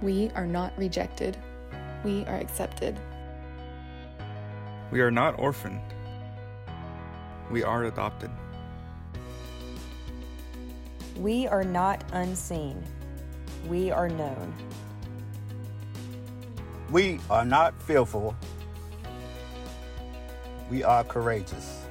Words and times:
We 0.00 0.30
are 0.36 0.46
not 0.46 0.72
rejected. 0.78 1.36
We 2.04 2.24
are 2.26 2.36
accepted. 2.36 2.98
We 4.92 5.00
are 5.00 5.10
not 5.10 5.38
orphaned. 5.38 5.82
We 7.50 7.64
are 7.64 7.84
adopted. 7.84 8.30
We 11.16 11.48
are 11.48 11.64
not 11.64 12.04
unseen. 12.12 12.80
We 13.66 13.90
are 13.90 14.08
known. 14.08 14.54
We 16.92 17.18
are 17.28 17.44
not 17.44 17.82
fearful. 17.82 18.36
We 20.70 20.84
are 20.84 21.02
courageous. 21.02 21.82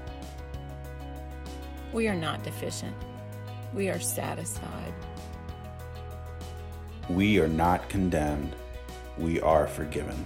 We 1.91 2.07
are 2.07 2.15
not 2.15 2.43
deficient. 2.43 2.95
We 3.73 3.89
are 3.89 3.99
satisfied. 3.99 4.93
We 7.09 7.39
are 7.39 7.47
not 7.47 7.87
condemned. 7.87 8.53
We 9.17 9.39
are 9.39 9.65
forgiven. 9.65 10.25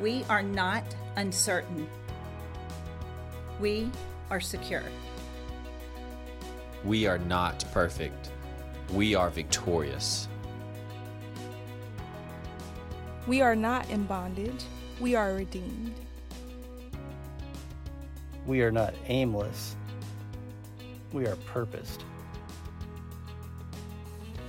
We 0.00 0.24
are 0.28 0.44
not 0.44 0.84
uncertain. 1.16 1.88
We 3.58 3.90
are 4.30 4.40
secure. 4.40 4.84
We 6.84 7.08
are 7.08 7.18
not 7.18 7.64
perfect. 7.72 8.30
We 8.92 9.16
are 9.16 9.28
victorious. 9.28 10.28
We 13.26 13.40
are 13.40 13.56
not 13.56 13.90
in 13.90 14.04
bondage. 14.04 14.64
We 15.00 15.16
are 15.16 15.34
redeemed. 15.34 15.94
We 18.46 18.62
are 18.62 18.70
not 18.70 18.94
aimless. 19.06 19.74
We 21.12 21.26
are 21.26 21.36
purposed. 21.36 22.04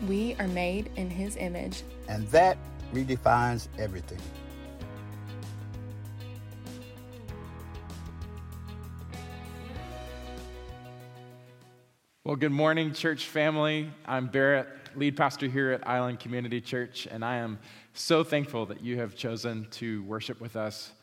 We 0.08 0.36
are 0.40 0.48
made 0.48 0.90
in 0.96 1.10
His 1.12 1.38
image. 1.38 1.84
And 2.08 2.28
that 2.30 2.58
redefines 2.92 3.68
everything. 3.78 4.20
Well, 12.24 12.36
good 12.36 12.52
morning, 12.52 12.94
church 12.94 13.26
family. 13.26 13.92
I'm 14.06 14.28
Barrett, 14.28 14.68
lead 14.96 15.18
pastor 15.18 15.48
here 15.48 15.72
at 15.72 15.88
Island 15.88 16.20
Community 16.20 16.62
Church, 16.62 17.08
and 17.10 17.24
I 17.24 17.36
am 17.36 17.60
so 17.94 18.24
thankful 18.24 18.66
that 18.68 18.82
you 18.82 18.98
have 18.98 19.16
chosen 19.16 19.68
to 19.72 20.02
worship 20.04 20.42
with 20.42 20.56
us 20.56 20.94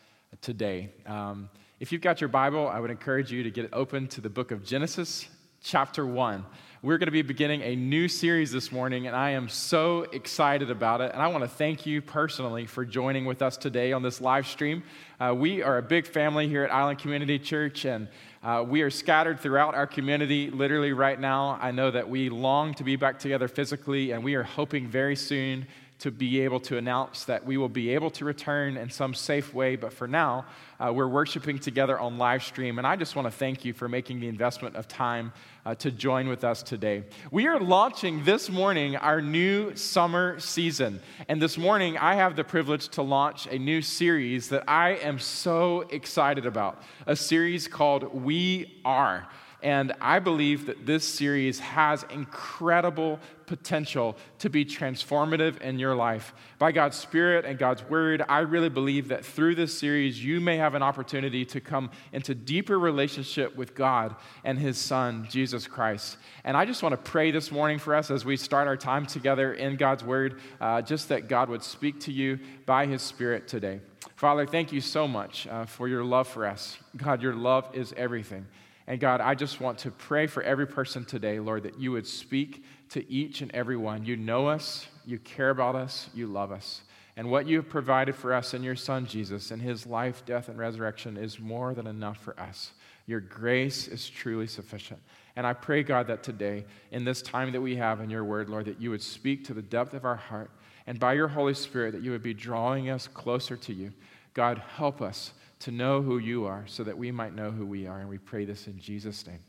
today. 0.40 0.90
Um, 1.06 1.50
if 1.80 1.92
you've 1.92 2.02
got 2.02 2.20
your 2.20 2.28
Bible, 2.28 2.66
I 2.66 2.80
would 2.80 2.90
encourage 2.90 3.30
you 3.30 3.44
to 3.44 3.50
get 3.50 3.64
it 3.64 3.70
open 3.72 4.08
to 4.08 4.20
the 4.20 4.30
book 4.30 4.50
of 4.50 4.64
Genesis, 4.64 5.28
chapter 5.62 6.06
1. 6.06 6.44
We're 6.80 6.98
going 6.98 7.06
to 7.06 7.12
be 7.12 7.22
beginning 7.22 7.62
a 7.62 7.74
new 7.74 8.06
series 8.06 8.52
this 8.52 8.70
morning, 8.70 9.08
and 9.08 9.16
I 9.16 9.30
am 9.30 9.48
so 9.48 10.02
excited 10.12 10.70
about 10.70 11.00
it. 11.00 11.12
And 11.12 11.20
I 11.20 11.26
want 11.26 11.42
to 11.42 11.48
thank 11.48 11.84
you 11.86 12.00
personally 12.00 12.66
for 12.66 12.84
joining 12.84 13.24
with 13.24 13.42
us 13.42 13.56
today 13.56 13.92
on 13.92 14.02
this 14.02 14.20
live 14.20 14.46
stream. 14.46 14.84
Uh, 15.18 15.34
we 15.36 15.60
are 15.60 15.78
a 15.78 15.82
big 15.82 16.06
family 16.06 16.48
here 16.48 16.62
at 16.62 16.72
Island 16.72 17.00
Community 17.00 17.36
Church, 17.38 17.84
and 17.84 18.06
uh, 18.44 18.64
we 18.66 18.82
are 18.82 18.90
scattered 18.90 19.40
throughout 19.40 19.74
our 19.74 19.88
community 19.88 20.50
literally 20.50 20.92
right 20.92 21.18
now. 21.18 21.58
I 21.60 21.72
know 21.72 21.90
that 21.90 22.08
we 22.08 22.28
long 22.28 22.74
to 22.74 22.84
be 22.84 22.94
back 22.94 23.18
together 23.18 23.48
physically, 23.48 24.12
and 24.12 24.22
we 24.22 24.36
are 24.36 24.44
hoping 24.44 24.86
very 24.86 25.16
soon 25.16 25.66
to 25.98 26.12
be 26.12 26.40
able 26.40 26.60
to 26.60 26.76
announce 26.76 27.24
that 27.24 27.44
we 27.44 27.56
will 27.56 27.68
be 27.68 27.90
able 27.90 28.10
to 28.10 28.24
return 28.24 28.76
in 28.76 28.88
some 28.88 29.14
safe 29.14 29.52
way. 29.52 29.74
But 29.74 29.92
for 29.92 30.06
now, 30.06 30.46
uh, 30.78 30.92
we're 30.92 31.08
worshiping 31.08 31.58
together 31.58 31.98
on 31.98 32.18
live 32.18 32.44
stream. 32.44 32.78
And 32.78 32.86
I 32.86 32.94
just 32.94 33.16
want 33.16 33.26
to 33.26 33.32
thank 33.32 33.64
you 33.64 33.72
for 33.72 33.88
making 33.88 34.20
the 34.20 34.28
investment 34.28 34.76
of 34.76 34.86
time 34.86 35.32
uh, 35.66 35.74
to 35.76 35.90
join 35.90 36.28
with 36.28 36.44
us 36.44 36.62
today. 36.62 37.02
We 37.32 37.48
are 37.48 37.58
launching 37.58 38.24
this 38.24 38.48
morning 38.48 38.94
our 38.94 39.20
new 39.20 39.74
summer 39.74 40.38
season. 40.38 41.00
And 41.26 41.42
this 41.42 41.58
morning, 41.58 41.98
I 41.98 42.14
have 42.14 42.36
the 42.36 42.44
privilege 42.44 42.88
to 42.90 43.02
launch 43.02 43.48
a 43.48 43.58
new 43.58 43.82
series 43.82 44.50
that 44.50 44.64
I 44.68 44.90
am 44.90 45.18
so 45.18 45.80
excited 45.90 46.46
about 46.46 46.80
a 47.06 47.16
series 47.16 47.66
called 47.66 48.14
We 48.14 48.80
Are. 48.84 49.28
And 49.62 49.92
I 50.00 50.20
believe 50.20 50.66
that 50.66 50.86
this 50.86 51.04
series 51.04 51.58
has 51.58 52.04
incredible 52.10 53.18
potential 53.46 54.16
to 54.38 54.48
be 54.48 54.64
transformative 54.64 55.60
in 55.60 55.80
your 55.80 55.96
life. 55.96 56.32
By 56.58 56.70
God's 56.70 56.96
Spirit 56.96 57.44
and 57.44 57.58
God's 57.58 57.82
Word, 57.82 58.22
I 58.28 58.40
really 58.40 58.68
believe 58.68 59.08
that 59.08 59.24
through 59.24 59.56
this 59.56 59.76
series, 59.76 60.22
you 60.22 60.40
may 60.40 60.58
have 60.58 60.74
an 60.74 60.82
opportunity 60.82 61.44
to 61.46 61.60
come 61.60 61.90
into 62.12 62.36
deeper 62.36 62.78
relationship 62.78 63.56
with 63.56 63.74
God 63.74 64.14
and 64.44 64.58
His 64.58 64.78
Son, 64.78 65.26
Jesus 65.28 65.66
Christ. 65.66 66.18
And 66.44 66.56
I 66.56 66.64
just 66.64 66.82
want 66.82 66.92
to 66.92 67.10
pray 67.10 67.32
this 67.32 67.50
morning 67.50 67.80
for 67.80 67.96
us 67.96 68.12
as 68.12 68.24
we 68.24 68.36
start 68.36 68.68
our 68.68 68.76
time 68.76 69.06
together 69.06 69.54
in 69.54 69.74
God's 69.76 70.04
Word, 70.04 70.40
uh, 70.60 70.82
just 70.82 71.08
that 71.08 71.26
God 71.26 71.48
would 71.48 71.64
speak 71.64 71.98
to 72.00 72.12
you 72.12 72.38
by 72.64 72.86
His 72.86 73.02
Spirit 73.02 73.48
today. 73.48 73.80
Father, 74.14 74.46
thank 74.46 74.72
you 74.72 74.80
so 74.80 75.08
much 75.08 75.48
uh, 75.48 75.64
for 75.64 75.88
your 75.88 76.04
love 76.04 76.28
for 76.28 76.46
us. 76.46 76.78
God, 76.96 77.22
your 77.22 77.34
love 77.34 77.68
is 77.72 77.92
everything. 77.96 78.46
And 78.88 78.98
God, 78.98 79.20
I 79.20 79.34
just 79.34 79.60
want 79.60 79.78
to 79.80 79.90
pray 79.90 80.26
for 80.26 80.42
every 80.42 80.66
person 80.66 81.04
today, 81.04 81.40
Lord, 81.40 81.64
that 81.64 81.78
you 81.78 81.92
would 81.92 82.06
speak 82.06 82.64
to 82.88 83.08
each 83.12 83.42
and 83.42 83.54
every 83.54 83.76
one. 83.76 84.06
You 84.06 84.16
know 84.16 84.48
us, 84.48 84.88
you 85.04 85.18
care 85.18 85.50
about 85.50 85.76
us, 85.76 86.08
you 86.14 86.26
love 86.26 86.50
us. 86.50 86.80
And 87.14 87.30
what 87.30 87.46
you 87.46 87.58
have 87.58 87.68
provided 87.68 88.16
for 88.16 88.32
us 88.32 88.54
in 88.54 88.62
your 88.62 88.76
Son, 88.76 89.04
Jesus, 89.04 89.50
in 89.50 89.60
his 89.60 89.86
life, 89.86 90.24
death, 90.24 90.48
and 90.48 90.58
resurrection 90.58 91.18
is 91.18 91.38
more 91.38 91.74
than 91.74 91.86
enough 91.86 92.16
for 92.16 92.38
us. 92.40 92.72
Your 93.06 93.20
grace 93.20 93.88
is 93.88 94.08
truly 94.08 94.46
sufficient. 94.46 95.00
And 95.36 95.46
I 95.46 95.52
pray, 95.52 95.82
God, 95.82 96.06
that 96.06 96.22
today, 96.22 96.64
in 96.90 97.04
this 97.04 97.20
time 97.20 97.52
that 97.52 97.60
we 97.60 97.76
have 97.76 98.00
in 98.00 98.08
your 98.08 98.24
word, 98.24 98.48
Lord, 98.48 98.64
that 98.64 98.80
you 98.80 98.90
would 98.90 99.02
speak 99.02 99.44
to 99.44 99.54
the 99.54 99.60
depth 99.60 99.92
of 99.92 100.06
our 100.06 100.16
heart. 100.16 100.50
And 100.86 100.98
by 100.98 101.12
your 101.12 101.28
Holy 101.28 101.54
Spirit, 101.54 101.92
that 101.92 102.02
you 102.02 102.12
would 102.12 102.22
be 102.22 102.32
drawing 102.32 102.88
us 102.88 103.06
closer 103.06 103.56
to 103.58 103.74
you. 103.74 103.92
God, 104.32 104.62
help 104.76 105.02
us 105.02 105.32
to 105.60 105.70
know 105.70 106.02
who 106.02 106.18
you 106.18 106.44
are 106.46 106.64
so 106.66 106.84
that 106.84 106.96
we 106.96 107.10
might 107.10 107.34
know 107.34 107.50
who 107.50 107.66
we 107.66 107.86
are. 107.86 107.98
And 107.98 108.08
we 108.08 108.18
pray 108.18 108.44
this 108.44 108.66
in 108.66 108.78
Jesus' 108.78 109.26
name. 109.26 109.40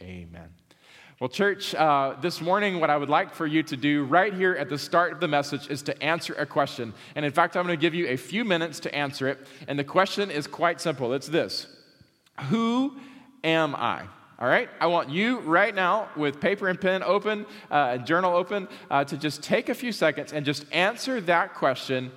Amen. 0.00 0.48
Well, 1.18 1.30
church, 1.30 1.74
uh, 1.74 2.14
this 2.20 2.42
morning, 2.42 2.78
what 2.78 2.90
I 2.90 2.96
would 2.98 3.08
like 3.08 3.34
for 3.34 3.46
you 3.46 3.62
to 3.62 3.76
do 3.76 4.04
right 4.04 4.34
here 4.34 4.52
at 4.52 4.68
the 4.68 4.76
start 4.76 5.12
of 5.12 5.20
the 5.20 5.28
message 5.28 5.70
is 5.70 5.80
to 5.84 6.02
answer 6.02 6.34
a 6.34 6.44
question. 6.44 6.92
And 7.14 7.24
in 7.24 7.32
fact, 7.32 7.56
I'm 7.56 7.64
going 7.64 7.76
to 7.76 7.80
give 7.80 7.94
you 7.94 8.06
a 8.08 8.16
few 8.16 8.44
minutes 8.44 8.80
to 8.80 8.94
answer 8.94 9.26
it. 9.26 9.46
And 9.66 9.78
the 9.78 9.84
question 9.84 10.30
is 10.30 10.46
quite 10.46 10.78
simple 10.78 11.14
it's 11.14 11.26
this 11.26 11.66
Who 12.50 12.98
am 13.42 13.74
I? 13.74 14.02
All 14.38 14.46
right? 14.46 14.68
I 14.78 14.88
want 14.88 15.08
you 15.08 15.38
right 15.40 15.74
now, 15.74 16.10
with 16.16 16.38
paper 16.38 16.68
and 16.68 16.78
pen 16.78 17.02
open, 17.02 17.46
uh, 17.70 17.96
journal 17.96 18.34
open, 18.34 18.68
uh, 18.90 19.04
to 19.04 19.16
just 19.16 19.42
take 19.42 19.70
a 19.70 19.74
few 19.74 19.92
seconds 19.92 20.34
and 20.34 20.44
just 20.44 20.66
answer 20.70 21.22
that 21.22 21.54
question 21.54 22.12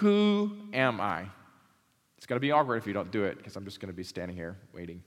Who 0.00 0.54
am 0.74 1.00
I? 1.00 1.28
It's 2.22 2.26
going 2.28 2.36
to 2.36 2.40
be 2.40 2.52
awkward 2.52 2.76
if 2.76 2.86
you 2.86 2.92
don't 2.92 3.10
do 3.10 3.24
it 3.24 3.36
because 3.36 3.56
I'm 3.56 3.64
just 3.64 3.80
going 3.80 3.88
to 3.88 3.96
be 3.96 4.04
standing 4.04 4.36
here 4.36 4.56
waiting. 4.72 5.02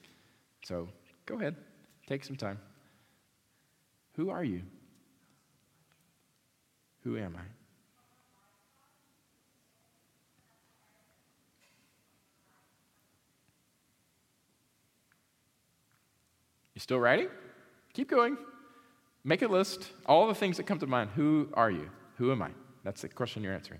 So 0.65 0.89
go 1.25 1.35
ahead, 1.35 1.55
take 2.07 2.25
some 2.25 2.35
time. 2.35 2.59
Who 4.17 4.31
are 4.31 4.43
you? 4.43 4.63
Who 7.05 7.17
am 7.17 7.37
I? 7.37 7.43
You 16.73 16.81
still 16.81 16.99
writing? 16.99 17.29
Keep 17.93 18.09
going. 18.09 18.37
Make 19.23 19.41
a 19.41 19.47
list. 19.47 19.89
All 20.05 20.27
the 20.27 20.35
things 20.35 20.57
that 20.57 20.63
come 20.63 20.79
to 20.79 20.85
mind. 20.85 21.11
Who 21.15 21.47
are 21.53 21.71
you? 21.71 21.89
Who 22.17 22.33
am 22.33 22.41
I? 22.41 22.49
That's 22.83 23.03
the 23.03 23.07
question 23.07 23.41
you're 23.41 23.53
answering. 23.53 23.79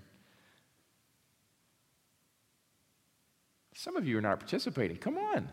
Some 3.78 3.98
of 3.98 4.08
you 4.08 4.16
are 4.16 4.22
not 4.22 4.40
participating. 4.40 4.96
Come 4.96 5.18
on. 5.18 5.50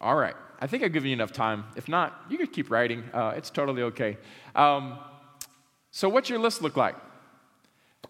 All 0.00 0.14
right. 0.14 0.36
I 0.60 0.68
think 0.68 0.84
I've 0.84 0.92
given 0.92 1.08
you 1.08 1.14
enough 1.14 1.32
time. 1.32 1.64
If 1.74 1.88
not, 1.88 2.22
you 2.30 2.38
could 2.38 2.52
keep 2.52 2.70
writing. 2.70 3.02
Uh, 3.12 3.34
it's 3.36 3.50
totally 3.50 3.82
okay. 3.82 4.18
Um, 4.54 4.98
so, 5.90 6.08
what's 6.08 6.30
your 6.30 6.38
list 6.38 6.62
look 6.62 6.76
like? 6.76 6.94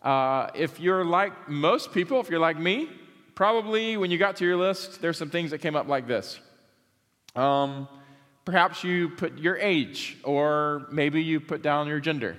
Uh, 0.02 0.50
if 0.54 0.78
you're 0.78 1.06
like 1.06 1.48
most 1.48 1.90
people, 1.94 2.20
if 2.20 2.28
you're 2.28 2.38
like 2.38 2.58
me, 2.58 2.90
probably 3.34 3.96
when 3.96 4.10
you 4.10 4.18
got 4.18 4.36
to 4.36 4.44
your 4.44 4.56
list, 4.56 5.00
there's 5.00 5.16
some 5.16 5.30
things 5.30 5.50
that 5.50 5.58
came 5.58 5.76
up 5.76 5.88
like 5.88 6.06
this. 6.06 6.38
Um, 7.34 7.88
perhaps 8.44 8.84
you 8.84 9.10
put 9.10 9.38
your 9.38 9.56
age, 9.56 10.18
or 10.24 10.86
maybe 10.90 11.22
you 11.22 11.40
put 11.40 11.62
down 11.62 11.86
your 11.88 12.00
gender. 12.00 12.36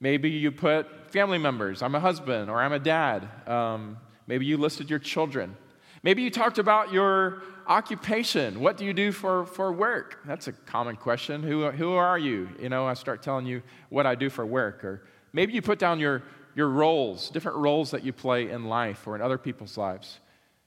Maybe 0.00 0.30
you 0.30 0.52
put 0.52 1.10
family 1.10 1.38
members. 1.38 1.82
I'm 1.82 1.94
a 1.94 2.00
husband, 2.00 2.50
or 2.50 2.60
I'm 2.60 2.72
a 2.72 2.78
dad. 2.78 3.28
Um, 3.48 3.98
maybe 4.26 4.46
you 4.46 4.56
listed 4.56 4.90
your 4.90 4.98
children. 4.98 5.56
Maybe 6.02 6.22
you 6.22 6.30
talked 6.30 6.58
about 6.58 6.92
your 6.92 7.42
occupation. 7.66 8.60
What 8.60 8.76
do 8.76 8.84
you 8.84 8.92
do 8.92 9.10
for, 9.10 9.46
for 9.46 9.72
work? 9.72 10.20
That's 10.26 10.48
a 10.48 10.52
common 10.52 10.96
question. 10.96 11.42
Who, 11.42 11.70
who 11.70 11.92
are 11.94 12.18
you? 12.18 12.50
You 12.60 12.68
know, 12.68 12.86
I 12.86 12.94
start 12.94 13.22
telling 13.22 13.46
you 13.46 13.62
what 13.88 14.04
I 14.04 14.14
do 14.14 14.28
for 14.28 14.44
work. 14.44 14.84
Or 14.84 15.02
maybe 15.32 15.54
you 15.54 15.62
put 15.62 15.78
down 15.78 15.98
your 15.98 16.22
your 16.54 16.68
roles, 16.68 17.30
different 17.30 17.58
roles 17.58 17.90
that 17.90 18.04
you 18.04 18.12
play 18.12 18.50
in 18.50 18.64
life 18.64 19.06
or 19.06 19.14
in 19.14 19.22
other 19.22 19.38
people's 19.38 19.76
lives. 19.76 20.20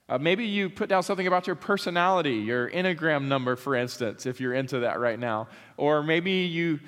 Uh, 0.08 0.16
maybe 0.16 0.44
you 0.44 0.70
put 0.70 0.88
down 0.88 1.02
something 1.02 1.26
about 1.26 1.46
your 1.46 1.56
personality, 1.56 2.34
your 2.34 2.70
Enneagram 2.70 3.26
number, 3.26 3.56
for 3.56 3.74
instance, 3.74 4.24
if 4.24 4.40
you're 4.40 4.54
into 4.54 4.80
that 4.80 5.00
right 5.00 5.18
now. 5.18 5.48
Or 5.76 6.02
maybe 6.02 6.30
you 6.32 6.80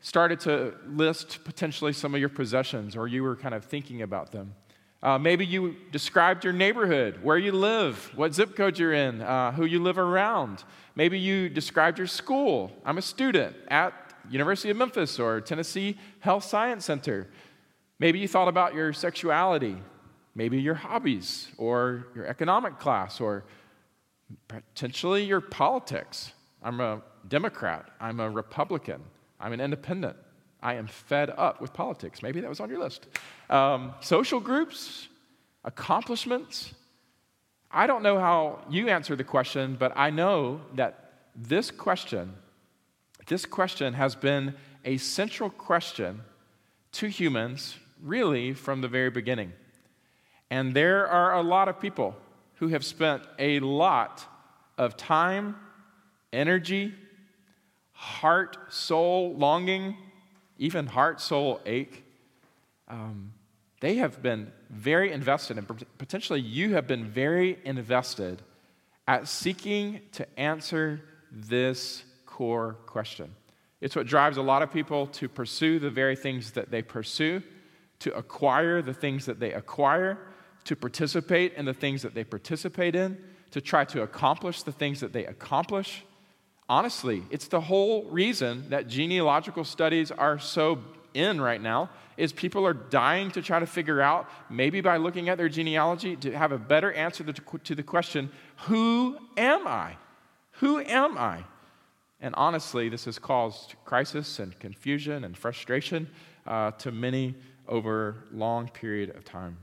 started 0.00 0.38
to 0.40 0.74
list 0.86 1.40
potentially 1.44 1.92
some 1.92 2.14
of 2.14 2.20
your 2.20 2.28
possessions 2.28 2.94
or 2.94 3.08
you 3.08 3.24
were 3.24 3.34
kind 3.34 3.54
of 3.54 3.64
thinking 3.64 4.02
about 4.02 4.30
them. 4.30 4.54
Uh, 5.02 5.18
maybe 5.18 5.46
you 5.46 5.76
described 5.92 6.42
your 6.42 6.52
neighborhood, 6.52 7.18
where 7.22 7.38
you 7.38 7.52
live, 7.52 8.10
what 8.16 8.34
zip 8.34 8.56
code 8.56 8.78
you're 8.78 8.94
in, 8.94 9.22
uh, 9.22 9.52
who 9.52 9.64
you 9.64 9.80
live 9.80 9.96
around. 9.98 10.64
Maybe 10.96 11.18
you 11.18 11.48
described 11.48 11.98
your 11.98 12.08
school. 12.08 12.72
I'm 12.84 12.98
a 12.98 13.02
student 13.02 13.54
at 13.68 13.92
University 14.28 14.70
of 14.70 14.76
Memphis 14.76 15.20
or 15.20 15.40
Tennessee 15.40 15.96
Health 16.18 16.44
Science 16.44 16.84
Center. 16.84 17.28
Maybe 18.00 18.20
you 18.20 18.28
thought 18.28 18.48
about 18.48 18.74
your 18.74 18.92
sexuality, 18.92 19.76
maybe 20.34 20.60
your 20.60 20.74
hobbies 20.74 21.48
or 21.58 22.06
your 22.14 22.26
economic 22.26 22.78
class 22.78 23.20
or 23.20 23.44
potentially 24.46 25.24
your 25.24 25.40
politics. 25.40 26.32
I'm 26.62 26.80
a 26.80 27.02
Democrat, 27.26 27.90
I'm 28.00 28.20
a 28.20 28.30
Republican, 28.30 29.02
I'm 29.40 29.52
an 29.52 29.60
independent. 29.60 30.16
I 30.60 30.74
am 30.74 30.86
fed 30.88 31.30
up 31.36 31.60
with 31.60 31.72
politics. 31.72 32.22
Maybe 32.22 32.40
that 32.40 32.48
was 32.48 32.58
on 32.58 32.68
your 32.68 32.80
list. 32.80 33.06
Um, 33.48 33.94
social 34.00 34.40
groups, 34.40 35.08
accomplishments. 35.64 36.74
I 37.70 37.86
don't 37.86 38.02
know 38.02 38.18
how 38.18 38.64
you 38.68 38.88
answer 38.88 39.14
the 39.14 39.24
question, 39.24 39.76
but 39.78 39.92
I 39.94 40.10
know 40.10 40.60
that 40.74 41.12
this 41.36 41.70
question, 41.70 42.34
this 43.26 43.44
question 43.44 43.94
has 43.94 44.16
been 44.16 44.54
a 44.84 44.96
central 44.96 45.50
question 45.50 46.22
to 46.92 47.06
humans 47.06 47.76
really 48.02 48.52
from 48.54 48.80
the 48.80 48.88
very 48.88 49.10
beginning. 49.10 49.52
And 50.50 50.74
there 50.74 51.06
are 51.06 51.34
a 51.34 51.42
lot 51.42 51.68
of 51.68 51.80
people 51.80 52.16
who 52.54 52.68
have 52.68 52.84
spent 52.84 53.22
a 53.38 53.60
lot 53.60 54.24
of 54.76 54.96
time, 54.96 55.56
energy, 56.32 56.94
heart, 57.92 58.56
soul 58.68 59.34
longing, 59.34 59.96
even 60.58 60.86
heart, 60.86 61.20
soul 61.20 61.60
ache. 61.66 62.04
Um, 62.88 63.32
they 63.80 63.96
have 63.96 64.22
been 64.22 64.52
very 64.70 65.12
invested, 65.12 65.58
and 65.58 65.86
potentially 65.98 66.40
you 66.40 66.74
have 66.74 66.86
been 66.86 67.04
very 67.04 67.58
invested 67.64 68.42
at 69.06 69.28
seeking 69.28 70.00
to 70.12 70.26
answer 70.38 71.00
this 71.30 72.02
core 72.26 72.76
question. 72.86 73.34
It's 73.80 73.94
what 73.94 74.06
drives 74.06 74.36
a 74.36 74.42
lot 74.42 74.62
of 74.62 74.72
people 74.72 75.06
to 75.08 75.28
pursue 75.28 75.78
the 75.78 75.90
very 75.90 76.16
things 76.16 76.52
that 76.52 76.70
they 76.70 76.82
pursue, 76.82 77.42
to 78.00 78.14
acquire 78.16 78.82
the 78.82 78.94
things 78.94 79.26
that 79.26 79.40
they 79.40 79.52
acquire, 79.52 80.18
to 80.64 80.76
participate 80.76 81.54
in 81.54 81.64
the 81.64 81.74
things 81.74 82.02
that 82.02 82.14
they 82.14 82.24
participate 82.24 82.94
in, 82.94 83.18
to 83.50 83.60
try 83.60 83.84
to 83.86 84.02
accomplish 84.02 84.62
the 84.62 84.72
things 84.72 85.00
that 85.00 85.12
they 85.12 85.24
accomplish. 85.26 86.04
Honestly, 86.68 87.22
it's 87.30 87.48
the 87.48 87.60
whole 87.60 88.04
reason 88.04 88.68
that 88.68 88.88
genealogical 88.88 89.64
studies 89.64 90.10
are 90.10 90.38
so 90.38 90.78
in 91.14 91.40
right 91.40 91.60
now 91.60 91.90
is 92.16 92.32
people 92.32 92.66
are 92.66 92.74
dying 92.74 93.30
to 93.30 93.40
try 93.40 93.58
to 93.58 93.66
figure 93.66 94.00
out 94.00 94.28
maybe 94.50 94.80
by 94.80 94.96
looking 94.96 95.28
at 95.28 95.38
their 95.38 95.48
genealogy 95.48 96.16
to 96.16 96.36
have 96.36 96.52
a 96.52 96.58
better 96.58 96.92
answer 96.92 97.24
to 97.24 97.74
the 97.74 97.82
question 97.82 98.30
who 98.56 99.16
am 99.36 99.66
i 99.66 99.96
who 100.52 100.78
am 100.80 101.16
i 101.16 101.42
and 102.20 102.34
honestly 102.34 102.88
this 102.88 103.06
has 103.06 103.18
caused 103.18 103.74
crisis 103.84 104.38
and 104.38 104.58
confusion 104.58 105.24
and 105.24 105.36
frustration 105.36 106.08
uh, 106.46 106.70
to 106.72 106.92
many 106.92 107.34
over 107.68 108.24
long 108.32 108.68
period 108.68 109.14
of 109.14 109.24
time 109.24 109.56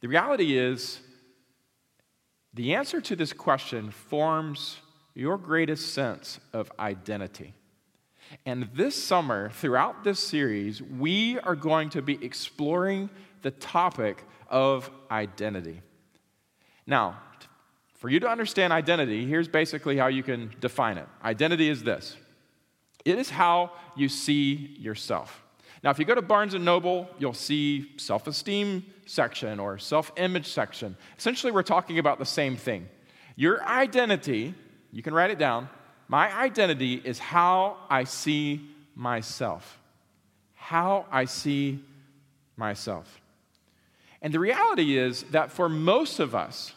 the 0.00 0.08
reality 0.08 0.58
is 0.58 1.00
the 2.52 2.74
answer 2.74 3.00
to 3.00 3.16
this 3.16 3.32
question 3.32 3.90
forms 3.90 4.76
your 5.14 5.38
greatest 5.38 5.94
sense 5.94 6.40
of 6.52 6.70
identity. 6.78 7.54
And 8.44 8.68
this 8.74 9.02
summer, 9.02 9.50
throughout 9.50 10.04
this 10.04 10.20
series, 10.20 10.82
we 10.82 11.38
are 11.40 11.56
going 11.56 11.90
to 11.90 12.02
be 12.02 12.22
exploring 12.24 13.10
the 13.42 13.50
topic 13.50 14.24
of 14.48 14.90
identity. 15.10 15.80
Now, 16.86 17.20
for 17.94 18.08
you 18.08 18.20
to 18.20 18.28
understand 18.28 18.72
identity, 18.72 19.26
here's 19.26 19.48
basically 19.48 19.96
how 19.96 20.08
you 20.08 20.22
can 20.22 20.54
define 20.60 20.98
it 20.98 21.08
identity 21.24 21.68
is 21.68 21.82
this 21.82 22.16
it 23.04 23.18
is 23.18 23.30
how 23.30 23.72
you 23.96 24.08
see 24.08 24.76
yourself. 24.78 25.43
Now, 25.84 25.90
if 25.90 26.00
you 26.00 26.04
go 26.04 26.16
to 26.16 26.22
Barnes 26.22 26.54
and 26.54 26.64
Noble, 26.64 27.08
you'll 27.18 27.32
see 27.34 27.92
self 27.98 28.26
esteem 28.26 28.84
section 29.06 29.60
or 29.60 29.78
self 29.78 30.10
image 30.16 30.46
section. 30.46 30.96
Essentially, 31.16 31.52
we're 31.52 31.62
talking 31.62 32.00
about 32.00 32.18
the 32.18 32.26
same 32.26 32.56
thing. 32.56 32.88
Your 33.36 33.62
identity 33.62 34.54
you 34.94 35.02
can 35.02 35.12
write 35.12 35.30
it 35.30 35.38
down. 35.38 35.68
My 36.06 36.32
identity 36.32 36.94
is 37.04 37.18
how 37.18 37.78
I 37.90 38.04
see 38.04 38.70
myself. 38.94 39.80
How 40.54 41.06
I 41.10 41.24
see 41.24 41.80
myself. 42.56 43.20
And 44.22 44.32
the 44.32 44.38
reality 44.38 44.96
is 44.96 45.24
that 45.32 45.50
for 45.50 45.68
most 45.68 46.20
of 46.20 46.32
us, 46.32 46.72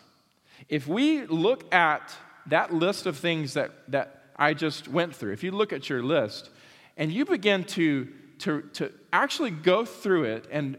if 0.68 0.88
we 0.88 1.28
look 1.28 1.72
at 1.72 2.12
that 2.48 2.74
list 2.74 3.06
of 3.06 3.18
things 3.18 3.54
that, 3.54 3.72
that 3.90 4.24
I 4.36 4.56
just 4.56 4.88
went 4.88 5.16
through, 5.16 5.34
if 5.34 5.44
you 5.44 5.52
look 5.52 5.72
at 5.72 5.88
your 5.88 6.02
list 6.02 6.50
and 6.98 7.12
you 7.12 7.24
begin 7.24 7.66
to, 7.66 8.08
to, 8.40 8.62
to 8.74 8.92
actually 9.12 9.52
go 9.52 9.86
through 9.86 10.26
it 10.26 10.48
and 10.52 10.78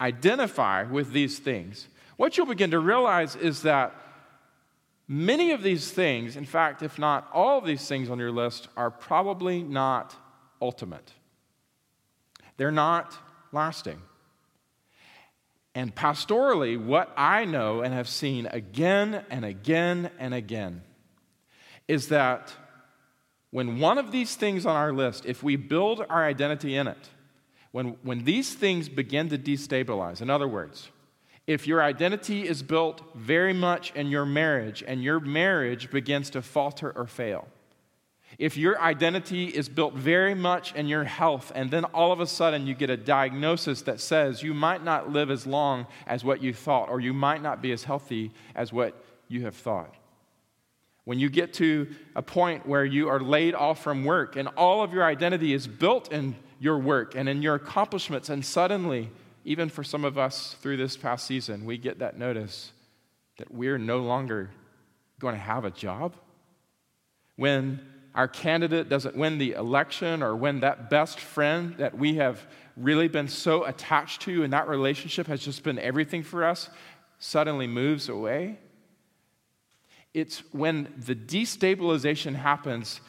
identify 0.00 0.84
with 0.84 1.12
these 1.12 1.38
things, 1.38 1.88
what 2.16 2.36
you'll 2.36 2.46
begin 2.46 2.70
to 2.72 2.78
realize 2.78 3.36
is 3.36 3.62
that 3.62 3.94
Many 5.12 5.50
of 5.50 5.64
these 5.64 5.90
things, 5.90 6.36
in 6.36 6.44
fact, 6.44 6.84
if 6.84 6.96
not 6.96 7.28
all 7.34 7.58
of 7.58 7.64
these 7.64 7.84
things 7.88 8.08
on 8.10 8.20
your 8.20 8.30
list, 8.30 8.68
are 8.76 8.92
probably 8.92 9.60
not 9.60 10.14
ultimate. 10.62 11.12
They're 12.58 12.70
not 12.70 13.18
lasting. 13.50 14.00
And 15.74 15.92
pastorally, 15.92 16.80
what 16.80 17.12
I 17.16 17.44
know 17.44 17.80
and 17.80 17.92
have 17.92 18.08
seen 18.08 18.46
again 18.46 19.24
and 19.30 19.44
again 19.44 20.12
and 20.20 20.32
again 20.32 20.82
is 21.88 22.06
that 22.10 22.52
when 23.50 23.80
one 23.80 23.98
of 23.98 24.12
these 24.12 24.36
things 24.36 24.64
on 24.64 24.76
our 24.76 24.92
list, 24.92 25.26
if 25.26 25.42
we 25.42 25.56
build 25.56 26.04
our 26.08 26.24
identity 26.24 26.76
in 26.76 26.86
it, 26.86 27.08
when, 27.72 27.96
when 28.02 28.24
these 28.24 28.54
things 28.54 28.88
begin 28.88 29.28
to 29.28 29.38
destabilize, 29.38 30.20
in 30.20 30.30
other 30.30 30.48
words, 30.48 30.90
if 31.46 31.66
your 31.66 31.82
identity 31.82 32.46
is 32.46 32.62
built 32.62 33.02
very 33.14 33.52
much 33.52 33.92
in 33.96 34.08
your 34.08 34.24
marriage 34.24 34.84
and 34.86 35.02
your 35.02 35.18
marriage 35.18 35.90
begins 35.90 36.30
to 36.30 36.42
falter 36.42 36.92
or 36.96 37.06
fail, 37.06 37.48
if 38.38 38.56
your 38.56 38.80
identity 38.80 39.46
is 39.46 39.68
built 39.68 39.94
very 39.94 40.34
much 40.34 40.74
in 40.74 40.86
your 40.86 41.04
health 41.04 41.50
and 41.54 41.70
then 41.70 41.84
all 41.86 42.12
of 42.12 42.20
a 42.20 42.26
sudden 42.26 42.66
you 42.66 42.74
get 42.74 42.88
a 42.88 42.96
diagnosis 42.96 43.82
that 43.82 44.00
says 44.00 44.42
you 44.42 44.54
might 44.54 44.84
not 44.84 45.10
live 45.10 45.30
as 45.30 45.46
long 45.46 45.86
as 46.06 46.24
what 46.24 46.40
you 46.40 46.54
thought 46.54 46.88
or 46.88 47.00
you 47.00 47.12
might 47.12 47.42
not 47.42 47.60
be 47.60 47.72
as 47.72 47.82
healthy 47.82 48.30
as 48.54 48.72
what 48.72 48.94
you 49.28 49.42
have 49.44 49.56
thought. 49.56 49.94
When 51.04 51.18
you 51.18 51.28
get 51.28 51.54
to 51.54 51.88
a 52.14 52.22
point 52.22 52.66
where 52.66 52.84
you 52.84 53.08
are 53.08 53.20
laid 53.20 53.54
off 53.54 53.82
from 53.82 54.04
work 54.04 54.36
and 54.36 54.48
all 54.48 54.82
of 54.82 54.92
your 54.92 55.04
identity 55.04 55.52
is 55.54 55.66
built 55.66 56.12
in 56.12 56.36
your 56.58 56.78
work 56.78 57.14
and 57.14 57.28
in 57.28 57.42
your 57.42 57.54
accomplishments, 57.54 58.28
and 58.28 58.44
suddenly 58.44 59.10
even 59.44 59.68
for 59.68 59.82
some 59.82 60.04
of 60.04 60.18
us 60.18 60.56
through 60.60 60.76
this 60.76 60.96
past 60.96 61.26
season, 61.26 61.64
we 61.64 61.78
get 61.78 62.00
that 62.00 62.18
notice 62.18 62.72
that 63.38 63.52
we're 63.52 63.78
no 63.78 63.98
longer 63.98 64.50
going 65.18 65.34
to 65.34 65.40
have 65.40 65.64
a 65.64 65.70
job. 65.70 66.14
When 67.36 67.80
our 68.14 68.28
candidate 68.28 68.88
doesn't 68.88 69.16
win 69.16 69.38
the 69.38 69.52
election, 69.52 70.22
or 70.22 70.36
when 70.36 70.60
that 70.60 70.90
best 70.90 71.20
friend 71.20 71.74
that 71.78 71.96
we 71.96 72.16
have 72.16 72.46
really 72.76 73.08
been 73.08 73.28
so 73.28 73.64
attached 73.64 74.22
to 74.22 74.42
and 74.42 74.52
that 74.52 74.68
relationship 74.68 75.26
has 75.26 75.40
just 75.40 75.62
been 75.62 75.78
everything 75.78 76.22
for 76.22 76.44
us 76.44 76.68
suddenly 77.18 77.66
moves 77.66 78.08
away. 78.08 78.58
It's 80.12 80.42
when 80.52 80.92
the 80.96 81.14
destabilization 81.14 82.34
happens 82.34 83.00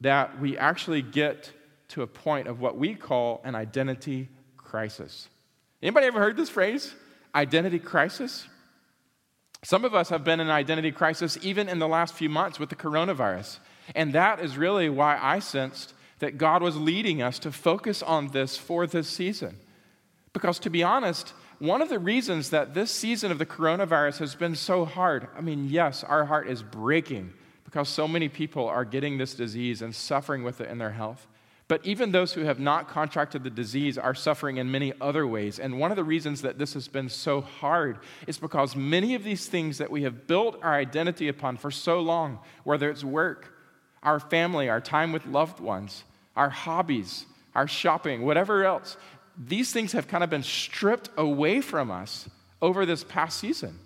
that 0.00 0.40
we 0.40 0.56
actually 0.56 1.02
get 1.02 1.52
to 1.88 2.02
a 2.02 2.06
point 2.06 2.48
of 2.48 2.60
what 2.60 2.76
we 2.76 2.94
call 2.94 3.40
an 3.44 3.54
identity 3.54 4.28
crisis. 4.56 5.28
Anybody 5.82 6.06
ever 6.06 6.18
heard 6.18 6.36
this 6.36 6.50
phrase? 6.50 6.94
Identity 7.34 7.78
crisis? 7.78 8.46
Some 9.62 9.84
of 9.84 9.94
us 9.94 10.10
have 10.10 10.24
been 10.24 10.40
in 10.40 10.50
identity 10.50 10.92
crisis 10.92 11.38
even 11.42 11.68
in 11.68 11.78
the 11.78 11.88
last 11.88 12.14
few 12.14 12.28
months 12.28 12.58
with 12.58 12.68
the 12.68 12.76
coronavirus. 12.76 13.58
And 13.94 14.12
that 14.12 14.40
is 14.40 14.56
really 14.56 14.88
why 14.88 15.18
I 15.20 15.38
sensed 15.38 15.94
that 16.18 16.38
God 16.38 16.62
was 16.62 16.76
leading 16.76 17.22
us 17.22 17.38
to 17.40 17.50
focus 17.50 18.02
on 18.02 18.28
this 18.28 18.56
for 18.56 18.86
this 18.86 19.08
season. 19.08 19.56
Because 20.32 20.58
to 20.60 20.70
be 20.70 20.82
honest, 20.82 21.32
one 21.58 21.82
of 21.82 21.88
the 21.88 21.98
reasons 21.98 22.50
that 22.50 22.74
this 22.74 22.90
season 22.90 23.30
of 23.30 23.38
the 23.38 23.46
coronavirus 23.46 24.18
has 24.18 24.34
been 24.34 24.54
so 24.54 24.84
hard, 24.84 25.28
I 25.36 25.40
mean, 25.40 25.68
yes, 25.68 26.04
our 26.04 26.24
heart 26.24 26.48
is 26.48 26.62
breaking 26.62 27.32
because 27.64 27.88
so 27.88 28.06
many 28.06 28.28
people 28.28 28.68
are 28.68 28.84
getting 28.84 29.18
this 29.18 29.34
disease 29.34 29.82
and 29.82 29.94
suffering 29.94 30.42
with 30.44 30.60
it 30.60 30.70
in 30.70 30.78
their 30.78 30.92
health. 30.92 31.26
But 31.66 31.84
even 31.86 32.12
those 32.12 32.34
who 32.34 32.42
have 32.42 32.60
not 32.60 32.88
contracted 32.88 33.42
the 33.42 33.50
disease 33.50 33.96
are 33.96 34.14
suffering 34.14 34.58
in 34.58 34.70
many 34.70 34.92
other 35.00 35.26
ways. 35.26 35.58
And 35.58 35.80
one 35.80 35.90
of 35.90 35.96
the 35.96 36.04
reasons 36.04 36.42
that 36.42 36.58
this 36.58 36.74
has 36.74 36.88
been 36.88 37.08
so 37.08 37.40
hard 37.40 37.98
is 38.26 38.36
because 38.36 38.76
many 38.76 39.14
of 39.14 39.24
these 39.24 39.46
things 39.46 39.78
that 39.78 39.90
we 39.90 40.02
have 40.02 40.26
built 40.26 40.58
our 40.62 40.74
identity 40.74 41.28
upon 41.28 41.56
for 41.56 41.70
so 41.70 42.00
long, 42.00 42.38
whether 42.64 42.90
it's 42.90 43.02
work, 43.02 43.56
our 44.02 44.20
family, 44.20 44.68
our 44.68 44.80
time 44.80 45.10
with 45.10 45.24
loved 45.24 45.58
ones, 45.58 46.04
our 46.36 46.50
hobbies, 46.50 47.24
our 47.54 47.66
shopping, 47.66 48.22
whatever 48.22 48.64
else, 48.64 48.98
these 49.36 49.72
things 49.72 49.92
have 49.92 50.08
kind 50.08 50.24
of 50.24 50.30
been 50.30 50.42
stripped 50.42 51.10
away 51.16 51.60
from 51.60 51.90
us 51.90 52.28
over 52.62 52.86
this 52.86 53.04
past 53.04 53.38
season. 53.38 53.78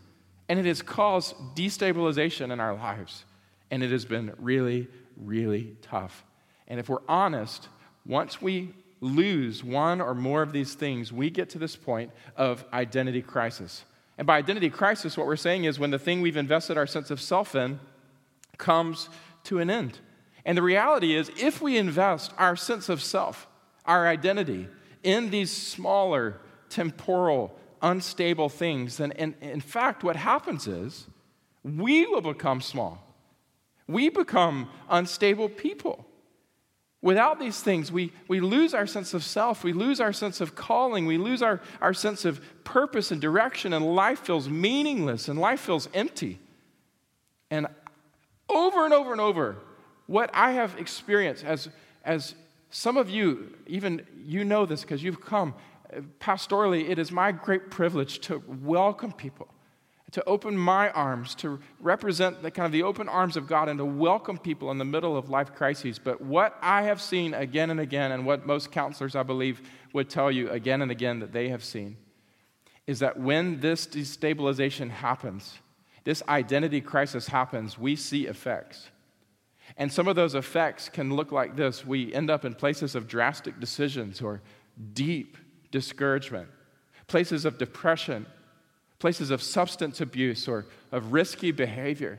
And 0.48 0.58
it 0.58 0.64
has 0.66 0.82
caused 0.82 1.34
destabilization 1.54 2.52
in 2.52 2.60
our 2.60 2.74
lives. 2.74 3.24
And 3.70 3.82
it 3.82 3.90
has 3.90 4.04
been 4.04 4.32
really, 4.38 4.88
really 5.16 5.76
tough. 5.82 6.24
And 6.68 6.80
if 6.80 6.88
we're 6.88 7.02
honest, 7.08 7.68
once 8.06 8.40
we 8.40 8.74
lose 9.00 9.62
one 9.62 10.00
or 10.00 10.14
more 10.14 10.42
of 10.42 10.52
these 10.52 10.74
things, 10.74 11.12
we 11.12 11.30
get 11.30 11.50
to 11.50 11.58
this 11.58 11.76
point 11.76 12.10
of 12.36 12.64
identity 12.72 13.22
crisis. 13.22 13.84
And 14.16 14.26
by 14.26 14.38
identity 14.38 14.70
crisis, 14.70 15.16
what 15.16 15.26
we're 15.26 15.36
saying 15.36 15.64
is 15.64 15.78
when 15.78 15.90
the 15.90 15.98
thing 15.98 16.20
we've 16.20 16.36
invested 16.36 16.76
our 16.76 16.86
sense 16.86 17.10
of 17.10 17.20
self 17.20 17.54
in 17.54 17.78
comes 18.56 19.08
to 19.44 19.60
an 19.60 19.70
end. 19.70 19.98
And 20.44 20.56
the 20.56 20.62
reality 20.62 21.14
is, 21.14 21.30
if 21.38 21.60
we 21.60 21.76
invest 21.76 22.32
our 22.38 22.56
sense 22.56 22.88
of 22.88 23.02
self, 23.02 23.46
our 23.84 24.08
identity, 24.08 24.66
in 25.02 25.30
these 25.30 25.50
smaller, 25.50 26.40
temporal, 26.68 27.56
unstable 27.82 28.48
things, 28.48 28.96
then 28.96 29.12
in, 29.12 29.34
in 29.40 29.60
fact, 29.60 30.02
what 30.02 30.16
happens 30.16 30.66
is 30.66 31.06
we 31.64 32.06
will 32.06 32.20
become 32.20 32.60
small. 32.60 33.04
We 33.86 34.08
become 34.08 34.68
unstable 34.88 35.48
people. 35.48 36.04
Without 37.00 37.38
these 37.38 37.60
things, 37.60 37.92
we, 37.92 38.12
we 38.26 38.40
lose 38.40 38.74
our 38.74 38.86
sense 38.86 39.14
of 39.14 39.22
self, 39.22 39.62
we 39.62 39.72
lose 39.72 40.00
our 40.00 40.12
sense 40.12 40.40
of 40.40 40.56
calling, 40.56 41.06
we 41.06 41.16
lose 41.16 41.42
our, 41.42 41.60
our 41.80 41.94
sense 41.94 42.24
of 42.24 42.40
purpose 42.64 43.12
and 43.12 43.20
direction, 43.20 43.72
and 43.72 43.94
life 43.94 44.20
feels 44.20 44.48
meaningless 44.48 45.28
and 45.28 45.38
life 45.38 45.60
feels 45.60 45.88
empty. 45.94 46.40
And 47.50 47.68
over 48.48 48.84
and 48.84 48.92
over 48.92 49.12
and 49.12 49.20
over, 49.20 49.56
what 50.06 50.30
I 50.34 50.52
have 50.52 50.76
experienced 50.76 51.44
as, 51.44 51.68
as 52.04 52.34
some 52.70 52.96
of 52.96 53.08
you, 53.08 53.56
even 53.66 54.06
you 54.24 54.44
know 54.44 54.66
this 54.66 54.82
because 54.82 55.02
you've 55.02 55.20
come, 55.20 55.54
pastorally, 56.20 56.88
it 56.88 56.98
is 56.98 57.10
my 57.10 57.32
great 57.32 57.70
privilege 57.70 58.20
to 58.20 58.42
welcome 58.46 59.12
people 59.12 59.48
to 60.12 60.24
open 60.24 60.56
my 60.56 60.90
arms, 60.90 61.34
to 61.34 61.60
represent 61.80 62.42
the 62.42 62.50
kind 62.50 62.66
of 62.66 62.72
the 62.72 62.82
open 62.82 63.08
arms 63.08 63.36
of 63.36 63.46
God 63.46 63.68
and 63.68 63.78
to 63.78 63.84
welcome 63.84 64.38
people 64.38 64.70
in 64.70 64.78
the 64.78 64.84
middle 64.84 65.16
of 65.16 65.28
life 65.28 65.54
crises. 65.54 65.98
But 65.98 66.20
what 66.20 66.56
I 66.62 66.82
have 66.82 67.00
seen 67.00 67.34
again 67.34 67.70
and 67.70 67.80
again, 67.80 68.12
and 68.12 68.24
what 68.24 68.46
most 68.46 68.72
counselors, 68.72 69.14
I 69.14 69.22
believe, 69.22 69.60
would 69.92 70.08
tell 70.08 70.30
you 70.30 70.50
again 70.50 70.80
and 70.80 70.90
again 70.90 71.20
that 71.20 71.32
they 71.32 71.50
have 71.50 71.62
seen, 71.62 71.98
is 72.86 73.00
that 73.00 73.20
when 73.20 73.60
this 73.60 73.86
destabilization 73.86 74.88
happens, 74.88 75.58
this 76.04 76.22
identity 76.26 76.80
crisis 76.80 77.28
happens, 77.28 77.78
we 77.78 77.94
see 77.94 78.26
effects. 78.26 78.88
And 79.76 79.92
some 79.92 80.08
of 80.08 80.16
those 80.16 80.34
effects 80.34 80.88
can 80.88 81.14
look 81.14 81.30
like 81.30 81.56
this. 81.56 81.84
We 81.84 82.12
end 82.12 82.30
up 82.30 82.44
in 82.44 82.54
places 82.54 82.94
of 82.94 83.06
drastic 83.06 83.60
decisions 83.60 84.22
or 84.22 84.40
deep 84.92 85.36
discouragement, 85.70 86.48
places 87.06 87.44
of 87.44 87.58
depression 87.58 88.26
places 88.98 89.30
of 89.30 89.42
substance 89.42 90.00
abuse 90.00 90.48
or 90.48 90.66
of 90.92 91.12
risky 91.12 91.50
behavior, 91.50 92.18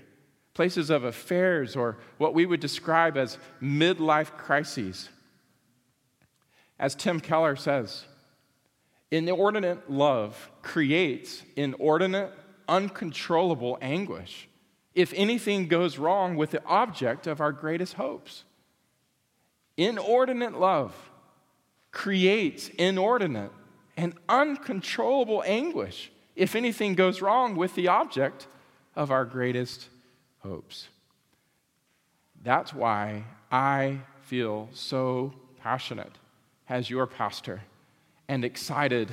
places 0.54 0.90
of 0.90 1.04
affairs 1.04 1.76
or 1.76 1.98
what 2.18 2.34
we 2.34 2.46
would 2.46 2.60
describe 2.60 3.18
as 3.18 3.38
midlife 3.62 4.32
crises. 4.38 5.10
As 6.80 6.96
Tim 6.96 7.20
Keller 7.20 7.56
says, 7.56 8.06
inordinate 9.12 9.90
love 9.90 10.50
creates 10.62 11.44
inordinate, 11.56 12.32
uncontrollable 12.68 13.78
anguish 13.82 14.48
if 14.96 15.14
anything 15.16 15.68
goes 15.68 15.98
wrong 15.98 16.36
with 16.36 16.52
the 16.52 16.64
object 16.66 17.28
of 17.28 17.42
our 17.42 17.52
greatest 17.52 17.94
hopes. 17.94 18.44
Inordinate 19.78 20.60
love 20.60 20.94
creates 21.92 22.70
inordinate 22.70 23.52
and 23.96 24.14
uncontrollable 24.28 25.44
anguish 25.46 26.12
if 26.36 26.56
anything 26.56 26.96
goes 26.96 27.22
wrong 27.22 27.56
with 27.56 27.76
the 27.76 27.88
object 27.88 28.48
of 28.96 29.12
our 29.12 29.26
greatest 29.26 29.90
hopes. 30.40 30.88
That's 32.44 32.74
why 32.74 33.26
I 33.52 34.00
feel 34.22 34.70
so 34.74 35.34
passionate 35.62 36.18
as 36.68 36.90
your 36.90 37.08
pastor 37.08 37.62
and 38.28 38.46
excited 38.46 39.12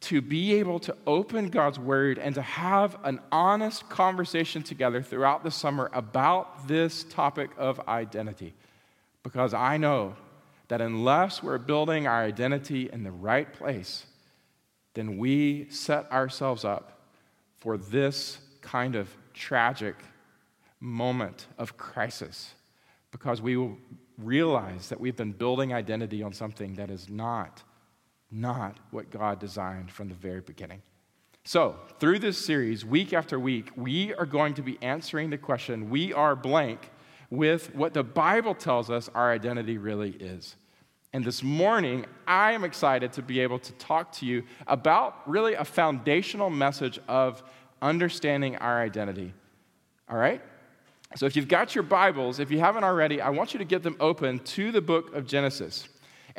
to 0.00 0.20
be 0.20 0.54
able 0.54 0.78
to 0.78 0.96
open 1.06 1.48
God's 1.48 1.78
word 1.78 2.18
and 2.18 2.34
to 2.34 2.42
have 2.42 2.96
an 3.04 3.20
honest 3.32 3.88
conversation 3.88 4.62
together 4.62 5.02
throughout 5.02 5.42
the 5.42 5.50
summer 5.50 5.90
about 5.92 6.68
this 6.68 7.04
topic 7.04 7.50
of 7.58 7.80
identity. 7.88 8.54
Because 9.22 9.54
I 9.54 9.76
know 9.76 10.14
that 10.68 10.80
unless 10.80 11.42
we're 11.42 11.58
building 11.58 12.06
our 12.06 12.22
identity 12.22 12.88
in 12.92 13.02
the 13.02 13.10
right 13.10 13.52
place, 13.52 14.06
then 14.94 15.18
we 15.18 15.68
set 15.70 16.10
ourselves 16.12 16.64
up 16.64 17.00
for 17.58 17.76
this 17.76 18.38
kind 18.60 18.94
of 18.94 19.08
tragic 19.34 19.96
moment 20.80 21.46
of 21.58 21.76
crisis 21.76 22.54
because 23.10 23.42
we 23.42 23.56
will 23.56 23.76
realize 24.18 24.88
that 24.88 25.00
we've 25.00 25.16
been 25.16 25.32
building 25.32 25.72
identity 25.72 26.22
on 26.22 26.32
something 26.32 26.74
that 26.74 26.90
is 26.90 27.08
not 27.08 27.62
not 28.30 28.78
what 28.90 29.10
God 29.10 29.38
designed 29.38 29.90
from 29.90 30.08
the 30.08 30.14
very 30.14 30.40
beginning. 30.40 30.82
So, 31.44 31.76
through 31.98 32.18
this 32.18 32.44
series, 32.44 32.84
week 32.84 33.14
after 33.14 33.40
week, 33.40 33.70
we 33.74 34.12
are 34.14 34.26
going 34.26 34.52
to 34.54 34.62
be 34.62 34.76
answering 34.82 35.30
the 35.30 35.38
question 35.38 35.88
we 35.88 36.12
are 36.12 36.36
blank 36.36 36.90
with 37.30 37.74
what 37.74 37.94
the 37.94 38.04
Bible 38.04 38.54
tells 38.54 38.90
us 38.90 39.08
our 39.14 39.32
identity 39.32 39.78
really 39.78 40.10
is. 40.10 40.56
And 41.14 41.24
this 41.24 41.42
morning, 41.42 42.04
I 42.26 42.52
am 42.52 42.64
excited 42.64 43.14
to 43.14 43.22
be 43.22 43.40
able 43.40 43.58
to 43.60 43.72
talk 43.74 44.12
to 44.12 44.26
you 44.26 44.44
about 44.66 45.26
really 45.26 45.54
a 45.54 45.64
foundational 45.64 46.50
message 46.50 46.98
of 47.08 47.42
understanding 47.80 48.56
our 48.56 48.82
identity. 48.82 49.32
All 50.10 50.18
right? 50.18 50.42
So, 51.16 51.24
if 51.24 51.34
you've 51.34 51.48
got 51.48 51.74
your 51.74 51.84
Bibles, 51.84 52.40
if 52.40 52.50
you 52.50 52.60
haven't 52.60 52.84
already, 52.84 53.22
I 53.22 53.30
want 53.30 53.54
you 53.54 53.58
to 53.58 53.64
get 53.64 53.82
them 53.82 53.96
open 54.00 54.40
to 54.40 54.70
the 54.70 54.82
book 54.82 55.14
of 55.14 55.26
Genesis. 55.26 55.88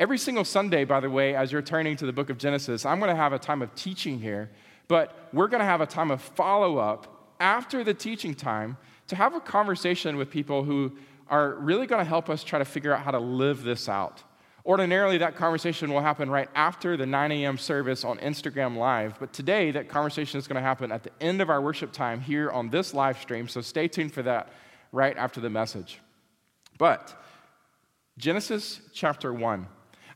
Every 0.00 0.16
single 0.16 0.46
Sunday, 0.46 0.84
by 0.84 1.00
the 1.00 1.10
way, 1.10 1.36
as 1.36 1.52
you're 1.52 1.60
turning 1.60 1.94
to 1.98 2.06
the 2.06 2.12
book 2.12 2.30
of 2.30 2.38
Genesis, 2.38 2.86
I'm 2.86 3.00
going 3.00 3.10
to 3.10 3.16
have 3.16 3.34
a 3.34 3.38
time 3.38 3.60
of 3.60 3.74
teaching 3.74 4.18
here, 4.18 4.50
but 4.88 5.28
we're 5.34 5.46
going 5.46 5.60
to 5.60 5.66
have 5.66 5.82
a 5.82 5.86
time 5.86 6.10
of 6.10 6.22
follow 6.22 6.78
up 6.78 7.34
after 7.38 7.84
the 7.84 7.92
teaching 7.92 8.34
time 8.34 8.78
to 9.08 9.16
have 9.16 9.34
a 9.34 9.40
conversation 9.40 10.16
with 10.16 10.30
people 10.30 10.64
who 10.64 10.96
are 11.28 11.56
really 11.56 11.86
going 11.86 12.02
to 12.02 12.08
help 12.08 12.30
us 12.30 12.42
try 12.42 12.58
to 12.58 12.64
figure 12.64 12.94
out 12.94 13.02
how 13.02 13.10
to 13.10 13.18
live 13.18 13.62
this 13.62 13.90
out. 13.90 14.22
Ordinarily, 14.64 15.18
that 15.18 15.36
conversation 15.36 15.92
will 15.92 16.00
happen 16.00 16.30
right 16.30 16.48
after 16.54 16.96
the 16.96 17.04
9 17.04 17.32
a.m. 17.32 17.58
service 17.58 18.02
on 18.02 18.16
Instagram 18.20 18.78
Live, 18.78 19.20
but 19.20 19.34
today 19.34 19.70
that 19.72 19.90
conversation 19.90 20.38
is 20.38 20.48
going 20.48 20.56
to 20.56 20.62
happen 20.62 20.90
at 20.92 21.02
the 21.02 21.10
end 21.20 21.42
of 21.42 21.50
our 21.50 21.60
worship 21.60 21.92
time 21.92 22.22
here 22.22 22.50
on 22.50 22.70
this 22.70 22.94
live 22.94 23.20
stream, 23.20 23.48
so 23.48 23.60
stay 23.60 23.86
tuned 23.86 24.14
for 24.14 24.22
that 24.22 24.48
right 24.92 25.16
after 25.18 25.42
the 25.42 25.50
message. 25.50 26.00
But 26.78 27.22
Genesis 28.16 28.80
chapter 28.94 29.34
1. 29.34 29.66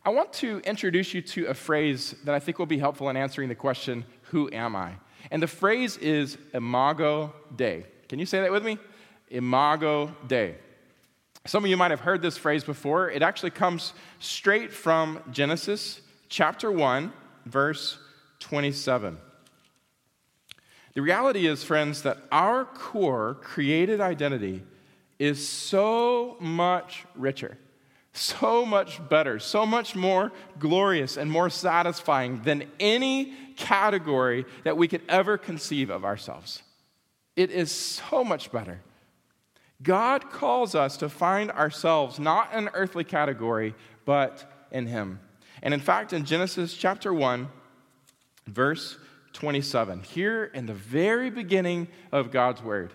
I 0.07 0.11
want 0.11 0.35
to 0.35 0.59
introduce 0.61 1.15
you 1.15 1.23
to 1.23 1.47
a 1.47 1.55
phrase 1.55 2.15
that 2.25 2.35
I 2.35 2.39
think 2.39 2.59
will 2.59 2.67
be 2.67 2.79
helpful 2.79 3.09
in 3.09 3.17
answering 3.17 3.49
the 3.49 3.55
question, 3.55 4.05
Who 4.25 4.51
am 4.53 4.77
I? 4.77 4.93
And 5.31 5.43
the 5.43 5.47
phrase 5.47 5.97
is 5.97 6.37
Imago 6.53 7.33
Dei. 7.57 7.87
Can 8.09 8.19
you 8.19 8.27
say 8.27 8.41
that 8.43 8.53
with 8.53 8.63
me? 8.63 8.79
Imago 9.31 10.15
Dei. 10.27 10.57
Some 11.47 11.65
of 11.65 11.71
you 11.71 11.77
might 11.79 11.91
have 11.91 12.01
heard 12.01 12.21
this 12.21 12.37
phrase 12.37 12.65
before. 12.65 13.11
It 13.11 13.23
actually 13.23 13.51
comes 13.51 13.95
straight 14.19 14.73
from 14.73 15.21
Genesis 15.31 16.03
chapter 16.29 16.71
1, 16.71 17.13
verse 17.47 17.99
27. 18.41 19.17
The 20.93 21.03
reality 21.03 21.47
is, 21.47 21.65
friends, 21.65 22.03
that 22.03 22.19
our 22.31 22.67
core 22.67 23.39
created 23.41 24.01
identity 24.01 24.63
is 25.19 25.47
so 25.47 26.37
much 26.41 27.05
richer, 27.15 27.57
so 28.15 28.65
much 28.65 29.07
better, 29.09 29.39
so 29.39 29.67
much 29.67 29.97
more 29.97 30.33
glorious 30.59 31.17
and 31.17 31.31
more 31.31 31.51
satisfying 31.51 32.41
than 32.43 32.65
any 32.79 33.35
category 33.57 34.47
that 34.63 34.77
we 34.77 34.89
could 34.89 35.03
ever 35.09 35.37
conceive 35.37 35.91
of 35.91 36.05
ourselves. 36.05 36.63
It 37.37 37.51
is 37.51 37.73
so 37.73 38.23
much 38.23 38.53
better. 38.53 38.81
God 39.83 40.31
calls 40.31 40.77
us 40.77 40.97
to 40.99 41.09
find 41.09 41.51
ourselves 41.51 42.21
not 42.21 42.55
in 42.55 42.71
earthly 42.73 43.05
category, 43.05 43.75
but 44.05 44.51
in 44.71 44.87
Him. 44.87 45.19
And 45.63 45.75
in 45.75 45.81
fact, 45.81 46.13
in 46.13 46.25
Genesis 46.25 46.75
chapter 46.75 47.13
1, 47.13 47.49
verse 48.47 48.97
27, 49.33 50.03
here 50.03 50.45
in 50.55 50.67
the 50.67 50.75
very 50.75 51.31
beginning 51.31 51.89
of 52.13 52.31
God's 52.31 52.63
Word, 52.63 52.93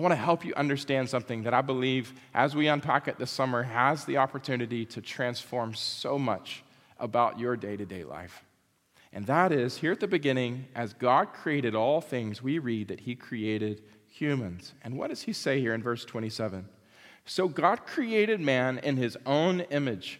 I 0.00 0.02
want 0.02 0.12
to 0.12 0.16
help 0.16 0.46
you 0.46 0.54
understand 0.54 1.10
something 1.10 1.42
that 1.42 1.52
I 1.52 1.60
believe, 1.60 2.14
as 2.32 2.54
we 2.54 2.68
unpack 2.68 3.06
it 3.06 3.18
this 3.18 3.30
summer, 3.30 3.64
has 3.64 4.06
the 4.06 4.16
opportunity 4.16 4.86
to 4.86 5.02
transform 5.02 5.74
so 5.74 6.18
much 6.18 6.64
about 6.98 7.38
your 7.38 7.54
day 7.54 7.76
to 7.76 7.84
day 7.84 8.04
life. 8.04 8.42
And 9.12 9.26
that 9.26 9.52
is, 9.52 9.76
here 9.76 9.92
at 9.92 10.00
the 10.00 10.08
beginning, 10.08 10.64
as 10.74 10.94
God 10.94 11.34
created 11.34 11.74
all 11.74 12.00
things, 12.00 12.42
we 12.42 12.58
read 12.58 12.88
that 12.88 13.00
He 13.00 13.14
created 13.14 13.82
humans. 14.08 14.72
And 14.80 14.96
what 14.96 15.10
does 15.10 15.20
He 15.20 15.34
say 15.34 15.60
here 15.60 15.74
in 15.74 15.82
verse 15.82 16.06
27? 16.06 16.66
So 17.26 17.46
God 17.46 17.84
created 17.84 18.40
man 18.40 18.78
in 18.78 18.96
His 18.96 19.18
own 19.26 19.60
image. 19.68 20.18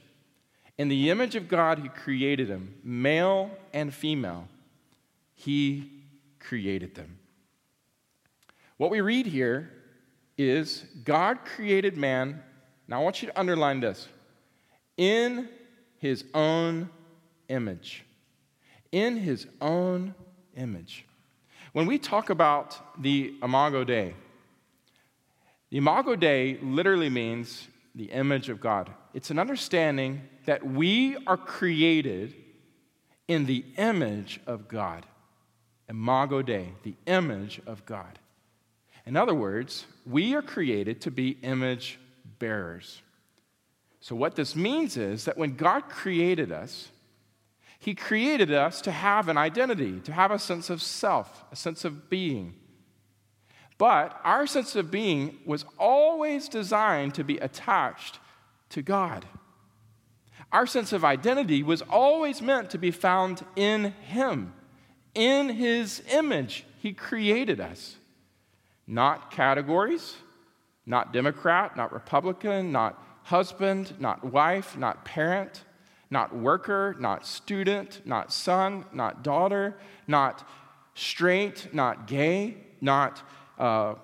In 0.76 0.88
the 0.88 1.08
image 1.08 1.36
of 1.36 1.48
God, 1.48 1.78
He 1.78 1.88
created 1.88 2.50
him, 2.50 2.74
male 2.84 3.50
and 3.72 3.94
female. 3.94 4.46
He 5.34 5.90
created 6.38 6.96
them. 6.96 7.19
What 8.80 8.90
we 8.90 9.02
read 9.02 9.26
here 9.26 9.70
is 10.38 10.86
God 11.04 11.44
created 11.44 11.98
man. 11.98 12.42
Now, 12.88 12.98
I 12.98 13.04
want 13.04 13.20
you 13.20 13.28
to 13.28 13.38
underline 13.38 13.80
this 13.80 14.08
in 14.96 15.50
his 15.98 16.24
own 16.32 16.88
image. 17.50 18.06
In 18.90 19.18
his 19.18 19.46
own 19.60 20.14
image. 20.56 21.04
When 21.74 21.84
we 21.84 21.98
talk 21.98 22.30
about 22.30 23.02
the 23.02 23.34
Imago 23.42 23.84
Dei, 23.84 24.14
the 25.68 25.76
Imago 25.76 26.16
Dei 26.16 26.56
literally 26.62 27.10
means 27.10 27.68
the 27.94 28.06
image 28.06 28.48
of 28.48 28.62
God. 28.62 28.88
It's 29.12 29.28
an 29.28 29.38
understanding 29.38 30.22
that 30.46 30.66
we 30.66 31.18
are 31.26 31.36
created 31.36 32.34
in 33.28 33.44
the 33.44 33.62
image 33.76 34.40
of 34.46 34.68
God. 34.68 35.04
Imago 35.86 36.40
Dei, 36.40 36.72
the 36.82 36.94
image 37.04 37.60
of 37.66 37.84
God. 37.84 38.19
In 39.06 39.16
other 39.16 39.34
words, 39.34 39.86
we 40.06 40.34
are 40.34 40.42
created 40.42 41.00
to 41.02 41.10
be 41.10 41.38
image 41.42 41.98
bearers. 42.38 43.02
So, 44.00 44.16
what 44.16 44.34
this 44.34 44.56
means 44.56 44.96
is 44.96 45.24
that 45.26 45.36
when 45.36 45.56
God 45.56 45.88
created 45.88 46.50
us, 46.50 46.88
He 47.78 47.94
created 47.94 48.52
us 48.52 48.80
to 48.82 48.90
have 48.90 49.28
an 49.28 49.36
identity, 49.36 50.00
to 50.00 50.12
have 50.12 50.30
a 50.30 50.38
sense 50.38 50.70
of 50.70 50.82
self, 50.82 51.44
a 51.52 51.56
sense 51.56 51.84
of 51.84 52.08
being. 52.08 52.54
But 53.78 54.20
our 54.24 54.46
sense 54.46 54.76
of 54.76 54.90
being 54.90 55.38
was 55.46 55.64
always 55.78 56.48
designed 56.48 57.14
to 57.14 57.24
be 57.24 57.38
attached 57.38 58.18
to 58.70 58.82
God. 58.82 59.24
Our 60.52 60.66
sense 60.66 60.92
of 60.92 61.04
identity 61.04 61.62
was 61.62 61.82
always 61.82 62.42
meant 62.42 62.70
to 62.70 62.78
be 62.78 62.90
found 62.90 63.44
in 63.56 63.92
Him. 64.02 64.52
In 65.14 65.48
His 65.48 66.02
image, 66.10 66.66
He 66.78 66.92
created 66.92 67.60
us. 67.60 67.96
Not 68.90 69.30
categories, 69.30 70.16
not 70.84 71.12
Democrat, 71.12 71.76
not 71.76 71.92
Republican, 71.92 72.72
not 72.72 73.00
husband, 73.22 73.94
not 74.00 74.24
wife, 74.24 74.76
not 74.76 75.04
parent, 75.04 75.62
not 76.10 76.34
worker, 76.34 76.96
not 76.98 77.24
student, 77.24 78.02
not 78.04 78.32
son, 78.32 78.84
not 78.92 79.22
daughter, 79.22 79.76
not 80.08 80.44
straight, 80.94 81.72
not 81.72 82.08
gay, 82.08 82.56
not 82.80 83.22
uh, 83.60 83.94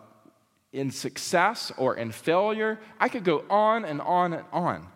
in 0.73 0.93
success 0.93 1.73
or 1.76 1.97
in 1.97 2.12
failure. 2.12 2.78
I 3.00 3.09
could 3.09 3.25
go 3.25 3.45
on 3.50 3.85
and 3.85 4.00
on 4.00 4.35
and 4.35 4.45
on. 4.52 4.87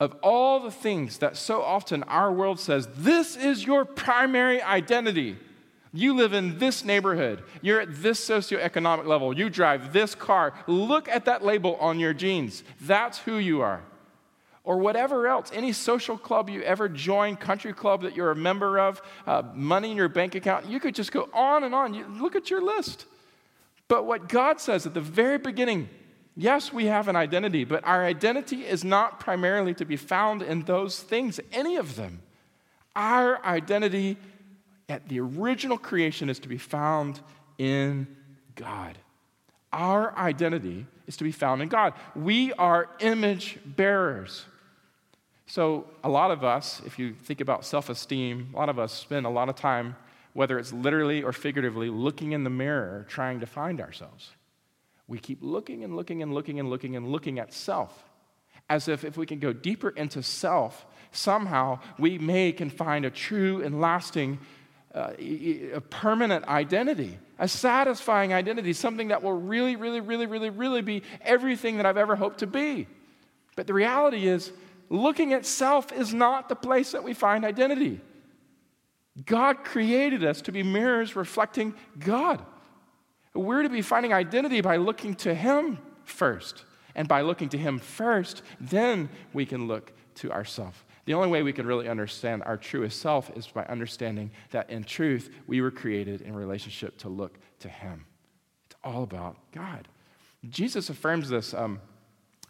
Of 0.00 0.16
all 0.22 0.60
the 0.60 0.70
things 0.70 1.18
that 1.18 1.36
so 1.36 1.60
often 1.60 2.04
our 2.04 2.32
world 2.32 2.58
says, 2.58 2.88
this 2.96 3.36
is 3.36 3.66
your 3.66 3.84
primary 3.84 4.62
identity. 4.62 5.36
You 5.92 6.14
live 6.14 6.32
in 6.32 6.58
this 6.58 6.84
neighborhood. 6.84 7.42
You're 7.62 7.80
at 7.80 8.02
this 8.02 8.26
socioeconomic 8.26 9.06
level. 9.06 9.36
You 9.36 9.48
drive 9.48 9.92
this 9.92 10.14
car. 10.14 10.52
Look 10.66 11.08
at 11.08 11.24
that 11.24 11.44
label 11.44 11.76
on 11.76 11.98
your 11.98 12.12
jeans. 12.12 12.62
That's 12.80 13.18
who 13.18 13.38
you 13.38 13.62
are. 13.62 13.82
Or 14.64 14.76
whatever 14.76 15.26
else, 15.26 15.50
any 15.54 15.72
social 15.72 16.18
club 16.18 16.50
you 16.50 16.60
ever 16.62 16.90
joined, 16.90 17.40
country 17.40 17.72
club 17.72 18.02
that 18.02 18.14
you're 18.14 18.30
a 18.30 18.36
member 18.36 18.78
of, 18.78 19.00
uh, 19.26 19.42
money 19.54 19.90
in 19.90 19.96
your 19.96 20.10
bank 20.10 20.34
account, 20.34 20.66
you 20.66 20.78
could 20.78 20.94
just 20.94 21.10
go 21.10 21.30
on 21.32 21.64
and 21.64 21.74
on. 21.74 21.94
You, 21.94 22.04
look 22.06 22.36
at 22.36 22.50
your 22.50 22.60
list. 22.60 23.06
But 23.88 24.04
what 24.04 24.28
God 24.28 24.60
says 24.60 24.84
at 24.84 24.92
the 24.92 25.00
very 25.00 25.38
beginning 25.38 25.88
yes, 26.38 26.72
we 26.72 26.86
have 26.86 27.08
an 27.08 27.16
identity, 27.16 27.64
but 27.64 27.84
our 27.84 28.04
identity 28.04 28.64
is 28.64 28.84
not 28.84 29.18
primarily 29.18 29.74
to 29.74 29.84
be 29.84 29.96
found 29.96 30.40
in 30.40 30.62
those 30.62 31.02
things, 31.02 31.40
any 31.52 31.76
of 31.76 31.96
them. 31.96 32.22
Our 32.94 33.44
identity 33.44 34.16
at 34.88 35.08
the 35.08 35.20
original 35.20 35.78
creation 35.78 36.30
is 36.30 36.38
to 36.40 36.48
be 36.48 36.58
found 36.58 37.20
in 37.58 38.06
God. 38.54 38.98
Our 39.72 40.16
identity 40.16 40.86
is 41.06 41.16
to 41.18 41.24
be 41.24 41.32
found 41.32 41.60
in 41.60 41.68
God. 41.68 41.94
We 42.16 42.52
are 42.54 42.88
image 43.00 43.58
bearers. 43.64 44.46
So, 45.46 45.86
a 46.04 46.08
lot 46.08 46.30
of 46.30 46.44
us, 46.44 46.82
if 46.84 46.98
you 46.98 47.14
think 47.14 47.40
about 47.40 47.64
self 47.64 47.88
esteem, 47.88 48.50
a 48.54 48.56
lot 48.56 48.68
of 48.68 48.78
us 48.78 48.92
spend 48.92 49.24
a 49.24 49.30
lot 49.30 49.48
of 49.48 49.56
time, 49.56 49.96
whether 50.34 50.58
it's 50.58 50.72
literally 50.72 51.22
or 51.22 51.32
figuratively, 51.32 51.88
looking 51.88 52.32
in 52.32 52.44
the 52.44 52.50
mirror 52.50 53.06
trying 53.08 53.40
to 53.40 53.46
find 53.46 53.80
ourselves. 53.80 54.30
We 55.06 55.18
keep 55.18 55.38
looking 55.40 55.84
and 55.84 55.96
looking 55.96 56.22
and 56.22 56.34
looking 56.34 56.60
and 56.60 56.68
looking 56.68 56.96
and 56.96 57.08
looking 57.08 57.38
at 57.38 57.54
self, 57.54 58.04
as 58.68 58.88
if 58.88 59.04
if 59.04 59.16
we 59.16 59.24
can 59.24 59.38
go 59.38 59.54
deeper 59.54 59.88
into 59.88 60.22
self, 60.22 60.84
somehow 61.12 61.80
we 61.98 62.18
may 62.18 62.52
can 62.52 62.68
find 62.68 63.06
a 63.06 63.10
true 63.10 63.62
and 63.62 63.80
lasting 63.80 64.38
uh, 64.94 65.12
a 65.18 65.80
permanent 65.80 66.46
identity, 66.46 67.18
a 67.38 67.46
satisfying 67.46 68.32
identity, 68.32 68.72
something 68.72 69.08
that 69.08 69.22
will 69.22 69.34
really, 69.34 69.76
really, 69.76 70.00
really, 70.00 70.26
really, 70.26 70.50
really 70.50 70.82
be 70.82 71.02
everything 71.22 71.76
that 71.76 71.86
I've 71.86 71.96
ever 71.96 72.16
hoped 72.16 72.38
to 72.38 72.46
be. 72.46 72.86
But 73.54 73.66
the 73.66 73.74
reality 73.74 74.26
is, 74.26 74.52
looking 74.88 75.32
at 75.32 75.44
self 75.44 75.92
is 75.92 76.14
not 76.14 76.48
the 76.48 76.56
place 76.56 76.92
that 76.92 77.04
we 77.04 77.12
find 77.12 77.44
identity. 77.44 78.00
God 79.26 79.64
created 79.64 80.24
us 80.24 80.40
to 80.42 80.52
be 80.52 80.62
mirrors 80.62 81.16
reflecting 81.16 81.74
God. 81.98 82.44
We're 83.34 83.62
to 83.62 83.68
be 83.68 83.82
finding 83.82 84.12
identity 84.12 84.60
by 84.60 84.76
looking 84.76 85.14
to 85.16 85.34
Him 85.34 85.78
first. 86.04 86.64
And 86.94 87.06
by 87.06 87.20
looking 87.20 87.48
to 87.50 87.58
Him 87.58 87.78
first, 87.78 88.42
then 88.60 89.08
we 89.32 89.46
can 89.46 89.68
look 89.68 89.92
to 90.16 90.32
ourselves. 90.32 90.76
The 91.08 91.14
only 91.14 91.30
way 91.30 91.42
we 91.42 91.54
can 91.54 91.66
really 91.66 91.88
understand 91.88 92.42
our 92.42 92.58
truest 92.58 93.00
self 93.00 93.34
is 93.34 93.46
by 93.46 93.64
understanding 93.64 94.30
that 94.50 94.68
in 94.68 94.84
truth, 94.84 95.30
we 95.46 95.62
were 95.62 95.70
created 95.70 96.20
in 96.20 96.36
relationship 96.36 96.98
to 96.98 97.08
look 97.08 97.38
to 97.60 97.68
Him. 97.70 98.04
It's 98.66 98.76
all 98.84 99.04
about 99.04 99.38
God. 99.50 99.88
Jesus 100.50 100.90
affirms 100.90 101.30
this. 101.30 101.54
Um, 101.54 101.80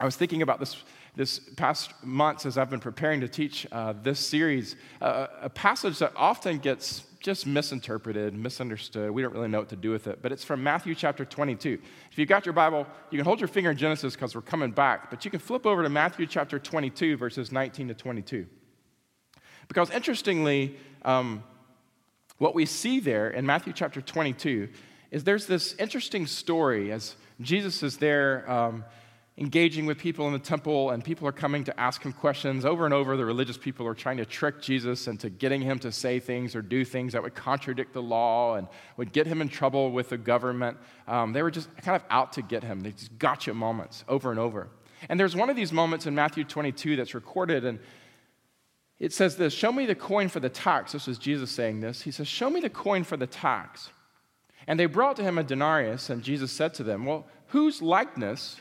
I 0.00 0.04
was 0.04 0.16
thinking 0.16 0.42
about 0.42 0.58
this 0.58 0.82
this 1.18 1.40
past 1.56 1.92
months 2.04 2.46
as 2.46 2.56
I've 2.56 2.70
been 2.70 2.78
preparing 2.78 3.22
to 3.22 3.28
teach 3.28 3.66
uh, 3.72 3.92
this 4.04 4.20
series, 4.20 4.76
uh, 5.02 5.26
a 5.42 5.50
passage 5.50 5.98
that 5.98 6.12
often 6.14 6.58
gets 6.58 7.02
just 7.18 7.44
misinterpreted, 7.44 8.34
misunderstood. 8.34 9.10
We 9.10 9.22
don't 9.22 9.34
really 9.34 9.48
know 9.48 9.58
what 9.58 9.68
to 9.70 9.76
do 9.76 9.90
with 9.90 10.06
it, 10.06 10.20
but 10.22 10.30
it's 10.30 10.44
from 10.44 10.62
Matthew 10.62 10.94
chapter 10.94 11.24
22. 11.24 11.80
If 12.12 12.18
you've 12.18 12.28
got 12.28 12.46
your 12.46 12.52
Bible, 12.52 12.86
you 13.10 13.18
can 13.18 13.24
hold 13.24 13.40
your 13.40 13.48
finger 13.48 13.72
in 13.72 13.76
Genesis 13.76 14.14
because 14.14 14.36
we're 14.36 14.42
coming 14.42 14.70
back, 14.70 15.10
but 15.10 15.24
you 15.24 15.30
can 15.32 15.40
flip 15.40 15.66
over 15.66 15.82
to 15.82 15.88
Matthew 15.88 16.24
chapter 16.24 16.56
22, 16.56 17.16
verses 17.16 17.50
19 17.50 17.88
to 17.88 17.94
22. 17.94 18.46
Because 19.66 19.90
interestingly, 19.90 20.76
um, 21.04 21.42
what 22.36 22.54
we 22.54 22.64
see 22.64 23.00
there 23.00 23.28
in 23.28 23.44
Matthew 23.44 23.72
chapter 23.72 24.00
22 24.00 24.68
is 25.10 25.24
there's 25.24 25.46
this 25.46 25.74
interesting 25.80 26.28
story 26.28 26.92
as 26.92 27.16
Jesus 27.40 27.82
is 27.82 27.96
there. 27.96 28.48
Um, 28.48 28.84
engaging 29.38 29.86
with 29.86 29.98
people 29.98 30.26
in 30.26 30.32
the 30.32 30.38
temple, 30.38 30.90
and 30.90 31.04
people 31.04 31.26
are 31.28 31.32
coming 31.32 31.62
to 31.62 31.80
ask 31.80 32.02
him 32.02 32.12
questions. 32.12 32.64
Over 32.64 32.84
and 32.84 32.92
over, 32.92 33.16
the 33.16 33.24
religious 33.24 33.56
people 33.56 33.86
are 33.86 33.94
trying 33.94 34.16
to 34.16 34.26
trick 34.26 34.60
Jesus 34.60 35.06
into 35.06 35.30
getting 35.30 35.62
him 35.62 35.78
to 35.80 35.92
say 35.92 36.18
things 36.18 36.56
or 36.56 36.62
do 36.62 36.84
things 36.84 37.12
that 37.12 37.22
would 37.22 37.36
contradict 37.36 37.92
the 37.92 38.02
law 38.02 38.56
and 38.56 38.66
would 38.96 39.12
get 39.12 39.28
him 39.28 39.40
in 39.40 39.48
trouble 39.48 39.92
with 39.92 40.08
the 40.08 40.18
government. 40.18 40.76
Um, 41.06 41.32
they 41.32 41.42
were 41.42 41.52
just 41.52 41.74
kind 41.78 41.94
of 41.94 42.02
out 42.10 42.32
to 42.32 42.42
get 42.42 42.64
him. 42.64 42.80
They 42.80 42.90
just 42.90 43.16
gotcha 43.16 43.54
moments 43.54 44.04
over 44.08 44.32
and 44.32 44.40
over. 44.40 44.68
And 45.08 45.20
there's 45.20 45.36
one 45.36 45.48
of 45.48 45.54
these 45.54 45.72
moments 45.72 46.06
in 46.06 46.16
Matthew 46.16 46.42
22 46.42 46.96
that's 46.96 47.14
recorded, 47.14 47.64
and 47.64 47.78
it 48.98 49.12
says 49.12 49.36
this 49.36 49.54
Show 49.54 49.70
me 49.70 49.86
the 49.86 49.94
coin 49.94 50.28
for 50.28 50.40
the 50.40 50.48
tax. 50.48 50.92
This 50.92 51.06
was 51.06 51.16
Jesus 51.16 51.52
saying 51.52 51.80
this. 51.80 52.02
He 52.02 52.10
says, 52.10 52.26
Show 52.26 52.50
me 52.50 52.58
the 52.58 52.70
coin 52.70 53.04
for 53.04 53.16
the 53.16 53.28
tax. 53.28 53.90
And 54.66 54.80
they 54.80 54.86
brought 54.86 55.14
to 55.16 55.22
him 55.22 55.38
a 55.38 55.44
denarius, 55.44 56.10
and 56.10 56.24
Jesus 56.24 56.50
said 56.50 56.74
to 56.74 56.82
them, 56.82 57.04
Well, 57.04 57.28
whose 57.46 57.80
likeness 57.80 58.60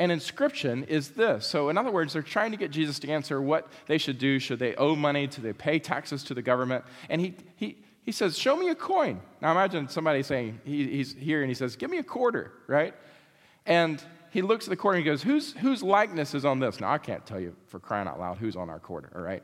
and 0.00 0.10
inscription 0.10 0.84
is 0.84 1.10
this. 1.10 1.46
So, 1.46 1.68
in 1.68 1.76
other 1.76 1.90
words, 1.90 2.14
they're 2.14 2.22
trying 2.22 2.52
to 2.52 2.56
get 2.56 2.70
Jesus 2.70 2.98
to 3.00 3.08
answer 3.08 3.40
what 3.40 3.68
they 3.86 3.98
should 3.98 4.18
do. 4.18 4.38
Should 4.38 4.58
they 4.58 4.74
owe 4.76 4.96
money? 4.96 5.26
Do 5.26 5.42
they 5.42 5.52
pay 5.52 5.78
taxes 5.78 6.24
to 6.24 6.34
the 6.34 6.40
government? 6.40 6.86
And 7.10 7.20
he, 7.20 7.34
he, 7.56 7.76
he 8.02 8.10
says, 8.10 8.38
Show 8.38 8.56
me 8.56 8.70
a 8.70 8.74
coin. 8.74 9.20
Now, 9.42 9.52
imagine 9.52 9.88
somebody 9.88 10.22
saying, 10.22 10.58
he, 10.64 10.86
He's 10.86 11.12
here 11.12 11.42
and 11.42 11.50
he 11.50 11.54
says, 11.54 11.76
Give 11.76 11.90
me 11.90 11.98
a 11.98 12.02
quarter, 12.02 12.50
right? 12.66 12.94
And 13.66 14.02
he 14.30 14.40
looks 14.40 14.64
at 14.64 14.70
the 14.70 14.76
quarter 14.76 14.96
and 14.96 15.04
he 15.04 15.10
goes, 15.10 15.22
Whose, 15.22 15.52
whose 15.52 15.82
likeness 15.82 16.34
is 16.34 16.46
on 16.46 16.60
this? 16.60 16.80
Now, 16.80 16.90
I 16.90 16.98
can't 16.98 17.26
tell 17.26 17.38
you 17.38 17.54
for 17.66 17.78
crying 17.78 18.08
out 18.08 18.18
loud 18.18 18.38
who's 18.38 18.56
on 18.56 18.70
our 18.70 18.80
quarter, 18.80 19.10
all 19.14 19.20
right? 19.20 19.42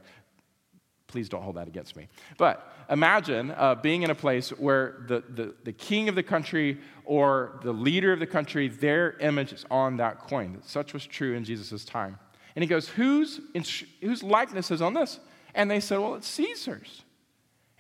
Please 1.07 1.29
don't 1.29 1.42
hold 1.42 1.57
that 1.57 1.69
against 1.69 1.97
me. 1.97 2.09
But 2.37 2.73
imagine 2.90 3.53
uh, 3.53 3.75
being 3.77 4.03
in 4.03 4.11
a 4.11 4.14
place 4.14 4.51
where 4.51 5.05
the, 5.07 5.23
the, 5.29 5.55
the 5.64 5.73
king 5.73 6.09
of 6.09 6.14
the 6.14 6.23
country 6.23 6.79
or 7.07 7.59
the 7.62 7.73
leader 7.73 8.12
of 8.12 8.19
the 8.19 8.27
country, 8.27 8.69
their 8.69 9.12
image 9.21 9.53
is 9.53 9.64
on 9.71 9.97
that 9.97 10.19
coin. 10.19 10.61
Such 10.62 10.92
was 10.92 11.07
true 11.07 11.35
in 11.35 11.45
Jesus' 11.45 11.85
time. 11.85 12.19
And 12.55 12.62
he 12.62 12.69
goes, 12.69 12.88
whose, 12.88 13.40
whose 14.01 14.23
likeness 14.23 14.71
is 14.71 14.83
on 14.83 14.95
this? 14.95 15.21
And 15.55 15.71
they 15.71 15.81
said, 15.81 15.99
Well, 15.99 16.16
it's 16.16 16.29
Caesar's. 16.29 17.03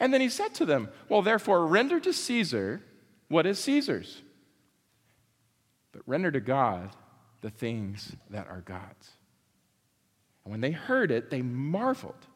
And 0.00 0.12
then 0.12 0.20
he 0.20 0.28
said 0.28 0.54
to 0.54 0.64
them, 0.64 0.88
Well, 1.08 1.22
therefore, 1.22 1.66
render 1.66 2.00
to 2.00 2.12
Caesar 2.12 2.82
what 3.28 3.46
is 3.46 3.58
Caesar's, 3.60 4.22
but 5.92 6.02
render 6.06 6.30
to 6.30 6.40
God 6.40 6.90
the 7.42 7.50
things 7.50 8.14
that 8.30 8.48
are 8.48 8.62
God's. 8.62 9.10
And 10.44 10.52
when 10.52 10.60
they 10.60 10.70
heard 10.70 11.10
it, 11.10 11.30
they 11.30 11.42
marveled 11.42 12.26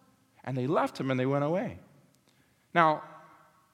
and 0.44 0.57
they 0.57 0.66
left 0.66 0.98
him 0.98 1.11
and 1.11 1.18
they 1.18 1.26
went 1.26 1.44
away. 1.44 1.79
Now, 2.74 3.03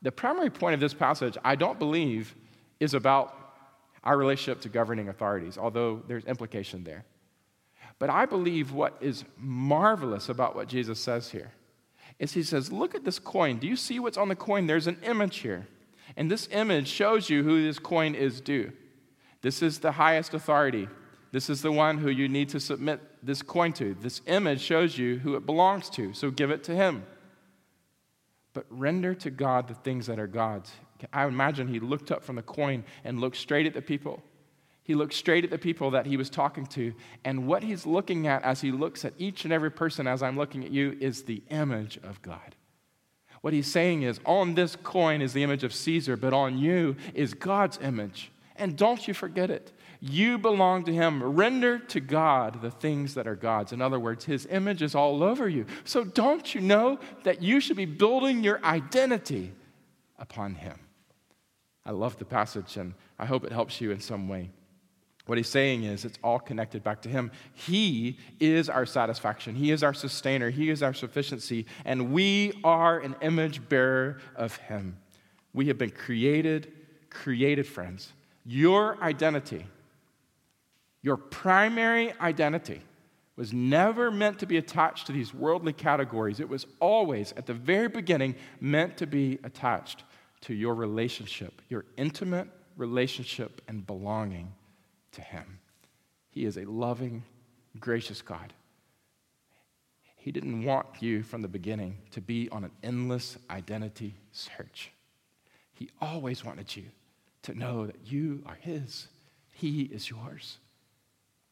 the 0.03 0.13
primary 0.13 0.51
point 0.51 0.75
of 0.75 0.81
this 0.81 0.95
passage, 0.95 1.37
I 1.45 1.57
don't 1.57 1.79
believe, 1.79 2.35
is 2.81 2.95
about 2.95 3.35
our 4.05 4.17
relationship 4.17 4.61
to 4.63 4.69
governing 4.69 5.09
authorities, 5.09 5.59
although 5.59 6.03
there's 6.07 6.25
implication 6.25 6.85
there. 6.85 7.05
But 7.99 8.11
I 8.11 8.27
believe 8.27 8.73
what 8.73 8.97
is 9.01 9.25
marvelous 9.37 10.29
about 10.29 10.55
what 10.55 10.69
Jesus 10.69 11.01
says 11.01 11.31
here 11.31 11.53
is 12.19 12.33
he 12.33 12.43
says, 12.43 12.73
Look 12.73 12.95
at 12.95 13.05
this 13.05 13.19
coin. 13.19 13.59
Do 13.59 13.67
you 13.67 13.77
see 13.77 13.99
what's 13.99 14.19
on 14.19 14.29
the 14.29 14.37
coin? 14.37 14.67
There's 14.67 14.87
an 14.87 14.99
image 15.03 15.39
here. 15.39 15.67
And 16.17 16.31
this 16.31 16.49
image 16.53 16.89
shows 16.89 17.29
you 17.29 17.43
who 17.43 17.63
this 17.63 17.79
coin 17.79 18.15
is 18.15 18.41
due. 18.41 18.73
This 19.43 19.63
is 19.63 19.81
the 19.81 19.93
highest 19.93 20.35
authority. 20.35 20.89
This 21.33 21.51
is 21.51 21.61
the 21.61 21.73
one 21.73 21.99
who 21.99 22.09
you 22.09 22.29
need 22.29 22.49
to 22.51 22.61
submit 22.61 23.01
this 23.23 23.43
coin 23.43 23.73
to. 23.75 23.95
This 24.01 24.23
image 24.27 24.61
shows 24.61 24.97
you 24.97 25.19
who 25.19 25.35
it 25.35 25.45
belongs 25.45 25.91
to, 25.91 26.15
so 26.15 26.31
give 26.31 26.51
it 26.51 26.65
to 26.65 26.75
him. 26.75 27.05
But 28.55 28.67
render 28.71 29.15
to 29.17 29.31
God 29.31 29.69
the 29.69 29.75
things 29.75 30.07
that 30.07 30.19
are 30.19 30.27
God's. 30.27 30.73
I 31.13 31.27
imagine 31.27 31.69
he 31.69 31.81
looked 31.81 32.11
up 32.11 32.23
from 32.23 32.37
the 32.37 32.43
coin 32.43 32.85
and 33.05 33.21
looked 33.21 33.37
straight 33.37 33.67
at 33.67 33.75
the 33.75 33.83
people. 33.83 34.23
He 34.83 34.95
looked 34.95 35.15
straight 35.15 35.45
at 35.45 35.51
the 35.51 35.59
people 35.59 35.91
that 35.91 36.07
he 36.07 36.17
was 36.17 36.31
talking 36.31 36.67
to. 36.67 36.95
And 37.25 37.47
what 37.47 37.65
he's 37.65 37.87
looking 37.87 38.27
at 38.27 38.43
as 38.45 38.61
he 38.61 38.71
looks 38.71 39.05
at 39.05 39.15
each 39.19 39.45
and 39.45 39.53
every 39.53 39.71
person 39.71 40.07
as 40.07 40.23
I'm 40.23 40.37
looking 40.37 40.65
at 40.65 40.71
you 40.71 40.97
is 41.01 41.25
the 41.25 41.43
image 41.51 41.99
of 42.05 42.23
God. 42.23 42.55
What 43.41 43.53
he's 43.53 43.71
saying 43.71 44.03
is, 44.03 44.21
on 44.25 44.55
this 44.55 44.77
coin 44.77 45.23
is 45.23 45.33
the 45.33 45.43
image 45.43 45.65
of 45.65 45.75
Caesar, 45.75 46.17
but 46.17 46.33
on 46.33 46.59
you 46.59 46.97
is 47.15 47.35
God's 47.35 47.79
image. 47.83 48.31
And 48.57 48.77
don't 48.77 49.07
you 49.07 49.15
forget 49.15 49.51
it. 49.51 49.73
You 50.01 50.39
belong 50.39 50.85
to 50.85 50.93
Him. 50.93 51.23
Render 51.23 51.79
to 51.79 52.01
God 52.01 52.63
the 52.63 52.71
things 52.71 53.15
that 53.15 53.27
are 53.27 53.35
God's. 53.35 53.73
In 53.73 53.81
other 53.81 53.99
words, 53.99 54.25
His 54.25 54.47
image 54.47 54.83
is 54.83 54.95
all 54.95 55.23
over 55.23 55.49
you. 55.49 55.67
So 55.85 56.05
don't 56.05 56.55
you 56.55 56.61
know 56.61 56.99
that 57.25 57.43
you 57.43 57.61
should 57.61 57.77
be 57.77 57.87
building 57.87 58.45
your 58.45 58.65
identity 58.65 59.53
upon 60.19 60.55
Him? 60.55 60.79
I 61.87 61.93
love 61.93 62.19
the 62.19 62.27
passage 62.27 62.77
and 62.77 62.93
I 63.19 63.25
hope 63.25 63.45
it 63.45 63.53
helps 63.53 63.81
you 63.81 63.91
in 63.93 64.01
some 64.01 64.29
way. 64.29 64.51
What 65.25 65.39
he's 65.39 65.49
saying 65.49 65.85
is 65.85 66.05
it's 66.05 66.19
all 66.23 66.39
connected 66.39 66.85
back 66.85 67.01
to 67.03 67.09
him. 67.09 67.33
He 67.55 68.19
is 68.39 68.69
our 68.69 68.85
satisfaction. 68.85 69.55
He 69.55 69.71
is 69.71 69.83
our 69.83 69.95
sustainer. 69.95 70.51
He 70.51 70.69
is 70.69 70.83
our 70.83 70.93
sufficiency. 70.93 71.65
And 71.85 72.13
we 72.13 72.61
are 72.63 72.99
an 72.99 73.17
image 73.23 73.67
bearer 73.69 74.19
of 74.37 74.57
him. 74.57 74.99
We 75.55 75.69
have 75.69 75.79
been 75.79 75.91
created, 75.91 76.73
created 77.09 77.67
friends. 77.67 78.13
Your 78.45 79.03
identity 79.03 79.65
your 81.07 81.17
primary 81.17 82.13
identity 82.21 82.83
was 83.37 83.53
never 83.53 84.11
meant 84.11 84.41
to 84.41 84.47
be 84.47 84.57
attached 84.57 85.07
to 85.07 85.13
these 85.13 85.33
worldly 85.33 85.73
categories. 85.73 86.41
It 86.41 86.49
was 86.49 86.67
always, 86.81 87.33
at 87.37 87.47
the 87.47 87.55
very 87.55 87.87
beginning, 87.87 88.35
meant 88.61 88.97
to 88.97 89.07
be 89.07 89.39
attached 89.45 90.03
to 90.47 90.55
your 90.55 90.75
relationship, 90.75 91.61
your 91.69 91.85
intimate 91.97 92.49
relationship 92.77 93.61
and 93.67 93.85
belonging 93.85 94.53
to 95.11 95.21
Him. 95.21 95.59
He 96.31 96.45
is 96.45 96.57
a 96.57 96.65
loving, 96.65 97.25
gracious 97.81 98.23
God. 98.23 98.53
He 100.15 100.31
didn't 100.31 100.65
want 100.65 100.87
you 101.01 101.25
from 101.25 101.43
the 101.43 101.49
beginning 101.49 101.99
to 102.13 102.21
be 102.21 102.49
on 102.51 102.63
an 102.63 102.71
endless 102.85 103.37
identity 103.51 104.15
search. 104.31 104.93
He 105.73 105.91
always 106.01 106.45
wanted 106.45 106.77
you 106.77 106.85
to 107.43 107.55
know 107.55 107.87
that 107.87 107.99
you 108.05 108.43
are 108.47 108.59
His, 108.61 109.09
He 109.53 109.83
is 109.83 110.09
yours 110.09 110.59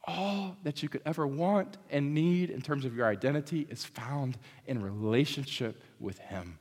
all 0.07 0.55
that 0.65 0.83
you 0.83 0.89
could 0.91 1.01
ever 1.07 1.27
want 1.27 1.79
and 1.91 2.13
need 2.13 2.51
in 2.51 2.61
terms 2.61 2.85
of 2.85 2.95
your 2.95 3.07
identity 3.07 3.67
is 3.71 3.87
found 3.87 4.37
in 4.67 4.83
relationship 4.83 5.83
with 5.99 6.19
Him. 6.19 6.59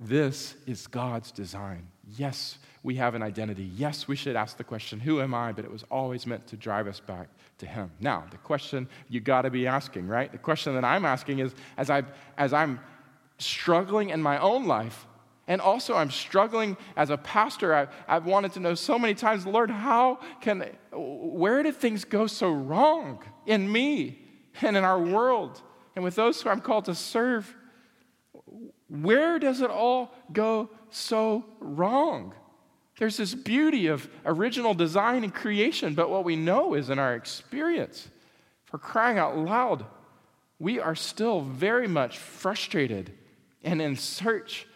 This 0.00 0.56
is 0.66 0.86
God's 0.86 1.30
design. 1.30 1.86
Yes, 2.16 2.58
we 2.82 2.96
have 2.96 3.14
an 3.14 3.22
identity. 3.22 3.70
Yes, 3.76 4.08
we 4.08 4.16
should 4.16 4.36
ask 4.36 4.56
the 4.56 4.64
question, 4.64 5.00
Who 5.00 5.20
am 5.20 5.34
I? 5.34 5.52
But 5.52 5.64
it 5.64 5.70
was 5.70 5.84
always 5.90 6.26
meant 6.26 6.46
to 6.48 6.56
drive 6.56 6.86
us 6.86 7.00
back 7.00 7.28
to 7.58 7.66
Him. 7.66 7.90
Now, 8.00 8.24
the 8.30 8.36
question 8.38 8.88
you 9.08 9.20
got 9.20 9.42
to 9.42 9.50
be 9.50 9.66
asking, 9.66 10.08
right? 10.08 10.30
The 10.30 10.38
question 10.38 10.74
that 10.74 10.84
I'm 10.84 11.04
asking 11.04 11.38
is 11.38 11.54
as, 11.76 11.90
I, 11.90 12.02
as 12.36 12.52
I'm 12.52 12.80
struggling 13.38 14.10
in 14.10 14.20
my 14.20 14.38
own 14.38 14.66
life, 14.66 15.06
and 15.46 15.60
also, 15.60 15.94
I'm 15.94 16.10
struggling 16.10 16.76
as 16.96 17.10
a 17.10 17.18
pastor. 17.18 17.74
I, 17.74 17.86
have 18.06 18.24
wanted 18.24 18.52
to 18.52 18.60
know 18.60 18.74
so 18.74 18.98
many 18.98 19.14
times, 19.14 19.46
Lord, 19.46 19.70
how 19.70 20.20
can, 20.40 20.70
where 20.90 21.62
did 21.62 21.76
things 21.76 22.04
go 22.04 22.26
so 22.26 22.50
wrong 22.50 23.22
in 23.44 23.70
me 23.70 24.22
and 24.62 24.74
in 24.74 24.84
our 24.84 24.98
world 24.98 25.60
and 25.94 26.02
with 26.02 26.14
those 26.14 26.40
who 26.40 26.48
I'm 26.48 26.62
called 26.62 26.86
to 26.86 26.94
serve? 26.94 27.54
Where 28.88 29.38
does 29.38 29.60
it 29.60 29.70
all 29.70 30.12
go 30.32 30.70
so 30.90 31.44
wrong? 31.60 32.34
There's 32.98 33.16
this 33.16 33.34
beauty 33.34 33.88
of 33.88 34.08
original 34.24 34.74
design 34.74 35.24
and 35.24 35.34
creation, 35.34 35.94
but 35.94 36.10
what 36.10 36.24
we 36.24 36.36
know 36.36 36.74
is 36.74 36.90
in 36.90 36.98
our 36.98 37.14
experience, 37.14 38.08
for 38.64 38.78
crying 38.78 39.18
out 39.18 39.36
loud, 39.36 39.84
we 40.58 40.78
are 40.78 40.94
still 40.94 41.40
very 41.40 41.88
much 41.88 42.18
frustrated 42.18 43.12
and 43.64 43.82
in 43.82 43.96
search 43.96 44.66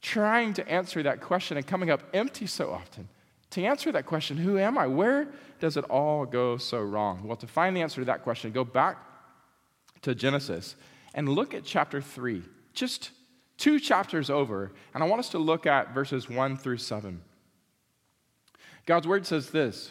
trying 0.00 0.54
to 0.54 0.66
answer 0.68 1.02
that 1.02 1.20
question 1.20 1.56
and 1.56 1.66
coming 1.66 1.90
up 1.90 2.02
empty 2.14 2.46
so 2.46 2.70
often. 2.70 3.08
To 3.50 3.62
answer 3.62 3.90
that 3.92 4.06
question, 4.06 4.36
who 4.36 4.58
am 4.58 4.78
I? 4.78 4.86
Where 4.86 5.28
does 5.60 5.76
it 5.76 5.84
all 5.84 6.24
go 6.24 6.56
so 6.56 6.80
wrong? 6.80 7.22
Well, 7.24 7.36
to 7.36 7.46
find 7.46 7.76
the 7.76 7.82
answer 7.82 8.00
to 8.00 8.04
that 8.06 8.22
question, 8.22 8.52
go 8.52 8.64
back 8.64 8.98
to 10.02 10.14
Genesis 10.14 10.76
and 11.14 11.28
look 11.28 11.54
at 11.54 11.64
chapter 11.64 12.00
3, 12.00 12.42
just 12.78 13.10
two 13.56 13.80
chapters 13.80 14.30
over. 14.30 14.72
And 14.94 15.02
I 15.02 15.06
want 15.06 15.20
us 15.20 15.30
to 15.30 15.38
look 15.38 15.66
at 15.66 15.92
verses 15.92 16.28
1 16.28 16.56
through 16.56 16.78
7. 16.78 17.20
God's 18.86 19.06
word 19.06 19.26
says 19.26 19.50
this 19.50 19.90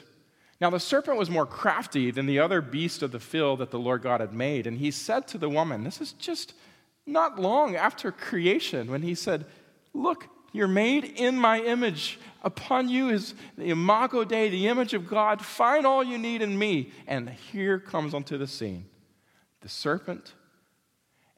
Now 0.60 0.69
the 0.69 0.80
serpent 0.80 1.17
was 1.17 1.30
more 1.30 1.45
crafty 1.45 2.10
than 2.10 2.26
the 2.26 2.39
other 2.39 2.62
beast 2.62 3.04
of 3.04 3.12
the 3.12 3.19
field 3.19 3.60
that 3.60 3.71
the 3.71 3.80
Lord 3.80 4.02
God 4.02 4.21
had 4.21 4.34
made. 4.34 4.65
And 4.65 4.78
he 4.78 4.89
said 4.89 5.28
to 5.30 5.38
the 5.38 5.50
woman, 5.50 5.84
This 5.84 6.02
is 6.02 6.13
just 6.13 6.54
not 7.06 7.39
long 7.39 7.76
after 7.76 8.12
creation, 8.12 8.89
when 8.89 9.04
he 9.04 9.15
said, 9.15 9.45
Look, 9.93 10.28
you're 10.52 10.67
made 10.67 11.04
in 11.04 11.38
my 11.38 11.62
image. 11.62 12.19
Upon 12.43 12.89
you 12.89 13.10
is 13.10 13.36
the 13.58 13.69
Imago 13.69 14.23
Dei, 14.23 14.50
the 14.50 14.67
image 14.67 14.93
of 14.93 15.08
God. 15.08 15.41
Find 15.41 15.86
all 15.86 16.04
you 16.04 16.17
need 16.17 16.41
in 16.41 16.58
me. 16.58 16.91
And 17.06 17.30
here 17.30 17.80
comes 17.80 18.13
onto 18.13 18.38
the 18.38 18.47
scene 18.47 18.86
the 19.62 19.69
serpent. 19.69 20.34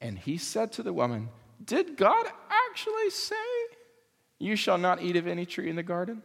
And 0.01 0.17
he 0.17 0.37
said 0.37 0.71
to 0.73 0.83
the 0.83 0.93
woman, 0.93 1.29
Did 1.63 1.97
God 1.97 2.25
actually 2.49 3.09
say, 3.09 3.35
You 4.37 4.55
shall 4.55 4.77
not 4.77 5.01
eat 5.01 5.15
of 5.15 5.27
any 5.27 5.45
tree 5.45 5.69
in 5.69 5.75
the 5.75 5.83
garden? 5.83 6.21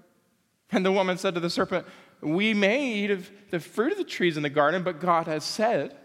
And 0.70 0.84
the 0.84 0.92
woman 0.92 1.18
said 1.18 1.34
to 1.34 1.40
the 1.40 1.50
serpent, 1.50 1.86
We 2.20 2.54
may 2.54 2.92
eat 2.94 3.10
of 3.10 3.30
the 3.50 3.60
fruit 3.60 3.92
of 3.92 3.98
the 3.98 4.04
trees 4.04 4.36
in 4.36 4.42
the 4.42 4.50
garden, 4.50 4.82
but 4.82 5.00
God 5.00 5.26
has 5.26 5.44
said, 5.44 5.96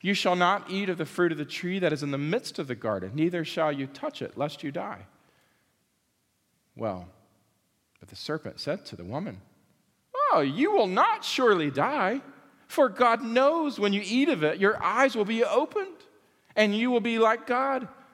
You 0.00 0.14
shall 0.14 0.36
not 0.36 0.70
eat 0.70 0.88
of 0.88 0.98
the 0.98 1.06
fruit 1.06 1.32
of 1.32 1.38
the 1.38 1.44
tree 1.44 1.78
that 1.78 1.92
is 1.92 2.02
in 2.02 2.10
the 2.10 2.18
midst 2.18 2.58
of 2.58 2.66
the 2.66 2.74
garden, 2.74 3.12
neither 3.14 3.44
shall 3.44 3.72
you 3.72 3.86
touch 3.86 4.22
it, 4.22 4.36
lest 4.36 4.62
you 4.62 4.70
die. 4.70 5.06
Well, 6.76 7.08
but 8.00 8.08
the 8.08 8.16
serpent 8.16 8.60
said 8.60 8.84
to 8.86 8.96
the 8.96 9.04
woman, 9.04 9.40
Oh, 10.32 10.40
you 10.40 10.72
will 10.72 10.88
not 10.88 11.24
surely 11.24 11.70
die, 11.70 12.20
for 12.66 12.88
God 12.88 13.22
knows 13.22 13.78
when 13.78 13.92
you 13.92 14.02
eat 14.04 14.28
of 14.28 14.42
it, 14.42 14.58
your 14.58 14.82
eyes 14.82 15.14
will 15.16 15.24
be 15.24 15.44
opened, 15.44 15.96
and 16.56 16.74
you 16.74 16.90
will 16.90 17.00
be 17.00 17.18
like 17.18 17.46
God, 17.46 17.88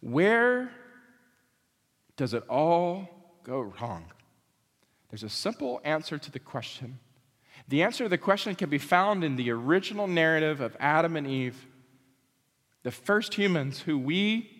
Where 0.00 0.70
does 2.16 2.34
it 2.34 2.44
all 2.48 3.08
go 3.44 3.60
wrong? 3.60 4.06
There's 5.10 5.22
a 5.22 5.28
simple 5.28 5.80
answer 5.84 6.18
to 6.18 6.30
the 6.30 6.38
question. 6.38 6.98
The 7.68 7.82
answer 7.82 8.04
to 8.04 8.08
the 8.08 8.18
question 8.18 8.54
can 8.54 8.70
be 8.70 8.78
found 8.78 9.24
in 9.24 9.36
the 9.36 9.50
original 9.50 10.06
narrative 10.06 10.60
of 10.60 10.76
Adam 10.80 11.16
and 11.16 11.26
Eve, 11.26 11.66
the 12.82 12.90
first 12.90 13.34
humans 13.34 13.80
who 13.80 13.98
we 13.98 14.50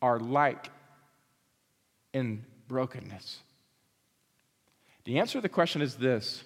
are 0.00 0.18
like 0.18 0.70
in 2.12 2.44
brokenness. 2.68 3.40
The 5.04 5.18
answer 5.18 5.38
to 5.38 5.42
the 5.42 5.48
question 5.48 5.82
is 5.82 5.96
this 5.96 6.44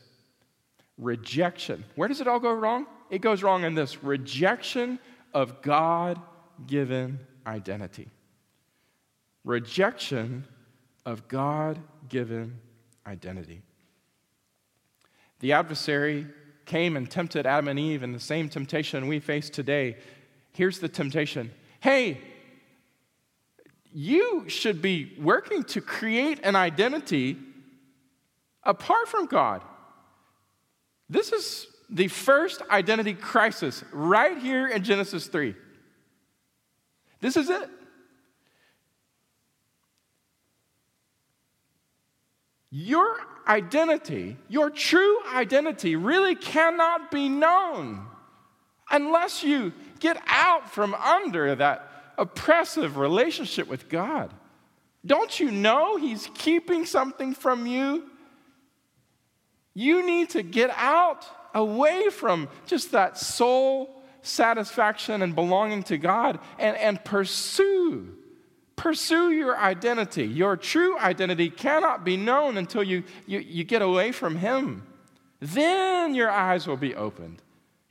rejection. 0.99 1.85
Where 1.97 2.09
does 2.09 2.21
it 2.21 2.29
all 2.29 2.41
go 2.41 2.53
wrong? 2.53 2.87
It 3.11 3.21
goes 3.21 3.43
wrong 3.43 3.65
in 3.65 3.75
this 3.75 4.03
rejection 4.03 4.99
of 5.33 5.63
God 5.63 6.21
given 6.67 7.21
identity. 7.47 8.09
Rejection 9.45 10.45
of 11.05 11.29
God 11.29 11.79
given 12.09 12.59
identity. 13.07 13.63
The 15.41 15.53
adversary 15.53 16.27
came 16.65 16.97
and 16.97 17.11
tempted 17.11 17.47
Adam 17.47 17.69
and 17.69 17.79
Eve 17.79 18.03
in 18.03 18.13
the 18.13 18.21
same 18.21 18.49
temptation 18.49 19.07
we 19.07 19.21
face 19.21 19.51
today. 19.51 19.97
Here's 20.53 20.79
the 20.79 20.89
temptation 20.89 21.51
Hey, 21.81 22.19
you 23.93 24.49
should 24.49 24.81
be 24.81 25.15
working 25.21 25.63
to 25.65 25.81
create 25.81 26.41
an 26.43 26.57
identity 26.57 27.37
apart 28.63 29.09
from 29.09 29.27
God. 29.27 29.63
This 31.09 31.33
is 31.33 31.67
the 31.91 32.09
first 32.09 32.63
identity 32.71 33.15
crisis 33.15 33.85
right 33.93 34.39
here 34.39 34.67
in 34.67 34.83
Genesis 34.83 35.27
3. 35.27 35.55
This 37.21 37.37
is 37.37 37.51
it. 37.51 37.69
Your 42.77 43.21
identity, 43.47 44.37
your 44.49 44.69
true 44.69 45.19
identity, 45.33 45.95
really 45.95 46.35
cannot 46.35 47.13
be 47.13 47.29
known 47.29 48.05
unless 48.91 49.45
you 49.45 49.73
get 50.01 50.21
out 50.27 50.69
from 50.73 50.93
under 50.93 51.55
that 51.55 51.89
oppressive 52.19 52.97
relationship 52.97 53.69
with 53.69 53.89
God. 53.89 54.35
Don't 55.07 55.39
you 55.39 55.53
know 55.53 55.99
He's 55.99 56.29
keeping 56.35 56.85
something 56.85 57.33
from 57.33 57.65
you? 57.65 58.11
You 59.73 60.05
need 60.05 60.31
to 60.31 60.43
get 60.43 60.71
out 60.71 61.25
away 61.55 62.09
from 62.09 62.49
just 62.67 62.91
that 62.91 63.17
soul 63.17 64.03
satisfaction 64.23 65.23
and 65.23 65.37
belonging 65.37 65.85
to 65.85 65.97
God 65.97 66.41
and, 66.59 66.77
and 66.79 67.05
pursue. 67.05 68.17
Pursue 68.77 69.31
your 69.31 69.57
identity. 69.57 70.25
Your 70.25 70.57
true 70.57 70.99
identity 70.99 71.49
cannot 71.51 72.05
be 72.05 72.17
known 72.17 72.57
until 72.57 72.83
you, 72.83 73.05
you, 73.27 73.39
you 73.39 73.65
get 73.65 73.83
away 73.83 74.13
from 74.13 74.37
Him. 74.37 74.87
Then 75.41 76.15
your 76.15 76.31
eyes 76.31 76.67
will 76.67 76.77
be 76.77 76.95
opened, 76.95 77.43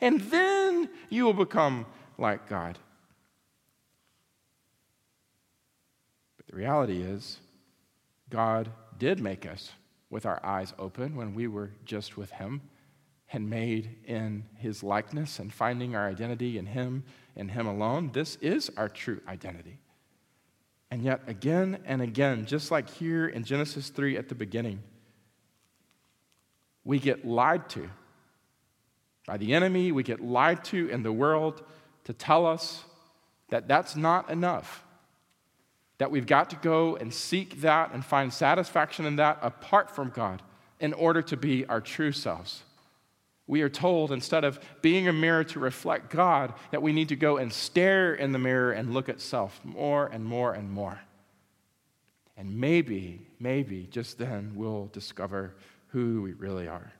and 0.02 0.19
then 0.22 0.89
you 1.10 1.26
will 1.26 1.34
become 1.34 1.86
like 2.17 2.50
God. 2.50 2.80
But 6.38 6.48
the 6.48 6.56
reality 6.56 7.02
is, 7.02 7.39
God 8.30 8.72
did 8.98 9.19
make 9.19 9.46
us 9.46 9.72
with 10.10 10.26
our 10.26 10.43
eyes 10.46 10.74
open 10.80 11.15
when 11.15 11.36
we 11.36 11.48
were 11.48 11.72
just 11.86 12.17
with 12.17 12.32
Him 12.32 12.62
and 13.32 13.50
made 13.50 13.98
in 14.06 14.46
His 14.56 14.84
likeness 14.84 15.39
and 15.39 15.54
finding 15.54 15.96
our 15.96 16.08
identity 16.08 16.58
in 16.58 16.67
Him 16.67 17.04
and 17.36 17.52
Him 17.52 17.67
alone. 17.67 18.12
This 18.13 18.38
is 18.38 18.72
our 18.78 18.89
true 18.89 19.22
identity. 19.28 19.80
And 20.93 21.01
yet, 21.01 21.21
again 21.25 21.79
and 21.86 22.03
again, 22.03 22.45
just 22.45 22.69
like 22.69 22.88
here 22.88 23.25
in 23.27 23.43
Genesis 23.43 23.89
3 23.89 24.15
at 24.15 24.29
the 24.29 24.36
beginning, 24.36 24.79
we 26.86 26.99
get 26.99 27.25
lied 27.25 27.67
to 27.69 27.89
by 29.25 29.38
the 29.38 29.56
enemy, 29.56 29.91
we 29.91 30.03
get 30.03 30.23
lied 30.23 30.63
to 30.65 30.89
in 30.89 31.01
the 31.01 31.12
world 31.12 31.63
to 32.03 32.13
tell 32.13 32.45
us 32.45 32.84
that 33.49 33.67
that's 33.67 33.95
not 33.95 34.29
enough 34.29 34.84
that 35.97 36.12
we've 36.12 36.27
got 36.27 36.51
to 36.51 36.58
go 36.58 36.95
and 36.95 37.12
seek 37.12 37.62
that 37.62 37.91
and 37.91 38.06
find 38.06 38.32
satisfaction 38.32 39.08
in 39.08 39.15
that 39.15 39.39
apart 39.41 39.89
from 39.89 40.12
God 40.12 40.43
in 40.79 40.93
order 40.93 41.23
to 41.23 41.36
be 41.36 41.65
our 41.65 41.82
true 41.82 42.12
selves. 42.12 42.62
We 43.45 43.62
are 43.62 43.69
told 43.69 44.12
instead 44.12 44.43
of 44.43 44.60
being 44.82 45.08
a 45.08 45.13
mirror 45.13 45.43
to 45.45 45.60
reflect 45.60 46.10
God, 46.10 46.53
that 46.71 46.82
we 46.82 46.93
need 46.93 47.10
to 47.10 47.15
go 47.15 47.38
and 47.38 47.51
stare 47.51 48.13
in 48.13 48.32
the 48.32 48.39
mirror 48.39 48.71
and 48.71 48.93
look 48.93 49.10
at 49.10 49.19
self 49.19 49.60
more 49.63 50.08
and 50.08 50.23
more 50.23 50.53
and 50.53 50.71
more. 50.71 51.01
And 52.38 52.58
maybe, 52.58 53.27
maybe 53.39 53.88
just 53.91 54.17
then 54.17 54.53
we'll 54.56 54.88
discover 54.88 55.56
who 55.88 56.21
we 56.21 56.34
really 56.34 56.67
are. 56.67 56.93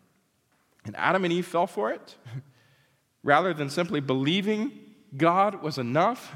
And 0.86 0.95
Adam 0.97 1.23
and 1.23 1.34
Eve 1.34 1.47
fell 1.47 1.67
for 1.67 1.91
it. 1.91 2.15
Rather 3.23 3.53
than 3.53 3.69
simply 3.69 4.01
believing 4.01 4.71
God 5.15 5.62
was 5.63 5.77
enough, 5.77 6.34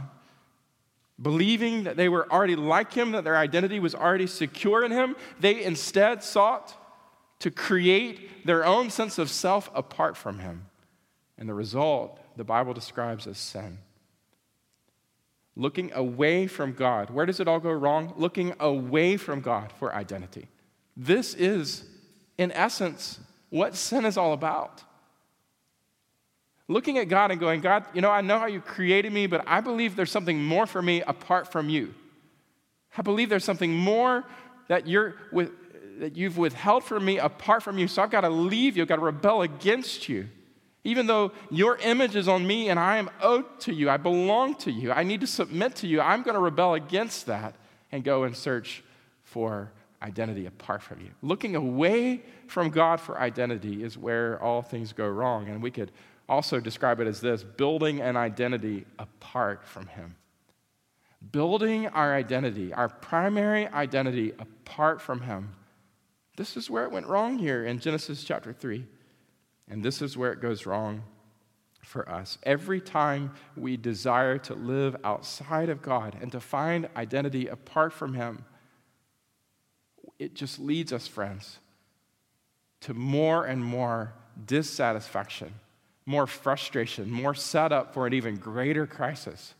believing 1.21 1.83
that 1.83 1.97
they 1.97 2.07
were 2.07 2.31
already 2.31 2.55
like 2.55 2.93
him, 2.93 3.11
that 3.11 3.25
their 3.25 3.35
identity 3.35 3.79
was 3.79 3.93
already 3.93 4.27
secure 4.27 4.85
in 4.85 4.91
him, 4.91 5.17
they 5.39 5.63
instead 5.63 6.23
sought 6.23 6.75
to 7.39 7.51
create 7.51 8.45
their 8.45 8.65
own 8.65 8.89
sense 8.89 9.17
of 9.17 9.29
self 9.29 9.69
apart 9.73 10.17
from 10.17 10.39
him. 10.39 10.65
And 11.37 11.47
the 11.47 11.53
result, 11.53 12.19
the 12.35 12.43
Bible 12.43 12.73
describes 12.73 13.27
as 13.27 13.37
sin. 13.37 13.77
Looking 15.55 15.91
away 15.93 16.47
from 16.47 16.73
God. 16.73 17.09
Where 17.09 17.25
does 17.25 17.39
it 17.39 17.47
all 17.47 17.59
go 17.59 17.71
wrong? 17.71 18.13
Looking 18.17 18.53
away 18.59 19.17
from 19.17 19.41
God 19.41 19.71
for 19.79 19.93
identity. 19.93 20.47
This 20.95 21.33
is, 21.33 21.85
in 22.37 22.51
essence, 22.51 23.19
what 23.49 23.75
sin 23.75 24.05
is 24.05 24.17
all 24.17 24.33
about 24.33 24.83
looking 26.67 26.97
at 26.97 27.07
God 27.07 27.31
and 27.31 27.39
going, 27.39 27.61
God, 27.61 27.85
you 27.93 28.01
know, 28.01 28.11
I 28.11 28.21
know 28.21 28.39
how 28.39 28.47
you 28.47 28.61
created 28.61 29.11
me, 29.11 29.27
but 29.27 29.43
I 29.47 29.61
believe 29.61 29.95
there's 29.95 30.11
something 30.11 30.43
more 30.43 30.65
for 30.65 30.81
me 30.81 31.01
apart 31.01 31.51
from 31.51 31.69
you. 31.69 31.93
I 32.97 33.01
believe 33.01 33.29
there's 33.29 33.45
something 33.45 33.73
more 33.73 34.25
that 34.67 34.87
you're 34.87 35.15
with, 35.31 35.51
that 35.99 36.15
you've 36.15 36.37
withheld 36.37 36.83
from 36.83 37.05
me 37.05 37.17
apart 37.17 37.63
from 37.63 37.77
you. 37.77 37.87
So 37.87 38.01
I've 38.01 38.11
got 38.11 38.21
to 38.21 38.29
leave 38.29 38.77
you. 38.77 38.83
I've 38.83 38.89
got 38.89 38.97
to 38.97 39.01
rebel 39.01 39.41
against 39.41 40.09
you. 40.09 40.29
Even 40.83 41.05
though 41.05 41.31
your 41.51 41.77
image 41.77 42.15
is 42.15 42.27
on 42.27 42.47
me 42.47 42.69
and 42.69 42.79
I 42.79 42.97
am 42.97 43.09
owed 43.21 43.59
to 43.61 43.73
you, 43.73 43.89
I 43.89 43.97
belong 43.97 44.55
to 44.55 44.71
you, 44.71 44.91
I 44.91 45.03
need 45.03 45.19
to 45.21 45.27
submit 45.27 45.75
to 45.77 45.87
you, 45.87 45.99
I'm 45.99 46.23
going 46.23 46.35
to 46.35 46.39
rebel 46.39 46.75
against 46.75 47.25
that 47.25 47.55
and 47.91 48.03
go 48.03 48.23
and 48.23 48.35
search 48.35 48.83
for 49.23 49.71
identity 50.01 50.45
apart 50.45 50.81
from 50.81 51.01
you. 51.01 51.09
Looking 51.21 51.55
away 51.55 52.21
from 52.47 52.69
God 52.69 53.01
for 53.01 53.19
identity 53.19 53.83
is 53.83 53.97
where 53.97 54.41
all 54.41 54.61
things 54.61 54.93
go 54.93 55.07
wrong. 55.07 55.49
And 55.49 55.61
we 55.61 55.71
could 55.71 55.91
also 56.29 56.59
describe 56.59 56.99
it 56.99 57.07
as 57.07 57.19
this 57.19 57.43
building 57.43 58.01
an 58.01 58.15
identity 58.15 58.85
apart 58.99 59.65
from 59.65 59.87
Him. 59.87 60.15
Building 61.31 61.87
our 61.87 62.15
identity, 62.15 62.73
our 62.73 62.89
primary 62.89 63.67
identity 63.67 64.33
apart 64.39 65.01
from 65.01 65.21
Him. 65.21 65.49
This 66.37 66.55
is 66.55 66.69
where 66.69 66.85
it 66.85 66.91
went 66.91 67.07
wrong 67.07 67.37
here 67.37 67.65
in 67.65 67.79
Genesis 67.79 68.23
chapter 68.23 68.53
3. 68.53 68.85
And 69.67 69.83
this 69.83 70.01
is 70.01 70.15
where 70.15 70.31
it 70.31 70.41
goes 70.41 70.65
wrong 70.65 71.03
for 71.83 72.07
us. 72.07 72.37
Every 72.43 72.79
time 72.79 73.33
we 73.57 73.75
desire 73.75 74.37
to 74.39 74.53
live 74.53 74.95
outside 75.03 75.67
of 75.67 75.81
God 75.81 76.15
and 76.21 76.31
to 76.31 76.39
find 76.39 76.87
identity 76.95 77.47
apart 77.47 77.91
from 77.91 78.13
Him, 78.13 78.45
it 80.17 80.33
just 80.33 80.57
leads 80.57 80.93
us, 80.93 81.05
friends, 81.05 81.59
to 82.81 82.93
more 82.93 83.43
and 83.43 83.61
more 83.61 84.13
dissatisfaction 84.45 85.53
more 86.07 86.25
frustration, 86.25 87.11
more 87.11 87.35
setup 87.35 87.93
for 87.93 88.07
an 88.07 88.13
even 88.13 88.37
greater 88.37 88.87
crisis. 88.87 89.53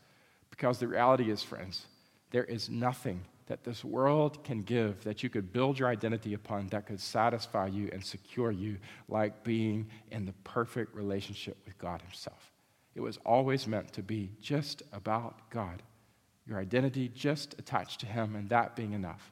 Because 0.49 0.79
the 0.79 0.87
reality 0.87 1.29
is, 1.29 1.43
friends, 1.43 1.85
there 2.31 2.45
is 2.45 2.69
nothing 2.69 3.25
that 3.47 3.63
this 3.63 3.83
world 3.83 4.43
can 4.43 4.61
give 4.61 5.03
that 5.03 5.23
you 5.23 5.29
could 5.29 5.51
build 5.51 5.79
your 5.79 5.87
identity 5.87 6.33
upon 6.33 6.67
that 6.67 6.85
could 6.85 6.99
satisfy 6.99 7.67
you 7.67 7.89
and 7.91 8.03
secure 8.03 8.51
you 8.51 8.77
like 9.07 9.43
being 9.43 9.87
in 10.11 10.25
the 10.25 10.33
perfect 10.43 10.93
relationship 10.93 11.57
with 11.65 11.77
God 11.77 12.01
Himself. 12.01 12.51
It 12.95 13.01
was 13.01 13.17
always 13.25 13.67
meant 13.67 13.93
to 13.93 14.03
be 14.03 14.31
just 14.41 14.83
about 14.91 15.49
God, 15.49 15.81
your 16.45 16.59
identity 16.59 17.09
just 17.09 17.53
attached 17.59 17.99
to 18.01 18.05
Him, 18.05 18.35
and 18.35 18.49
that 18.49 18.75
being 18.75 18.93
enough. 18.93 19.31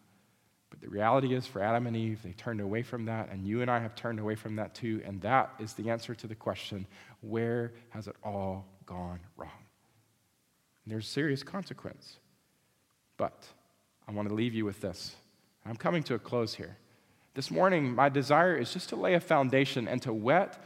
But 0.69 0.82
the 0.82 0.89
reality 0.89 1.34
is, 1.34 1.45
for 1.47 1.62
Adam 1.62 1.88
and 1.88 1.95
Eve, 1.95 2.21
they 2.23 2.34
turned 2.34 2.62
away 2.62 2.84
from 2.84 3.06
that, 3.06 3.30
and 3.32 3.45
you 3.45 3.62
and 3.62 3.71
I 3.71 3.80
have 3.80 3.95
turned 3.95 4.19
away 4.19 4.36
from 4.36 4.56
that 4.58 4.75
too. 4.75 5.01
And 5.06 5.21
that 5.21 5.54
is 5.60 5.73
the 5.73 5.89
answer 5.89 6.13
to 6.15 6.28
the 6.28 6.36
question 6.36 6.86
where 7.21 7.73
has 7.89 8.08
it 8.08 8.15
all 8.23 8.65
gone 8.86 9.19
wrong? 9.38 9.49
And 10.84 10.93
there's 10.93 11.08
serious 11.08 11.43
consequence. 11.43 12.17
But 13.17 13.47
I 14.08 14.12
want 14.12 14.30
to 14.30 14.34
leave 14.34 14.54
you 14.54 14.65
with 14.65 14.82
this. 14.82 15.15
I'm 15.65 15.76
coming 15.76 16.04
to 16.04 16.13
a 16.13 16.20
close 16.20 16.54
here. 16.54 16.78
This 17.34 17.52
morning, 17.52 17.94
my 17.94 18.10
desire 18.10 18.56
is 18.56 18.72
just 18.72 18.89
to 18.89 18.96
lay 18.96 19.15
a 19.15 19.20
foundation 19.20 19.88
and 19.88 20.02
to 20.04 20.13
whet 20.13 20.63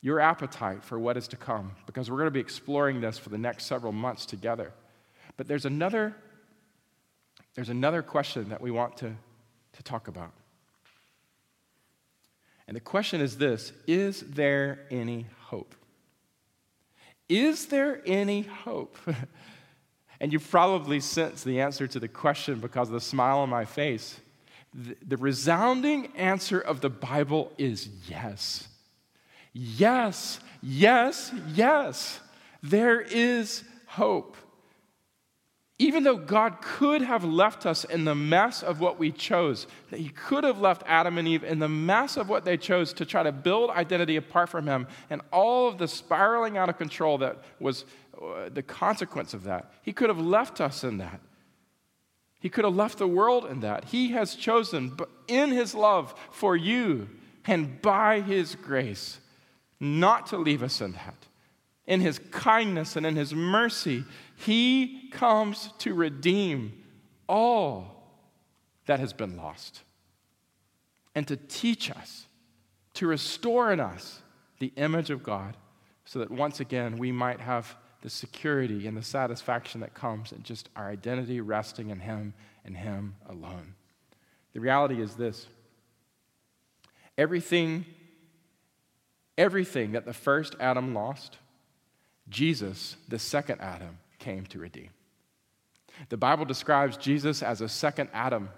your 0.00 0.20
appetite 0.20 0.82
for 0.82 0.98
what 0.98 1.16
is 1.16 1.28
to 1.28 1.36
come, 1.36 1.72
because 1.84 2.10
we're 2.10 2.16
going 2.16 2.26
to 2.26 2.30
be 2.30 2.40
exploring 2.40 3.00
this 3.00 3.18
for 3.18 3.28
the 3.28 3.38
next 3.38 3.66
several 3.66 3.92
months 3.92 4.24
together. 4.24 4.72
But 5.36 5.46
there's 5.46 5.66
another 5.66 6.14
there's 7.54 7.68
another 7.68 8.02
question 8.02 8.50
that 8.50 8.60
we 8.60 8.70
want 8.70 8.96
to, 8.98 9.14
to 9.72 9.82
talk 9.82 10.08
about. 10.08 10.32
And 12.66 12.76
the 12.76 12.80
question 12.80 13.20
is 13.20 13.38
this 13.38 13.72
Is 13.86 14.20
there 14.20 14.86
any 14.90 15.26
hope? 15.46 15.74
Is 17.28 17.66
there 17.66 18.00
any 18.06 18.42
hope? 18.42 18.96
and 20.20 20.32
you 20.32 20.38
probably 20.38 21.00
sense 21.00 21.42
the 21.42 21.60
answer 21.60 21.86
to 21.86 21.98
the 21.98 22.08
question 22.08 22.60
because 22.60 22.88
of 22.88 22.94
the 22.94 23.00
smile 23.00 23.38
on 23.38 23.48
my 23.48 23.64
face. 23.64 24.20
The, 24.72 25.16
resounding 25.16 26.08
answer 26.14 26.60
of 26.60 26.80
the 26.80 26.90
Bible 26.90 27.52
is 27.58 27.88
yes. 28.06 28.68
Yes, 29.52 30.38
yes, 30.62 31.32
yes. 31.54 32.20
There 32.62 33.00
is 33.00 33.64
hope. 33.86 34.36
Even 35.78 36.04
though 36.04 36.18
God 36.18 36.60
could 36.60 37.00
have 37.00 37.24
left 37.24 37.64
us 37.64 37.84
in 37.84 38.04
the 38.04 38.14
mess 38.14 38.62
of 38.62 38.80
what 38.80 38.98
we 38.98 39.10
chose, 39.10 39.66
that 39.90 39.98
He 39.98 40.10
could 40.10 40.44
have 40.44 40.60
left 40.60 40.82
Adam 40.86 41.16
and 41.16 41.26
Eve 41.26 41.42
in 41.42 41.58
the 41.58 41.70
mess 41.70 42.18
of 42.18 42.28
what 42.28 42.44
they 42.44 42.58
chose 42.58 42.92
to 42.92 43.06
try 43.06 43.22
to 43.22 43.32
build 43.32 43.70
identity 43.70 44.16
apart 44.16 44.50
from 44.50 44.66
Him, 44.66 44.86
and 45.08 45.22
all 45.32 45.68
of 45.68 45.78
the 45.78 45.88
spiraling 45.88 46.58
out 46.58 46.68
of 46.68 46.76
control 46.76 47.16
that 47.18 47.38
was 47.58 47.86
Uh, 48.20 48.50
the 48.50 48.62
consequence 48.62 49.32
of 49.32 49.44
that, 49.44 49.72
He 49.82 49.92
could 49.92 50.08
have 50.08 50.20
left 50.20 50.60
us 50.60 50.84
in 50.84 50.98
that. 50.98 51.20
He 52.38 52.48
could 52.48 52.64
have 52.64 52.76
left 52.76 52.98
the 52.98 53.06
world 53.06 53.46
in 53.46 53.60
that. 53.60 53.86
He 53.86 54.10
has 54.10 54.34
chosen, 54.34 54.96
in 55.26 55.50
His 55.50 55.74
love 55.74 56.14
for 56.30 56.56
you 56.56 57.08
and 57.46 57.80
by 57.80 58.20
His 58.20 58.54
grace, 58.54 59.20
not 59.78 60.26
to 60.28 60.36
leave 60.36 60.62
us 60.62 60.80
in 60.80 60.92
that. 60.92 61.26
In 61.86 62.00
His 62.00 62.18
kindness 62.30 62.96
and 62.96 63.06
in 63.06 63.16
His 63.16 63.34
mercy, 63.34 64.04
He 64.36 65.08
comes 65.10 65.70
to 65.78 65.94
redeem 65.94 66.72
all 67.28 68.06
that 68.86 69.00
has 69.00 69.12
been 69.12 69.36
lost 69.36 69.82
and 71.14 71.26
to 71.28 71.36
teach 71.36 71.90
us, 71.90 72.26
to 72.94 73.06
restore 73.06 73.72
in 73.72 73.80
us 73.80 74.22
the 74.58 74.72
image 74.76 75.10
of 75.10 75.22
God, 75.22 75.56
so 76.04 76.18
that 76.18 76.30
once 76.30 76.60
again 76.60 76.98
we 76.98 77.12
might 77.12 77.40
have 77.40 77.76
the 78.02 78.10
security 78.10 78.86
and 78.86 78.96
the 78.96 79.02
satisfaction 79.02 79.80
that 79.80 79.94
comes 79.94 80.32
in 80.32 80.42
just 80.42 80.68
our 80.76 80.88
identity 80.88 81.40
resting 81.40 81.90
in 81.90 82.00
Him 82.00 82.34
and 82.64 82.76
Him 82.76 83.16
alone. 83.28 83.74
The 84.52 84.60
reality 84.60 85.00
is 85.00 85.14
this 85.14 85.46
everything, 87.18 87.84
everything 89.36 89.92
that 89.92 90.06
the 90.06 90.12
first 90.12 90.56
Adam 90.58 90.94
lost, 90.94 91.38
Jesus, 92.28 92.96
the 93.08 93.18
second 93.18 93.60
Adam, 93.60 93.98
came 94.18 94.46
to 94.46 94.58
redeem. 94.58 94.90
The 96.08 96.16
Bible 96.16 96.44
describes 96.44 96.96
Jesus 96.96 97.42
as 97.42 97.60
a 97.60 97.68
second 97.68 98.08
Adam. 98.12 98.50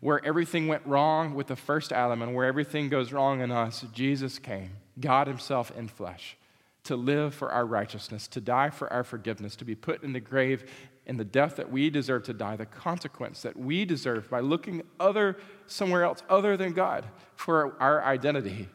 Where 0.00 0.24
everything 0.24 0.68
went 0.68 0.86
wrong 0.86 1.34
with 1.34 1.48
the 1.48 1.56
first 1.56 1.92
Adam 1.92 2.22
and 2.22 2.32
where 2.32 2.46
everything 2.46 2.88
goes 2.88 3.12
wrong 3.12 3.40
in 3.40 3.50
us, 3.50 3.84
Jesus 3.92 4.38
came, 4.38 4.70
God 5.00 5.26
Himself 5.26 5.72
in 5.76 5.88
flesh, 5.88 6.36
to 6.84 6.96
live 6.96 7.34
for 7.34 7.50
our 7.50 7.66
righteousness, 7.66 8.26
to 8.28 8.40
die 8.40 8.70
for 8.70 8.92
our 8.92 9.04
forgiveness, 9.04 9.56
to 9.56 9.64
be 9.64 9.74
put 9.74 10.02
in 10.02 10.12
the 10.12 10.20
grave 10.20 10.64
in 11.06 11.16
the 11.16 11.24
death 11.24 11.56
that 11.56 11.70
we 11.70 11.90
deserve 11.90 12.22
to 12.24 12.32
die, 12.32 12.56
the 12.56 12.66
consequence 12.66 13.42
that 13.42 13.56
we 13.56 13.84
deserve 13.84 14.30
by 14.30 14.40
looking 14.40 14.82
other 14.98 15.36
somewhere 15.66 16.04
else 16.04 16.22
other 16.28 16.56
than 16.56 16.72
God 16.72 17.04
for 17.34 17.74
our 17.80 18.04
identity. 18.04 18.68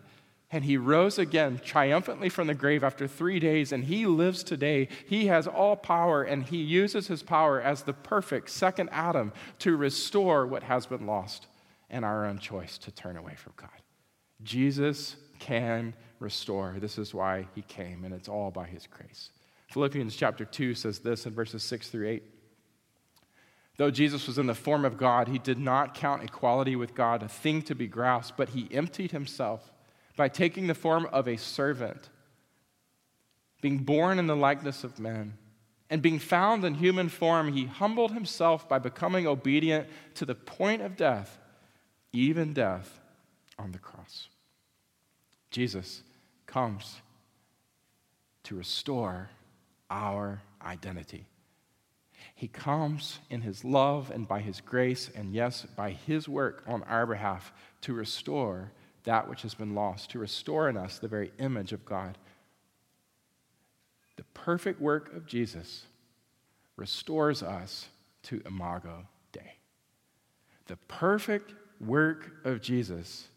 And 0.51 0.63
he 0.63 0.77
rose 0.77 1.17
again 1.17 1.59
triumphantly 1.63 2.29
from 2.29 2.47
the 2.47 2.53
grave 2.53 2.83
after 2.83 3.07
three 3.07 3.39
days, 3.39 3.71
and 3.71 3.85
he 3.85 4.05
lives 4.05 4.43
today. 4.43 4.89
He 5.07 5.27
has 5.27 5.47
all 5.47 5.75
power, 5.75 6.23
and 6.23 6.43
he 6.43 6.57
uses 6.57 7.07
his 7.07 7.23
power 7.23 7.61
as 7.61 7.83
the 7.83 7.93
perfect 7.93 8.49
second 8.49 8.89
Adam 8.91 9.33
to 9.59 9.75
restore 9.75 10.45
what 10.45 10.63
has 10.63 10.85
been 10.85 11.07
lost 11.07 11.47
and 11.89 12.05
our 12.05 12.25
own 12.25 12.37
choice 12.39 12.77
to 12.79 12.91
turn 12.91 13.17
away 13.17 13.35
from 13.35 13.53
God. 13.57 13.69
Jesus 14.43 15.15
can 15.39 15.93
restore. 16.19 16.75
This 16.79 16.97
is 16.97 17.13
why 17.13 17.47
he 17.55 17.61
came, 17.61 18.03
and 18.03 18.13
it's 18.13 18.29
all 18.29 18.51
by 18.51 18.65
his 18.65 18.87
grace. 18.87 19.29
Philippians 19.67 20.15
chapter 20.15 20.45
2 20.45 20.73
says 20.73 20.99
this 20.99 21.25
in 21.25 21.33
verses 21.33 21.63
6 21.63 21.89
through 21.89 22.07
8. 22.07 22.23
Though 23.77 23.91
Jesus 23.91 24.27
was 24.27 24.37
in 24.37 24.47
the 24.47 24.55
form 24.55 24.85
of 24.85 24.97
God, 24.97 25.27
he 25.27 25.37
did 25.37 25.59
not 25.59 25.93
count 25.93 26.23
equality 26.23 26.75
with 26.75 26.95
God 26.95 27.21
a 27.21 27.27
thing 27.27 27.61
to 27.63 27.75
be 27.75 27.87
grasped, 27.87 28.37
but 28.37 28.49
he 28.49 28.69
emptied 28.71 29.11
himself 29.11 29.71
by 30.15 30.29
taking 30.29 30.67
the 30.67 30.73
form 30.73 31.07
of 31.11 31.27
a 31.27 31.37
servant, 31.37 32.09
being 33.61 33.79
born 33.79 34.17
in 34.17 34.27
the 34.27 34.35
likeness 34.35 34.83
of 34.85 34.97
men, 34.97 35.37
and 35.89 36.01
being 36.01 36.19
found 36.19 36.63
in 36.63 36.75
human 36.75 37.09
form, 37.09 37.53
he 37.53 37.65
humbled 37.65 38.11
himself 38.11 38.67
by 38.67 38.79
becoming 38.79 39.27
obedient 39.27 39.87
to 40.15 40.25
the 40.25 40.35
point 40.35 40.81
of 40.81 40.95
death, 40.95 41.37
even 42.13 42.53
death 42.53 43.01
on 43.59 43.71
the 43.71 43.77
cross. 43.77 44.29
Jesus 45.55 46.01
comes 46.47 46.99
to 48.43 48.57
restore 48.57 49.29
our 49.89 50.41
identity. 50.61 51.27
He 52.35 52.49
comes 52.49 53.19
in 53.29 53.39
his 53.39 53.63
love 53.63 54.11
and 54.13 54.27
by 54.27 54.41
his 54.41 54.59
grace, 54.59 55.09
and 55.15 55.33
yes, 55.33 55.65
by 55.77 55.91
his 55.91 56.27
work 56.27 56.65
on 56.67 56.83
our 56.83 57.05
behalf 57.05 57.53
to 57.83 57.93
restore 57.93 58.73
that 59.05 59.29
which 59.29 59.43
has 59.43 59.53
been 59.53 59.73
lost, 59.73 60.09
to 60.09 60.19
restore 60.19 60.67
in 60.67 60.75
us 60.75 60.99
the 60.99 61.07
very 61.07 61.31
image 61.39 61.71
of 61.71 61.85
God. 61.85 62.17
The 64.17 64.25
perfect 64.33 64.81
work 64.81 65.15
of 65.15 65.25
Jesus 65.25 65.83
restores 66.75 67.41
us 67.41 67.87
to 68.23 68.41
Imago 68.45 69.07
Dei. 69.31 69.53
The 70.65 70.75
perfect 70.89 71.53
work 71.79 72.43
of 72.43 72.59
Jesus 72.59 73.29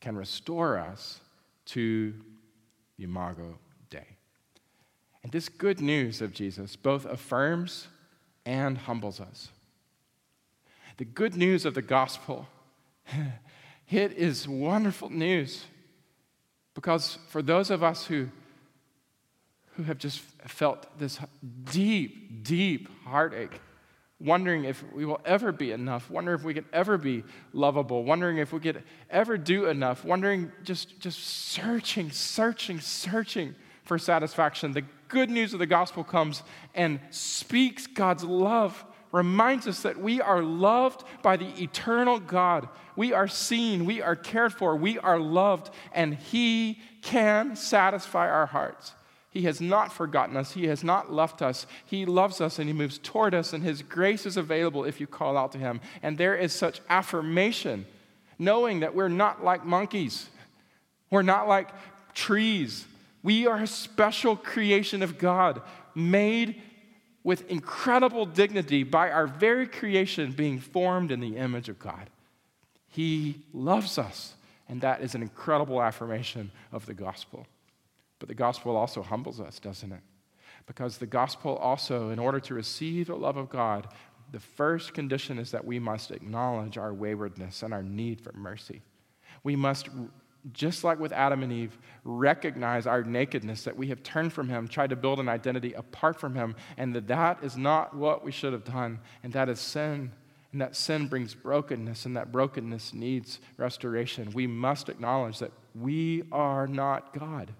can 0.00 0.16
restore 0.16 0.78
us 0.78 1.22
to 1.66 2.14
the 2.96 3.04
Imago 3.04 3.58
Dei. 3.90 4.16
And 5.22 5.32
this 5.32 5.48
good 5.48 5.80
news 5.80 6.20
of 6.20 6.32
Jesus 6.32 6.76
both 6.76 7.04
affirms 7.04 7.88
and 8.44 8.78
humbles 8.78 9.20
us. 9.20 9.50
The 10.96 11.04
good 11.04 11.36
news 11.36 11.64
of 11.64 11.74
the 11.74 11.82
gospel 11.82 12.48
It 13.88 14.12
is 14.12 14.48
wonderful 14.48 15.10
news 15.10 15.64
because 16.74 17.18
for 17.28 17.40
those 17.40 17.70
of 17.70 17.82
us 17.82 18.06
who, 18.06 18.28
who 19.74 19.84
have 19.84 19.98
just 19.98 20.20
felt 20.20 20.98
this 20.98 21.18
deep, 21.64 22.42
deep 22.42 22.88
heartache, 23.04 23.60
wondering 24.18 24.64
if 24.64 24.82
we 24.92 25.04
will 25.04 25.20
ever 25.24 25.52
be 25.52 25.72
enough, 25.72 26.10
wondering 26.10 26.38
if 26.38 26.44
we 26.44 26.54
could 26.54 26.64
ever 26.72 26.96
be 26.96 27.22
lovable, 27.52 28.04
wondering 28.04 28.38
if 28.38 28.52
we 28.52 28.60
could 28.60 28.82
ever 29.10 29.36
do 29.36 29.66
enough, 29.66 30.04
wondering, 30.04 30.50
just, 30.64 30.98
just 31.00 31.18
searching, 31.20 32.10
searching, 32.10 32.80
searching 32.80 33.54
for 33.84 33.98
satisfaction. 33.98 34.72
The 34.72 34.84
good 35.08 35.30
news 35.30 35.52
of 35.52 35.58
the 35.58 35.66
gospel 35.66 36.02
comes 36.02 36.42
and 36.74 36.98
speaks 37.10 37.86
God's 37.86 38.24
love 38.24 38.84
reminds 39.12 39.66
us 39.66 39.82
that 39.82 39.98
we 39.98 40.20
are 40.20 40.42
loved 40.42 41.04
by 41.22 41.36
the 41.36 41.48
eternal 41.62 42.18
God. 42.18 42.68
We 42.96 43.12
are 43.12 43.28
seen, 43.28 43.84
we 43.84 44.02
are 44.02 44.16
cared 44.16 44.52
for, 44.52 44.76
we 44.76 44.98
are 44.98 45.18
loved, 45.18 45.70
and 45.92 46.14
He 46.14 46.80
can 47.02 47.56
satisfy 47.56 48.28
our 48.28 48.46
hearts. 48.46 48.92
He 49.36 49.42
has 49.42 49.60
not 49.60 49.92
forgotten 49.92 50.34
us. 50.34 50.52
He 50.52 50.66
has 50.68 50.82
not 50.82 51.12
left 51.12 51.42
us. 51.42 51.66
He 51.84 52.06
loves 52.06 52.40
us 52.40 52.58
and 52.58 52.68
He 52.68 52.72
moves 52.72 52.96
toward 52.96 53.34
us, 53.34 53.52
and 53.52 53.62
His 53.62 53.82
grace 53.82 54.24
is 54.24 54.38
available 54.38 54.84
if 54.84 54.98
you 54.98 55.06
call 55.06 55.36
out 55.36 55.52
to 55.52 55.58
Him. 55.58 55.82
And 56.02 56.16
there 56.16 56.34
is 56.34 56.54
such 56.54 56.80
affirmation, 56.88 57.84
knowing 58.38 58.80
that 58.80 58.94
we're 58.94 59.10
not 59.10 59.44
like 59.44 59.62
monkeys, 59.62 60.30
we're 61.10 61.20
not 61.20 61.48
like 61.48 61.68
trees. 62.14 62.86
We 63.22 63.46
are 63.46 63.58
a 63.58 63.66
special 63.66 64.36
creation 64.36 65.02
of 65.02 65.18
God, 65.18 65.60
made 65.94 66.62
with 67.22 67.50
incredible 67.50 68.24
dignity 68.24 68.84
by 68.84 69.10
our 69.10 69.26
very 69.26 69.66
creation 69.66 70.32
being 70.32 70.60
formed 70.60 71.12
in 71.12 71.20
the 71.20 71.36
image 71.36 71.68
of 71.68 71.78
God. 71.78 72.08
He 72.88 73.42
loves 73.52 73.98
us, 73.98 74.34
and 74.66 74.80
that 74.80 75.02
is 75.02 75.14
an 75.14 75.20
incredible 75.20 75.82
affirmation 75.82 76.52
of 76.72 76.86
the 76.86 76.94
gospel. 76.94 77.46
But 78.18 78.28
the 78.28 78.34
gospel 78.34 78.76
also 78.76 79.02
humbles 79.02 79.40
us, 79.40 79.58
doesn't 79.58 79.92
it? 79.92 80.00
Because 80.66 80.98
the 80.98 81.06
gospel 81.06 81.56
also, 81.56 82.10
in 82.10 82.18
order 82.18 82.40
to 82.40 82.54
receive 82.54 83.06
the 83.06 83.16
love 83.16 83.36
of 83.36 83.48
God, 83.48 83.88
the 84.32 84.40
first 84.40 84.94
condition 84.94 85.38
is 85.38 85.52
that 85.52 85.64
we 85.64 85.78
must 85.78 86.10
acknowledge 86.10 86.76
our 86.78 86.92
waywardness 86.92 87.62
and 87.62 87.72
our 87.72 87.82
need 87.82 88.20
for 88.20 88.32
mercy. 88.32 88.82
We 89.44 89.54
must 89.54 89.88
just 90.52 90.84
like 90.84 90.98
with 90.98 91.12
Adam 91.12 91.42
and 91.42 91.52
Eve, 91.52 91.78
recognize 92.04 92.86
our 92.86 93.02
nakedness, 93.02 93.64
that 93.64 93.76
we 93.76 93.88
have 93.88 94.02
turned 94.02 94.32
from 94.32 94.48
Him, 94.48 94.68
tried 94.68 94.90
to 94.90 94.96
build 94.96 95.18
an 95.18 95.28
identity 95.28 95.72
apart 95.72 96.20
from 96.20 96.34
Him, 96.34 96.54
and 96.76 96.94
that 96.94 97.08
that 97.08 97.42
is 97.42 97.56
not 97.56 97.96
what 97.96 98.24
we 98.24 98.30
should 98.30 98.52
have 98.52 98.64
done, 98.64 99.00
and 99.22 99.32
that 99.32 99.48
is 99.48 99.60
sin. 99.60 100.12
And 100.52 100.60
that 100.60 100.76
sin 100.76 101.08
brings 101.08 101.34
brokenness, 101.34 102.06
and 102.06 102.16
that 102.16 102.32
brokenness 102.32 102.94
needs 102.94 103.40
restoration. 103.56 104.30
We 104.32 104.46
must 104.46 104.88
acknowledge 104.88 105.40
that 105.40 105.52
we 105.74 106.22
are 106.30 106.66
not 106.66 107.12
God. 107.18 107.52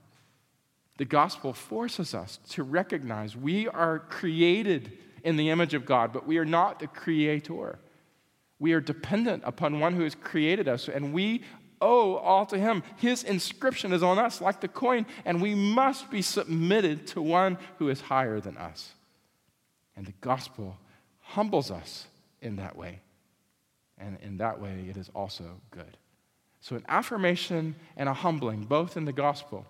The 0.97 1.05
gospel 1.05 1.53
forces 1.53 2.15
us 2.15 2.39
to 2.51 2.63
recognize 2.63 3.37
we 3.37 3.69
are 3.69 3.99
created 3.99 4.93
in 5.23 5.37
the 5.37 5.51
image 5.51 5.75
of 5.75 5.85
God, 5.85 6.13
but 6.13 6.27
we 6.27 6.39
are 6.39 6.45
not 6.45 6.79
the 6.79 6.87
creator. 6.87 7.79
We 8.59 8.73
are 8.73 8.81
dependent 8.81 9.43
upon 9.45 9.81
one 9.81 9.95
who 9.95 10.05
has 10.05 10.15
created 10.15 10.69
us, 10.69 10.89
and 10.89 11.13
we 11.13 11.43
owe 11.81 12.15
all 12.17 12.47
to 12.47 12.59
him. 12.59 12.83
His 12.97 13.23
inscription 13.25 13.93
is 13.93 14.03
on 14.03 14.19
us 14.19 14.41
like 14.41 14.61
the 14.61 14.69
coin, 14.69 15.05
and 15.25 15.43
we 15.43 15.55
must 15.55 16.11
be 16.11 16.23
submitted 16.23 17.07
to 17.09 17.21
one 17.21 17.59
who 17.79 17.89
is 17.89 18.01
higher 18.01 18.41
than 18.41 18.57
us. 18.57 18.95
And 19.97 20.07
the 20.07 20.15
gospel 20.21 20.79
humbles 21.21 21.71
us 21.71 22.07
in 22.41 22.57
that 22.57 22.77
way. 22.77 23.01
And 23.99 24.19
in 24.23 24.39
that 24.39 24.61
way, 24.61 24.87
it 24.89 24.97
is 24.97 25.11
also 25.15 25.61
good. 25.71 25.97
So, 26.61 26.77
an 26.77 26.85
affirmation 26.89 27.75
and 27.97 28.09
a 28.09 28.15
humbling, 28.15 28.65
both 28.65 28.97
in 28.97 29.05
the 29.05 29.13
gospel, 29.13 29.67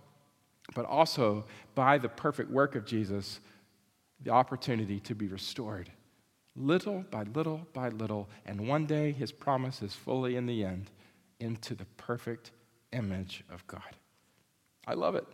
but 0.74 0.84
also 0.84 1.44
by 1.74 1.98
the 1.98 2.08
perfect 2.08 2.50
work 2.50 2.74
of 2.74 2.84
Jesus, 2.84 3.40
the 4.22 4.30
opportunity 4.30 5.00
to 5.00 5.14
be 5.14 5.28
restored 5.28 5.90
little 6.56 7.04
by 7.10 7.22
little 7.34 7.66
by 7.72 7.90
little. 7.90 8.28
And 8.44 8.66
one 8.66 8.86
day, 8.86 9.12
his 9.12 9.30
promise 9.32 9.82
is 9.82 9.94
fully 9.94 10.36
in 10.36 10.46
the 10.46 10.64
end 10.64 10.90
into 11.38 11.74
the 11.74 11.84
perfect 11.96 12.50
image 12.92 13.44
of 13.50 13.66
God. 13.66 13.82
I 14.86 14.94
love 14.94 15.14
it. 15.14 15.26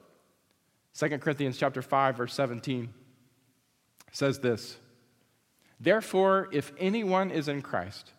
2 0.95 1.19
Corinthians 1.19 1.57
chapter 1.57 1.81
5 1.81 2.17
verse 2.17 2.35
17 2.35 2.93
says 4.11 4.41
this. 4.41 4.77
Therefore, 5.81 6.49
if 6.53 6.73
anyone 6.79 7.31
is 7.31 7.49
in 7.49 7.63
Christ, 7.63 8.13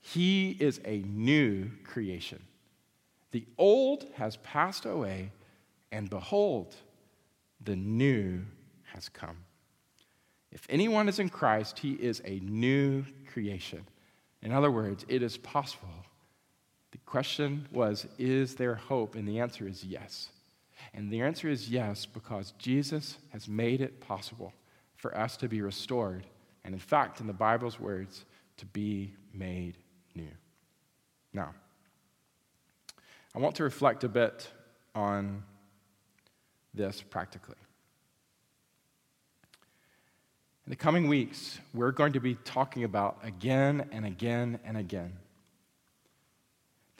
he 0.00 0.56
is 0.60 0.80
a 0.84 0.98
new 1.00 1.70
creation. 1.84 2.42
The 3.32 3.46
old 3.58 4.06
has 4.14 4.36
passed 4.38 4.86
away, 4.86 5.32
and 5.92 6.08
behold, 6.08 6.74
the 7.62 7.76
new 7.76 8.42
has 8.94 9.08
come. 9.08 9.36
If 10.52 10.66
anyone 10.68 11.08
is 11.08 11.18
in 11.18 11.28
Christ, 11.28 11.78
he 11.78 11.92
is 11.92 12.22
a 12.24 12.40
new 12.40 13.04
creation. 13.32 13.86
In 14.42 14.52
other 14.52 14.70
words, 14.70 15.04
it 15.08 15.22
is 15.22 15.36
possible. 15.36 15.88
The 16.90 16.98
question 16.98 17.68
was, 17.70 18.06
is 18.18 18.56
there 18.56 18.74
hope? 18.74 19.14
And 19.14 19.28
the 19.28 19.38
answer 19.38 19.68
is 19.68 19.84
yes. 19.84 20.30
And 20.94 21.10
the 21.10 21.20
answer 21.20 21.48
is 21.48 21.68
yes 21.68 22.06
because 22.06 22.52
Jesus 22.58 23.18
has 23.32 23.46
made 23.46 23.80
it 23.80 24.00
possible 24.00 24.52
for 24.96 25.16
us 25.16 25.36
to 25.38 25.48
be 25.48 25.62
restored. 25.62 26.24
And 26.64 26.74
in 26.74 26.80
fact, 26.80 27.20
in 27.20 27.26
the 27.26 27.32
Bible's 27.32 27.78
words, 27.78 28.24
to 28.56 28.66
be 28.66 29.14
made 29.32 29.76
new. 30.14 30.30
Now, 31.32 31.54
I 33.34 33.38
want 33.38 33.54
to 33.56 33.62
reflect 33.62 34.02
a 34.02 34.08
bit 34.08 34.48
on 34.94 35.44
this 36.74 37.02
practically. 37.02 37.56
In 40.66 40.70
the 40.70 40.76
coming 40.76 41.08
weeks, 41.08 41.58
we're 41.74 41.90
going 41.90 42.12
to 42.12 42.20
be 42.20 42.36
talking 42.44 42.84
about 42.84 43.18
again 43.24 43.88
and 43.92 44.06
again 44.06 44.60
and 44.64 44.76
again 44.76 45.12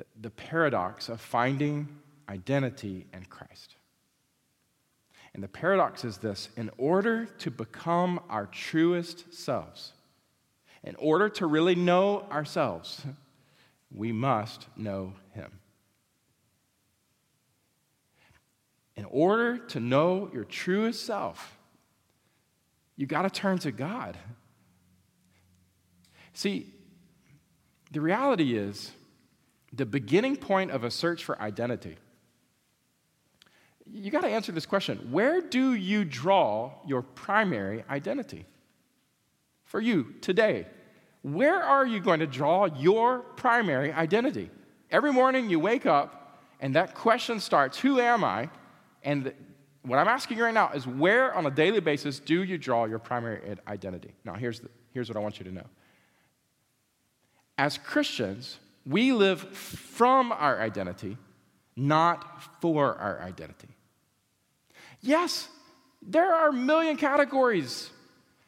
the, 0.00 0.04
the 0.22 0.30
paradox 0.30 1.08
of 1.08 1.20
finding 1.20 1.88
identity 2.28 3.06
in 3.12 3.24
Christ. 3.26 3.76
And 5.34 5.42
the 5.42 5.48
paradox 5.48 6.04
is 6.04 6.18
this 6.18 6.48
in 6.56 6.70
order 6.78 7.26
to 7.38 7.50
become 7.50 8.20
our 8.28 8.46
truest 8.46 9.32
selves, 9.32 9.92
in 10.82 10.96
order 10.96 11.28
to 11.28 11.46
really 11.46 11.74
know 11.74 12.26
ourselves, 12.30 13.02
we 13.94 14.10
must 14.10 14.66
know 14.76 15.12
Him. 15.34 15.59
In 19.00 19.06
order 19.06 19.56
to 19.56 19.80
know 19.80 20.28
your 20.30 20.44
truest 20.44 21.06
self, 21.06 21.58
you 22.96 23.06
got 23.06 23.22
to 23.22 23.30
turn 23.30 23.56
to 23.60 23.72
God. 23.72 24.18
See, 26.34 26.74
the 27.92 28.02
reality 28.02 28.58
is 28.58 28.92
the 29.72 29.86
beginning 29.86 30.36
point 30.36 30.70
of 30.70 30.84
a 30.84 30.90
search 30.90 31.24
for 31.24 31.40
identity. 31.40 31.96
You 33.90 34.10
got 34.10 34.20
to 34.20 34.28
answer 34.28 34.52
this 34.52 34.66
question 34.66 35.08
Where 35.10 35.40
do 35.40 35.72
you 35.72 36.04
draw 36.04 36.72
your 36.86 37.00
primary 37.00 37.82
identity? 37.88 38.44
For 39.64 39.80
you 39.80 40.14
today, 40.20 40.66
where 41.22 41.62
are 41.62 41.86
you 41.86 42.00
going 42.00 42.20
to 42.20 42.26
draw 42.26 42.66
your 42.66 43.20
primary 43.20 43.94
identity? 43.94 44.50
Every 44.90 45.10
morning 45.10 45.48
you 45.48 45.58
wake 45.58 45.86
up 45.86 46.42
and 46.60 46.74
that 46.74 46.94
question 46.94 47.40
starts 47.40 47.78
Who 47.78 47.98
am 47.98 48.24
I? 48.24 48.50
And 49.02 49.32
what 49.82 49.98
I'm 49.98 50.08
asking 50.08 50.36
you 50.36 50.44
right 50.44 50.54
now 50.54 50.70
is 50.72 50.86
where 50.86 51.34
on 51.34 51.46
a 51.46 51.50
daily 51.50 51.80
basis 51.80 52.18
do 52.18 52.42
you 52.42 52.58
draw 52.58 52.84
your 52.84 52.98
primary 52.98 53.56
identity? 53.66 54.12
Now, 54.24 54.34
here's, 54.34 54.60
the, 54.60 54.68
here's 54.92 55.08
what 55.08 55.16
I 55.16 55.20
want 55.20 55.38
you 55.38 55.44
to 55.44 55.52
know. 55.52 55.66
As 57.56 57.78
Christians, 57.78 58.58
we 58.86 59.12
live 59.12 59.40
from 59.40 60.32
our 60.32 60.60
identity, 60.60 61.16
not 61.76 62.60
for 62.60 62.96
our 62.96 63.20
identity. 63.20 63.68
Yes, 65.00 65.48
there 66.02 66.34
are 66.34 66.48
a 66.48 66.52
million 66.52 66.96
categories, 66.96 67.90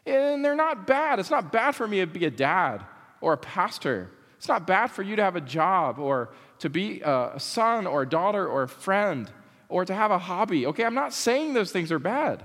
and 0.07 0.45
they're 0.45 0.57
not 0.57 0.87
bad. 0.87 1.19
It's 1.19 1.31
not 1.31 1.53
bad 1.53 1.75
for 1.75 1.87
me 1.87 2.01
to 2.01 2.07
be 2.07 2.25
a 2.25 2.31
dad 2.31 2.83
or 3.21 3.35
a 3.35 3.39
pastor. 3.39 4.11
It's 4.37 4.49
not 4.49 4.67
bad 4.67 4.91
for 4.91 5.03
you 5.03 5.17
to 5.17 5.23
have 5.23 5.37
a 5.37 5.41
job 5.41 5.99
or 5.99 6.31
to 6.59 6.69
be 6.69 7.01
a 7.03 7.35
son 7.39 7.87
or 7.87 8.03
a 8.03 8.09
daughter 8.09 8.47
or 8.47 8.65
a 8.65 8.69
friend 8.69 9.31
or 9.73 9.87
to 9.87 9.95
have 9.95 10.11
a 10.11 10.19
hobby. 10.19 10.67
Okay, 10.67 10.85
I'm 10.85 10.95
not 10.95 11.15
saying 11.15 11.55
those 11.55 11.73
things 11.73 11.91
are 11.91 11.99
bad. 11.99 12.45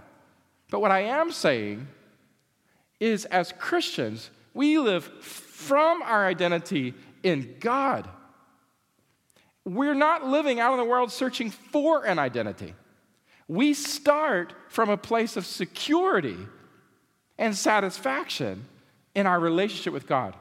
But 0.71 0.79
what 0.79 0.91
I 0.91 1.01
am 1.01 1.31
saying 1.31 1.87
is, 2.99 3.25
as 3.25 3.53
Christians, 3.59 4.29
we 4.53 4.79
live 4.79 5.03
from 5.03 6.01
our 6.01 6.25
identity 6.25 6.93
in 7.23 7.55
God. 7.59 8.07
We're 9.65 9.93
not 9.93 10.25
living 10.25 10.61
out 10.61 10.71
in 10.71 10.77
the 10.77 10.85
world 10.85 11.11
searching 11.11 11.51
for 11.51 12.05
an 12.05 12.17
identity. 12.17 12.73
We 13.49 13.73
start 13.73 14.53
from 14.69 14.89
a 14.89 14.97
place 14.97 15.35
of 15.35 15.45
security 15.45 16.37
and 17.37 17.55
satisfaction 17.55 18.65
in 19.13 19.27
our 19.27 19.39
relationship 19.39 19.91
with 19.91 20.07
God. 20.07 20.33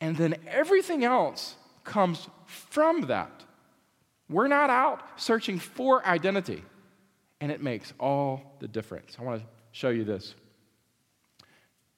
And 0.00 0.16
then 0.16 0.36
everything 0.46 1.04
else 1.04 1.56
comes 1.84 2.26
from 2.46 3.02
that. 3.02 3.39
We're 4.30 4.48
not 4.48 4.70
out 4.70 5.02
searching 5.16 5.58
for 5.58 6.06
identity, 6.06 6.62
and 7.40 7.50
it 7.50 7.62
makes 7.62 7.92
all 7.98 8.56
the 8.60 8.68
difference. 8.68 9.16
I 9.18 9.24
want 9.24 9.42
to 9.42 9.46
show 9.72 9.90
you 9.90 10.04
this. 10.04 10.34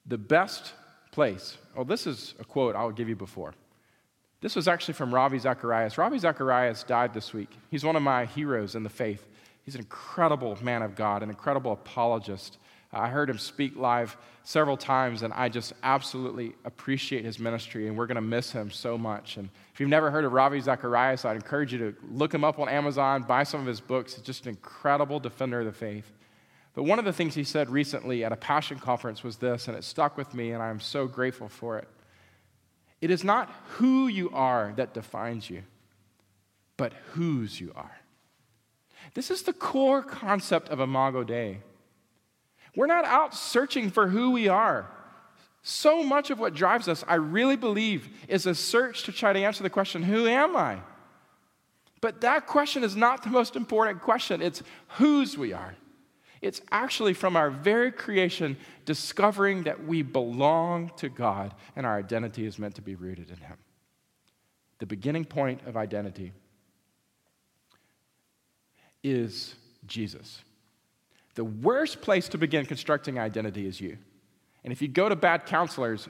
The 0.07 0.18
best 0.18 0.72
place, 1.12 1.59
oh, 1.76 1.85
this 1.85 2.07
is 2.07 2.35
a 2.41 2.45
quote 2.45 2.74
I'll 2.74 2.91
give 2.91 3.09
you 3.09 3.16
before. 3.16 3.53
This 4.41 4.57
was 4.57 4.66
actually 4.66 4.95
from 4.95 5.14
Ravi 5.14 5.39
Zacharias. 5.39 5.99
Ravi 5.99 6.18
Zacharias 6.18 6.83
died 6.83 7.14
this 7.14 7.33
week. 7.33 7.51
He's 7.70 7.85
one 7.85 7.97
of 7.97 8.03
my 8.03 8.24
heroes 8.24 8.74
in 8.74 8.83
the 8.83 8.91
faith. 8.91 9.28
He's 9.62 9.76
an 9.76 9.83
incredible 9.83 10.59
man 10.62 10.83
of 10.83 10.97
God, 10.97 11.22
an 11.22 11.28
incredible 11.28 11.72
apologist, 11.72 12.59
I 12.93 13.09
heard 13.09 13.30
him 13.30 13.38
speak 13.38 13.76
live 13.76 14.16
several 14.45 14.76
times, 14.76 15.22
and 15.22 15.32
I 15.32 15.49
just 15.49 15.72
absolutely 15.82 16.55
appreciate 16.64 17.24
his 17.24 17.38
ministry, 17.38 17.88
and 17.88 17.97
we're 17.97 18.07
going 18.07 18.16
to 18.16 18.20
miss 18.20 18.53
him 18.53 18.70
so 18.70 18.99
much. 18.99 19.38
And 19.38 19.49
if 19.72 19.80
you've 19.80 19.88
never 19.88 20.11
heard 20.11 20.24
of 20.24 20.32
Ravi 20.32 20.61
Zacharias, 20.61 21.24
I'd 21.24 21.36
encourage 21.36 21.72
you 21.72 21.78
to 21.78 21.95
look 22.11 22.34
him 22.34 22.45
up 22.45 22.59
on 22.59 22.68
Amazon, 22.68 23.22
buy 23.22 23.45
some 23.45 23.61
of 23.61 23.66
his 23.66 23.80
books. 23.80 24.14
He's 24.14 24.24
just 24.24 24.45
an 24.45 24.51
incredible 24.51 25.20
defender 25.20 25.61
of 25.61 25.66
the 25.66 25.72
faith. 25.72 26.12
But 26.74 26.82
one 26.84 26.99
of 26.99 27.05
the 27.05 27.12
things 27.12 27.34
he 27.34 27.45
said 27.45 27.70
recently 27.70 28.24
at 28.24 28.32
a 28.32 28.36
passion 28.36 28.78
conference 28.78 29.22
was 29.22 29.36
this, 29.36 29.68
and 29.68 29.76
it 29.76 29.84
stuck 29.84 30.16
with 30.16 30.34
me, 30.34 30.53
and 30.53 30.62
I 30.62 30.68
am 30.68 30.80
so 30.80 31.07
grateful 31.07 31.49
for 31.49 31.78
it. 31.78 31.88
It 33.01 33.11
is 33.11 33.24
not 33.24 33.51
who 33.72 34.07
you 34.07 34.30
are 34.30 34.72
that 34.76 34.95
defines 34.95 35.49
you, 35.49 35.62
but 36.76 36.93
whose 37.12 37.61
you 37.61 37.72
are. 37.74 37.99
This 39.14 39.30
is 39.30 39.43
the 39.43 39.53
core 39.53 40.03
concept 40.03 40.68
of 40.68 40.80
Imago 40.80 41.24
Dei. 41.24 41.59
We're 42.74 42.86
not 42.86 43.04
out 43.04 43.34
searching 43.34 43.90
for 43.90 44.08
who 44.08 44.30
we 44.30 44.48
are. 44.48 44.90
So 45.62 46.02
much 46.02 46.30
of 46.30 46.40
what 46.40 46.54
drives 46.54 46.88
us, 46.88 47.04
I 47.06 47.14
really 47.14 47.56
believe, 47.56 48.08
is 48.28 48.46
a 48.46 48.54
search 48.54 49.04
to 49.04 49.12
try 49.12 49.32
to 49.32 49.38
answer 49.38 49.62
the 49.62 49.70
question, 49.70 50.02
Who 50.02 50.26
am 50.26 50.56
I? 50.56 50.78
But 52.00 52.20
that 52.22 52.48
question 52.48 52.82
is 52.82 52.96
not 52.96 53.22
the 53.22 53.30
most 53.30 53.54
important 53.54 54.02
question. 54.02 54.42
It's 54.42 54.62
whose 54.98 55.38
we 55.38 55.52
are. 55.52 55.76
It's 56.40 56.60
actually 56.72 57.14
from 57.14 57.36
our 57.36 57.50
very 57.50 57.92
creation 57.92 58.56
discovering 58.84 59.62
that 59.62 59.86
we 59.86 60.02
belong 60.02 60.90
to 60.96 61.08
God 61.08 61.54
and 61.76 61.86
our 61.86 61.96
identity 61.96 62.44
is 62.44 62.58
meant 62.58 62.74
to 62.74 62.82
be 62.82 62.96
rooted 62.96 63.30
in 63.30 63.36
Him. 63.36 63.56
The 64.80 64.86
beginning 64.86 65.24
point 65.24 65.60
of 65.66 65.76
identity 65.76 66.32
is 69.04 69.54
Jesus. 69.86 70.42
The 71.35 71.45
worst 71.45 72.01
place 72.01 72.28
to 72.30 72.39
begin 72.39 72.66
constructing 72.66 73.18
identity 73.18 73.66
is 73.66 73.80
you. 73.80 73.97
And 74.64 74.72
if 74.72 74.83
you 74.83 74.89
go 74.89 75.09
to 75.09 75.16
bad 75.16 75.47
counselors, 75.47 76.09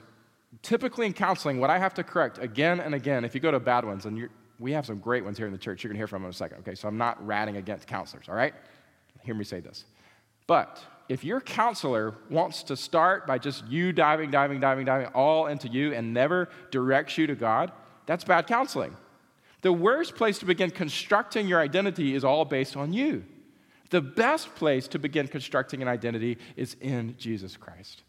typically 0.61 1.05
in 1.05 1.13
counseling, 1.13 1.59
what 1.59 1.69
I 1.69 1.79
have 1.79 1.93
to 1.95 2.03
correct 2.03 2.37
again 2.37 2.79
and 2.79 2.93
again, 2.93 3.25
if 3.25 3.33
you 3.33 3.41
go 3.41 3.51
to 3.51 3.59
bad 3.59 3.85
ones, 3.85 4.05
and 4.05 4.29
we 4.59 4.71
have 4.73 4.85
some 4.85 4.99
great 4.99 5.23
ones 5.23 5.37
here 5.37 5.47
in 5.47 5.53
the 5.53 5.57
church, 5.57 5.83
you're 5.83 5.89
going 5.89 5.95
to 5.95 5.99
hear 5.99 6.07
from 6.07 6.21
them 6.21 6.27
in 6.27 6.31
a 6.31 6.33
second, 6.33 6.59
okay? 6.59 6.75
So 6.75 6.87
I'm 6.87 6.97
not 6.97 7.25
ratting 7.25 7.57
against 7.57 7.87
counselors, 7.87 8.27
all 8.29 8.35
right? 8.35 8.53
Hear 9.21 9.35
me 9.35 9.43
say 9.43 9.59
this. 9.59 9.85
But 10.45 10.83
if 11.09 11.23
your 11.23 11.41
counselor 11.41 12.15
wants 12.29 12.63
to 12.63 12.75
start 12.75 13.25
by 13.25 13.37
just 13.37 13.65
you 13.67 13.91
diving, 13.93 14.29
diving, 14.31 14.59
diving, 14.59 14.85
diving 14.85 15.07
all 15.07 15.47
into 15.47 15.67
you 15.67 15.93
and 15.93 16.13
never 16.13 16.49
directs 16.71 17.17
you 17.17 17.27
to 17.27 17.35
God, 17.35 17.71
that's 18.05 18.23
bad 18.23 18.47
counseling. 18.47 18.95
The 19.61 19.71
worst 19.71 20.15
place 20.15 20.39
to 20.39 20.45
begin 20.45 20.69
constructing 20.71 21.47
your 21.47 21.59
identity 21.59 22.15
is 22.15 22.23
all 22.23 22.43
based 22.43 22.75
on 22.75 22.91
you. 22.91 23.23
The 23.93 24.01
best 24.01 24.55
place 24.55 24.87
to 24.87 24.97
begin 24.97 25.27
constructing 25.27 25.83
an 25.83 25.87
identity 25.87 26.39
is 26.55 26.75
in 26.81 27.15
Jesus 27.19 27.55
Christ. 27.55 28.01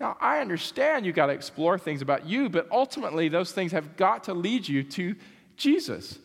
Now, 0.00 0.16
I 0.20 0.40
understand 0.40 1.06
you 1.06 1.12
got 1.12 1.26
to 1.26 1.32
explore 1.32 1.78
things 1.78 2.02
about 2.02 2.26
you, 2.26 2.48
but 2.48 2.66
ultimately, 2.72 3.28
those 3.28 3.52
things 3.52 3.70
have 3.70 3.96
got 3.96 4.24
to 4.24 4.34
lead 4.34 4.66
you 4.66 4.82
to 4.82 5.14
Jesus 5.56 6.18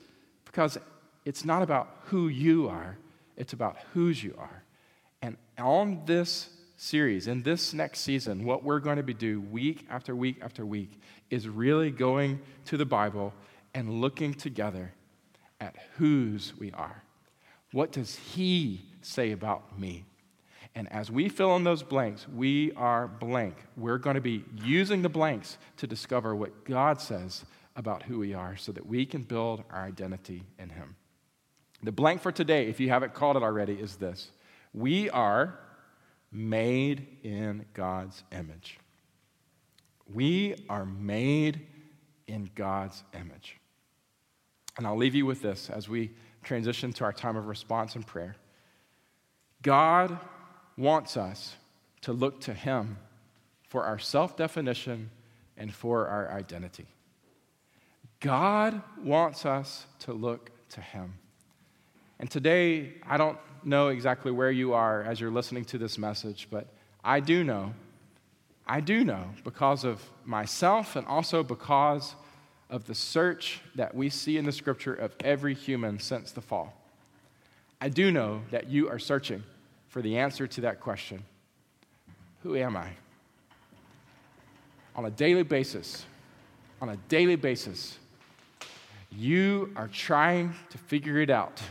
because 0.46 0.80
it's 1.26 1.46
not 1.46 1.62
about 1.62 1.96
who 2.06 2.28
you 2.28 2.68
are, 2.70 2.98
it's 3.38 3.54
about 3.54 3.78
whose 3.94 4.24
you 4.24 4.34
are. 4.36 4.64
And 5.22 5.38
on 5.60 6.02
this 6.08 6.50
series, 6.78 7.28
in 7.28 7.44
this 7.44 7.72
next 7.72 8.00
season, 8.00 8.44
what 8.46 8.64
we're 8.64 8.80
going 8.80 8.98
to 8.98 9.04
be 9.04 9.14
doing 9.14 9.52
week 9.52 9.86
after 9.92 10.16
week 10.16 10.38
after 10.42 10.66
week 10.66 11.00
is 11.30 11.48
really 11.48 11.92
going 11.92 12.42
to 12.66 12.78
the 12.78 12.86
Bible 12.86 13.32
and 13.76 14.02
looking 14.02 14.34
together 14.34 14.92
at 15.62 15.76
whose 15.98 16.54
we 16.58 16.72
are. 16.72 17.04
What 17.74 17.92
does 17.92 18.16
He 18.16 18.86
say 19.02 19.32
about 19.32 19.78
me? 19.78 20.06
And 20.76 20.92
as 20.92 21.12
we 21.12 21.28
fill 21.28 21.56
in 21.56 21.64
those 21.64 21.84
blanks, 21.84 22.28
we 22.28 22.72
are 22.74 23.08
blank. 23.08 23.56
We're 23.76 23.98
going 23.98 24.16
to 24.16 24.22
be 24.22 24.46
using 24.64 25.02
the 25.02 25.10
blanks 25.10 25.58
to 25.78 25.88
discover 25.88 26.36
what 26.36 26.66
God 26.66 27.02
says 27.02 27.44
about 27.76 28.04
who 28.04 28.20
we 28.20 28.34
are 28.34 28.56
so 28.56 28.72
that 28.72 28.86
we 28.86 29.06
can 29.06 29.24
build 29.24 29.64
our 29.70 29.84
identity 29.84 30.44
in 30.58 30.70
Him. 30.70 30.96
The 31.84 31.92
blank 31.92 32.22
for 32.22 32.32
today, 32.32 32.68
if 32.68 32.80
you 32.80 32.90
haven't 32.90 33.14
called 33.14 33.36
it 33.36 33.44
already, 33.44 33.74
is 33.74 33.98
this 33.98 34.32
We 34.74 35.10
are 35.10 35.60
made 36.32 37.08
in 37.24 37.66
God's 37.74 38.24
image. 38.32 38.80
We 40.12 40.56
are 40.70 40.86
made 40.86 41.68
in 42.28 42.50
God's 42.56 43.04
image. 43.14 43.58
And 44.78 44.88
I'll 44.88 44.98
leave 44.98 45.16
you 45.16 45.26
with 45.26 45.42
this 45.42 45.70
as 45.70 45.88
we 45.88 46.12
transition 46.44 46.94
to 46.94 47.04
our 47.04 47.14
time 47.14 47.36
of 47.36 47.48
response 47.48 47.96
and 47.96 48.06
prayer. 48.06 48.36
God 49.62 50.20
wants 50.78 51.18
us 51.18 51.56
to 52.02 52.14
look 52.14 52.42
to 52.42 52.54
Him 52.54 52.98
for 53.68 53.84
our 53.86 54.00
self 54.00 54.36
definition 54.38 55.10
and 55.58 55.74
for 55.74 56.08
our 56.08 56.32
identity. 56.32 56.88
God 58.20 58.82
wants 59.02 59.46
us 59.46 59.86
to 60.00 60.14
look 60.14 60.52
to 60.70 60.82
Him. 60.82 61.14
And 62.20 62.30
today, 62.30 62.94
I 63.08 63.18
don't 63.18 63.38
know 63.64 63.90
exactly 63.90 64.32
where 64.32 64.52
you 64.52 64.74
are 64.74 65.04
as 65.04 65.20
you're 65.20 65.32
listening 65.32 65.66
to 65.66 65.78
this 65.78 65.98
message, 65.98 66.48
but 66.50 66.68
I 67.04 67.20
do 67.20 67.44
know, 67.44 67.74
I 68.66 68.80
do 68.80 69.04
know 69.04 69.30
because 69.44 69.84
of 69.84 70.02
myself 70.24 70.96
and 70.96 71.06
also 71.08 71.44
because 71.44 72.16
of 72.74 72.86
the 72.86 72.96
search 72.96 73.62
that 73.76 73.94
we 73.94 74.10
see 74.10 74.36
in 74.36 74.46
the 74.46 74.52
scripture 74.52 74.96
of 74.96 75.14
every 75.24 75.54
human 75.54 76.00
since 76.00 76.32
the 76.32 76.42
fall. 76.42 76.74
I 77.80 77.88
do 77.88 78.12
know 78.12 78.42
that 78.50 78.68
you 78.68 78.90
are 78.90 78.98
searching 78.98 79.44
for 79.90 80.02
the 80.02 80.18
answer 80.18 80.48
to 80.48 80.62
that 80.62 80.80
question 80.80 81.24
Who 82.42 82.56
am 82.56 82.76
I? 82.76 82.90
On 84.96 85.06
a 85.06 85.12
daily 85.12 85.44
basis, 85.44 86.04
on 86.82 86.90
a 86.90 86.98
daily 87.10 87.36
basis, 87.36 88.00
you 89.12 89.72
are 89.76 89.88
trying 89.88 90.56
to 90.72 90.80
figure 90.80 91.20
it 91.20 91.30
out. 91.30 91.62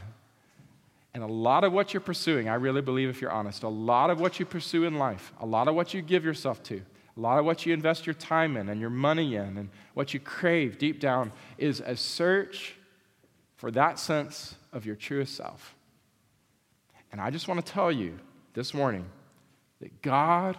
And 1.14 1.24
a 1.24 1.26
lot 1.26 1.64
of 1.64 1.72
what 1.72 1.92
you're 1.92 2.00
pursuing, 2.00 2.48
I 2.48 2.54
really 2.54 2.80
believe, 2.80 3.08
if 3.08 3.20
you're 3.20 3.32
honest, 3.32 3.64
a 3.64 3.68
lot 3.68 4.10
of 4.10 4.20
what 4.20 4.38
you 4.38 4.46
pursue 4.46 4.84
in 4.84 4.98
life, 4.98 5.32
a 5.40 5.46
lot 5.46 5.66
of 5.66 5.74
what 5.74 5.94
you 5.94 6.00
give 6.00 6.24
yourself 6.24 6.62
to, 6.64 6.80
a 7.16 7.20
lot 7.20 7.38
of 7.38 7.44
what 7.44 7.66
you 7.66 7.74
invest 7.74 8.06
your 8.06 8.14
time 8.14 8.56
in 8.56 8.68
and 8.68 8.80
your 8.80 8.90
money 8.90 9.36
in, 9.36 9.58
and 9.58 9.68
what 9.94 10.14
you 10.14 10.20
crave 10.20 10.78
deep 10.78 10.98
down 10.98 11.32
is 11.58 11.80
a 11.80 11.96
search 11.96 12.74
for 13.56 13.70
that 13.70 13.98
sense 13.98 14.54
of 14.72 14.86
your 14.86 14.96
truest 14.96 15.36
self. 15.36 15.74
And 17.10 17.20
I 17.20 17.30
just 17.30 17.48
want 17.48 17.64
to 17.64 17.72
tell 17.72 17.92
you 17.92 18.18
this 18.54 18.72
morning 18.72 19.04
that 19.80 20.00
God 20.00 20.56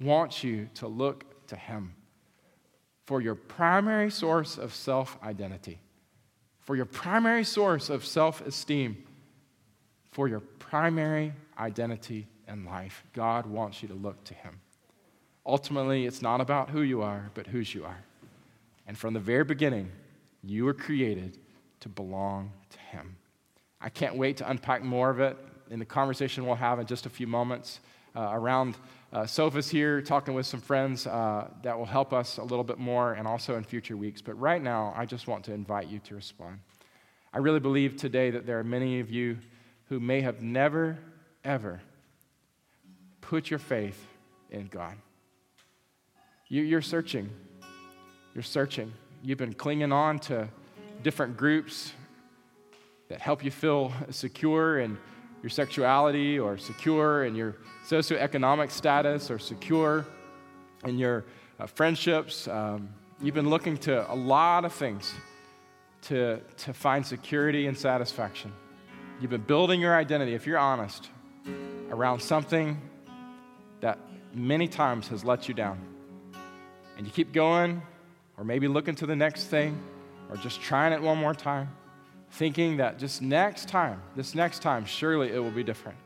wants 0.00 0.42
you 0.42 0.68
to 0.74 0.88
look 0.88 1.46
to 1.48 1.56
Him 1.56 1.94
for 3.04 3.20
your 3.20 3.34
primary 3.34 4.10
source 4.10 4.56
of 4.56 4.74
self 4.74 5.18
identity, 5.22 5.80
for 6.60 6.76
your 6.76 6.86
primary 6.86 7.44
source 7.44 7.90
of 7.90 8.06
self 8.06 8.40
esteem, 8.40 9.04
for 10.10 10.28
your 10.28 10.40
primary 10.40 11.34
identity 11.58 12.26
in 12.48 12.64
life. 12.64 13.04
God 13.12 13.46
wants 13.46 13.82
you 13.82 13.88
to 13.88 13.94
look 13.94 14.24
to 14.24 14.34
Him. 14.34 14.60
Ultimately, 15.50 16.06
it's 16.06 16.22
not 16.22 16.40
about 16.40 16.70
who 16.70 16.82
you 16.82 17.02
are, 17.02 17.28
but 17.34 17.48
whose 17.48 17.74
you 17.74 17.84
are. 17.84 17.98
And 18.86 18.96
from 18.96 19.14
the 19.14 19.20
very 19.20 19.42
beginning, 19.42 19.90
you 20.44 20.64
were 20.64 20.72
created 20.72 21.38
to 21.80 21.88
belong 21.88 22.52
to 22.70 22.78
Him. 22.78 23.16
I 23.80 23.88
can't 23.88 24.14
wait 24.14 24.36
to 24.36 24.48
unpack 24.48 24.84
more 24.84 25.10
of 25.10 25.18
it 25.18 25.36
in 25.68 25.80
the 25.80 25.84
conversation 25.84 26.46
we'll 26.46 26.54
have 26.54 26.78
in 26.78 26.86
just 26.86 27.04
a 27.04 27.10
few 27.10 27.26
moments 27.26 27.80
uh, 28.14 28.30
around 28.32 28.76
uh, 29.12 29.26
sofas 29.26 29.68
here, 29.68 30.00
talking 30.00 30.34
with 30.34 30.46
some 30.46 30.60
friends 30.60 31.08
uh, 31.08 31.48
that 31.64 31.76
will 31.76 31.84
help 31.84 32.12
us 32.12 32.38
a 32.38 32.44
little 32.44 32.62
bit 32.62 32.78
more 32.78 33.14
and 33.14 33.26
also 33.26 33.56
in 33.56 33.64
future 33.64 33.96
weeks. 33.96 34.22
But 34.22 34.34
right 34.34 34.62
now, 34.62 34.94
I 34.96 35.04
just 35.04 35.26
want 35.26 35.44
to 35.46 35.52
invite 35.52 35.88
you 35.88 35.98
to 35.98 36.14
respond. 36.14 36.60
I 37.34 37.38
really 37.38 37.58
believe 37.58 37.96
today 37.96 38.30
that 38.30 38.46
there 38.46 38.60
are 38.60 38.64
many 38.64 39.00
of 39.00 39.10
you 39.10 39.38
who 39.88 39.98
may 39.98 40.20
have 40.20 40.42
never, 40.42 40.96
ever 41.42 41.80
put 43.20 43.50
your 43.50 43.58
faith 43.58 44.06
in 44.52 44.68
God. 44.68 44.94
You, 46.50 46.62
you're 46.62 46.82
searching. 46.82 47.30
You're 48.34 48.42
searching. 48.42 48.92
You've 49.22 49.38
been 49.38 49.54
clinging 49.54 49.92
on 49.92 50.18
to 50.20 50.48
different 51.04 51.36
groups 51.36 51.92
that 53.08 53.20
help 53.20 53.44
you 53.44 53.52
feel 53.52 53.92
secure 54.10 54.80
in 54.80 54.98
your 55.42 55.50
sexuality 55.50 56.40
or 56.40 56.58
secure 56.58 57.24
in 57.24 57.36
your 57.36 57.54
socioeconomic 57.86 58.72
status 58.72 59.30
or 59.30 59.38
secure 59.38 60.04
in 60.84 60.98
your 60.98 61.24
uh, 61.60 61.66
friendships. 61.66 62.48
Um, 62.48 62.88
you've 63.22 63.34
been 63.34 63.48
looking 63.48 63.76
to 63.78 64.12
a 64.12 64.16
lot 64.16 64.64
of 64.64 64.72
things 64.72 65.14
to, 66.02 66.40
to 66.58 66.72
find 66.72 67.06
security 67.06 67.68
and 67.68 67.78
satisfaction. 67.78 68.52
You've 69.20 69.30
been 69.30 69.42
building 69.42 69.80
your 69.80 69.94
identity, 69.94 70.34
if 70.34 70.48
you're 70.48 70.58
honest, 70.58 71.10
around 71.90 72.18
something 72.20 72.80
that 73.82 74.00
many 74.34 74.66
times 74.66 75.06
has 75.08 75.24
let 75.24 75.46
you 75.46 75.54
down 75.54 75.78
and 77.00 77.06
you 77.06 77.12
keep 77.14 77.32
going, 77.32 77.80
or 78.36 78.44
maybe 78.44 78.68
looking 78.68 78.94
to 78.94 79.06
the 79.06 79.16
next 79.16 79.44
thing, 79.44 79.80
or 80.28 80.36
just 80.36 80.60
trying 80.60 80.92
it 80.92 81.00
one 81.00 81.16
more 81.16 81.32
time, 81.32 81.70
thinking 82.32 82.76
that 82.76 82.98
just 82.98 83.22
next 83.22 83.70
time, 83.70 84.02
this 84.16 84.34
next 84.34 84.60
time, 84.60 84.84
surely 84.84 85.32
it 85.32 85.38
will 85.38 85.50
be 85.50 85.64
different. 85.64 85.96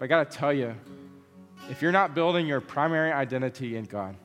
But 0.00 0.06
I 0.06 0.08
got 0.08 0.28
to 0.28 0.36
tell 0.36 0.52
you, 0.52 0.74
if 1.70 1.80
you're 1.80 1.92
not 1.92 2.16
building 2.16 2.48
your 2.48 2.60
primary 2.60 3.12
identity 3.12 3.76
in 3.76 3.84
God, 3.84 4.16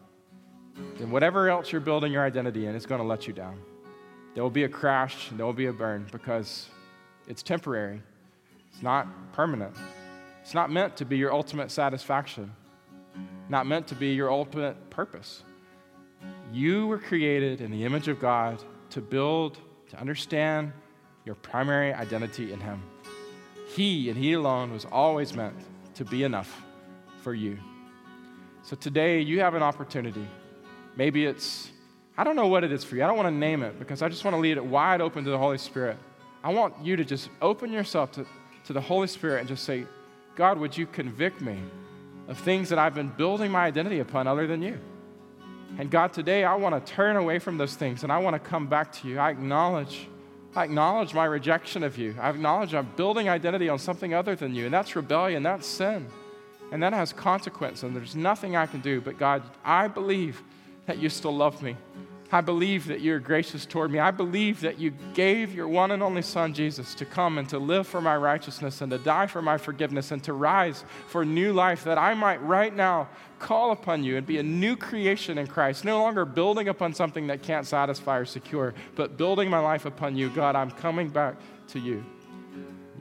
then 0.98 1.12
whatever 1.12 1.48
else 1.48 1.72
you're 1.72 1.80
building 1.80 2.12
your 2.12 2.24
identity 2.24 2.66
in 2.66 2.76
going 2.80 3.00
to 3.00 3.08
let 3.08 3.28
you 3.28 3.34
down. 3.34 3.62
There 4.34 4.42
will 4.42 4.50
be 4.50 4.64
a 4.64 4.70
crash, 4.70 5.30
there 5.32 5.46
will 5.46 5.54
be 5.54 5.68
a 5.68 5.74
burn 5.74 6.08
because 6.12 6.70
it's 7.28 7.44
temporary. 7.44 8.02
It's 8.74 8.82
not 8.82 9.08
permanent. 9.32 9.76
It's 10.42 10.56
not 10.56 10.72
meant 10.72 10.98
to 10.98 11.06
be 11.06 11.18
your 11.18 11.32
ultimate 11.32 11.70
satisfaction, 11.70 12.52
not 13.48 13.68
meant 13.68 13.86
to 13.90 13.96
be 13.96 14.14
your 14.14 14.32
ultimate 14.32 14.90
purpose. 14.90 15.44
You 16.52 16.88
were 16.88 16.98
created 16.98 17.62
in 17.62 17.72
the 17.72 17.84
image 17.86 18.08
of 18.08 18.20
God 18.20 18.64
to 18.92 19.02
build, 19.02 19.58
to 19.90 20.00
understand 20.00 20.72
your 21.26 21.36
primary 21.36 21.94
identity 21.94 22.54
in 22.54 22.60
Him. 22.60 22.82
He 23.76 24.10
and 24.10 24.18
He 24.18 24.34
alone 24.34 24.72
was 24.72 24.86
always 24.86 25.36
meant 25.36 25.56
to 25.96 26.06
be 26.06 26.24
enough 26.24 26.64
for 27.22 27.34
you. 27.34 27.58
So 28.64 28.76
today 28.76 29.22
you 29.22 29.42
have 29.42 29.56
an 29.56 29.64
opportunity. 29.64 30.28
Maybe 30.96 31.26
it's, 31.26 31.70
I 32.18 32.24
don't 32.24 32.36
know 32.36 32.48
what 32.48 32.64
it 32.64 32.72
is 32.72 32.84
for 32.84 32.96
you. 32.96 33.04
I 33.04 33.08
don't 33.08 33.18
want 33.18 33.28
to 33.28 33.34
name 33.34 33.64
it 33.64 33.78
because 33.78 34.02
I 34.02 34.10
just 34.10 34.24
want 34.24 34.36
to 34.36 34.40
leave 34.40 34.58
it 34.58 34.66
wide 34.66 35.02
open 35.02 35.24
to 35.26 35.30
the 35.30 35.38
Holy 35.38 35.58
Spirit. 35.58 35.98
I 36.44 36.54
want 36.54 36.74
you 36.84 36.96
to 36.96 37.06
just 37.06 37.30
open 37.42 37.72
yourself 37.72 38.12
to, 38.14 38.26
to 38.66 38.74
the 38.74 38.82
Holy 38.82 39.08
Spirit 39.08 39.40
and 39.40 39.48
just 39.48 39.64
say, 39.64 39.86
God, 40.36 40.58
would 40.60 40.78
you 40.78 40.86
convict 40.86 41.42
me 41.42 41.60
of 42.28 42.38
things 42.38 42.70
that 42.70 42.80
I've 42.80 42.94
been 42.94 43.10
building 43.10 43.52
my 43.52 43.66
identity 43.66 44.00
upon 44.00 44.28
other 44.28 44.48
than 44.48 44.62
you? 44.62 44.80
And 45.80 45.92
God, 45.92 46.14
today 46.14 46.44
I 46.44 46.56
want 46.56 46.86
to 46.86 46.94
turn 46.94 47.18
away 47.18 47.40
from 47.40 47.58
those 47.58 47.76
things 47.76 48.04
and 48.04 48.12
I 48.12 48.18
want 48.18 48.34
to 48.34 48.40
come 48.40 48.68
back 48.68 48.92
to 48.94 49.08
you. 49.08 49.20
I 49.20 49.30
acknowledge, 49.30 50.08
I 50.56 50.64
acknowledge 50.64 51.14
my 51.14 51.26
rejection 51.26 51.84
of 51.84 51.98
you. 51.98 52.16
I 52.20 52.30
acknowledge 52.30 52.74
I'm 52.74 52.90
building 52.96 53.30
identity 53.30 53.70
on 53.70 53.78
something 53.78 54.14
other 54.14 54.36
than 54.36 54.56
you, 54.56 54.66
and 54.66 54.74
that's 54.74 54.96
rebellion, 54.96 55.44
that's 55.44 55.68
sin. 55.68 56.08
And 56.72 56.82
that 56.84 56.94
has 56.94 57.14
consequence, 57.14 57.84
and 57.84 57.96
there's 57.96 58.16
nothing 58.16 58.56
I 58.56 58.66
can 58.66 58.82
do. 58.82 59.00
But 59.00 59.18
God, 59.18 59.44
I 59.64 59.88
believe 59.88 60.42
that 60.86 60.98
you 60.98 61.10
still 61.10 61.36
love 61.36 61.62
me. 61.62 61.78
I 62.30 62.42
believe 62.42 62.88
that 62.88 63.00
you're 63.00 63.20
gracious 63.20 63.66
toward 63.66 63.90
me. 63.90 64.00
I 64.00 64.12
believe 64.12 64.60
that 64.62 64.78
you 64.78 64.92
gave 65.14 65.56
your 65.56 65.70
one 65.70 65.92
and 65.92 66.04
only 66.04 66.22
Son, 66.22 66.54
Jesus, 66.54 66.94
to 66.96 67.06
come 67.06 67.38
and 67.38 67.48
to 67.48 67.58
live 67.58 67.88
for 67.88 68.02
my 68.02 68.18
righteousness 68.18 68.82
and 68.82 68.92
to 68.92 68.98
die 68.98 69.28
for 69.28 69.42
my 69.42 69.58
forgiveness 69.58 70.12
and 70.12 70.22
to 70.26 70.34
rise 70.34 70.84
for 71.08 71.24
new 71.24 71.54
life, 71.54 71.86
that 71.86 71.98
I 71.98 72.14
might 72.16 72.44
right 72.44 72.76
now 72.76 73.08
call 73.40 73.72
upon 73.72 74.04
you 74.04 74.18
and 74.18 74.28
be 74.28 74.40
a 74.40 74.44
new 74.44 74.76
creation 74.76 75.38
in 75.38 75.48
Christ, 75.48 75.86
no 75.86 76.02
longer 76.02 76.26
building 76.26 76.68
upon 76.68 76.94
something 76.94 77.28
that 77.28 77.44
can't 77.44 77.66
satisfy 77.66 78.18
or 78.18 78.26
secure, 78.26 78.74
but 78.96 79.16
building 79.16 79.50
my 79.50 79.60
life 79.60 79.86
upon 79.86 80.18
you. 80.18 80.30
God, 80.30 80.56
I'm 80.56 80.72
coming 80.72 81.08
back 81.08 81.36
to 81.70 81.80
you. 81.80 82.04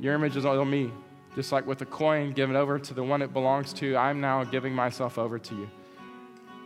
Your 0.00 0.14
image 0.14 0.36
is 0.36 0.44
on 0.44 0.70
me. 0.70 0.92
Just 1.34 1.50
like 1.50 1.66
with 1.66 1.78
the 1.78 1.86
coin 1.86 2.32
given 2.32 2.54
over 2.54 2.78
to 2.78 2.94
the 2.94 3.02
one 3.02 3.22
it 3.22 3.32
belongs 3.32 3.72
to, 3.74 3.96
I'm 3.96 4.20
now 4.20 4.44
giving 4.44 4.72
myself 4.72 5.18
over 5.18 5.38
to 5.38 5.54
you. 5.54 5.68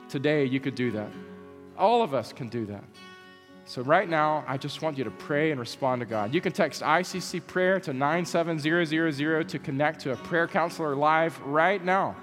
Today, 0.08 0.44
you 0.44 0.60
could 0.60 0.74
do 0.74 0.90
that. 0.92 1.10
All 1.80 2.02
of 2.02 2.12
us 2.12 2.32
can 2.32 2.48
do 2.48 2.66
that. 2.66 2.84
So, 3.64 3.82
right 3.82 4.08
now, 4.08 4.44
I 4.46 4.58
just 4.58 4.82
want 4.82 4.98
you 4.98 5.04
to 5.04 5.10
pray 5.10 5.50
and 5.50 5.58
respond 5.58 6.00
to 6.00 6.06
God. 6.06 6.34
You 6.34 6.40
can 6.40 6.52
text 6.52 6.82
ICC 6.82 7.46
prayer 7.46 7.80
to 7.80 7.92
97000 7.92 9.48
to 9.48 9.58
connect 9.58 10.00
to 10.00 10.12
a 10.12 10.16
prayer 10.16 10.46
counselor 10.46 10.94
live 10.94 11.40
right 11.40 11.82
now. 11.82 12.16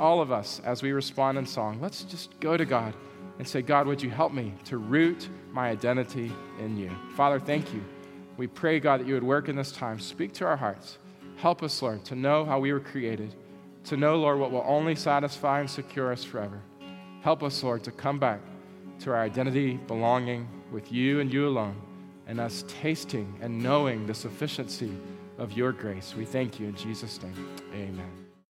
All 0.00 0.20
of 0.20 0.32
us, 0.32 0.60
as 0.64 0.82
we 0.82 0.92
respond 0.92 1.38
in 1.38 1.46
song, 1.46 1.78
let's 1.80 2.02
just 2.02 2.38
go 2.40 2.56
to 2.56 2.64
God 2.64 2.94
and 3.38 3.46
say, 3.46 3.62
God, 3.62 3.86
would 3.86 4.02
you 4.02 4.10
help 4.10 4.32
me 4.32 4.52
to 4.64 4.78
root 4.78 5.28
my 5.52 5.68
identity 5.68 6.32
in 6.58 6.76
you? 6.76 6.90
Father, 7.14 7.38
thank 7.38 7.72
you. 7.72 7.84
We 8.36 8.48
pray, 8.48 8.80
God, 8.80 9.00
that 9.00 9.06
you 9.06 9.14
would 9.14 9.22
work 9.22 9.48
in 9.48 9.54
this 9.54 9.70
time. 9.70 10.00
Speak 10.00 10.32
to 10.34 10.46
our 10.46 10.56
hearts. 10.56 10.98
Help 11.36 11.62
us, 11.62 11.80
Lord, 11.82 12.04
to 12.06 12.16
know 12.16 12.44
how 12.44 12.58
we 12.58 12.72
were 12.72 12.80
created, 12.80 13.34
to 13.84 13.96
know, 13.96 14.16
Lord, 14.16 14.38
what 14.38 14.50
will 14.50 14.64
only 14.66 14.94
satisfy 14.94 15.60
and 15.60 15.70
secure 15.70 16.10
us 16.10 16.24
forever. 16.24 16.60
Help 17.24 17.42
us, 17.42 17.62
Lord, 17.62 17.82
to 17.84 17.90
come 17.90 18.18
back 18.18 18.38
to 19.00 19.10
our 19.10 19.16
identity, 19.16 19.80
belonging 19.86 20.46
with 20.70 20.92
you 20.92 21.20
and 21.20 21.32
you 21.32 21.48
alone, 21.48 21.80
and 22.26 22.38
us 22.38 22.66
tasting 22.68 23.34
and 23.40 23.62
knowing 23.62 24.06
the 24.06 24.12
sufficiency 24.12 24.92
of 25.38 25.52
your 25.52 25.72
grace. 25.72 26.14
We 26.14 26.26
thank 26.26 26.60
you 26.60 26.66
in 26.66 26.76
Jesus' 26.76 27.22
name. 27.22 27.48
Amen. 27.72 28.23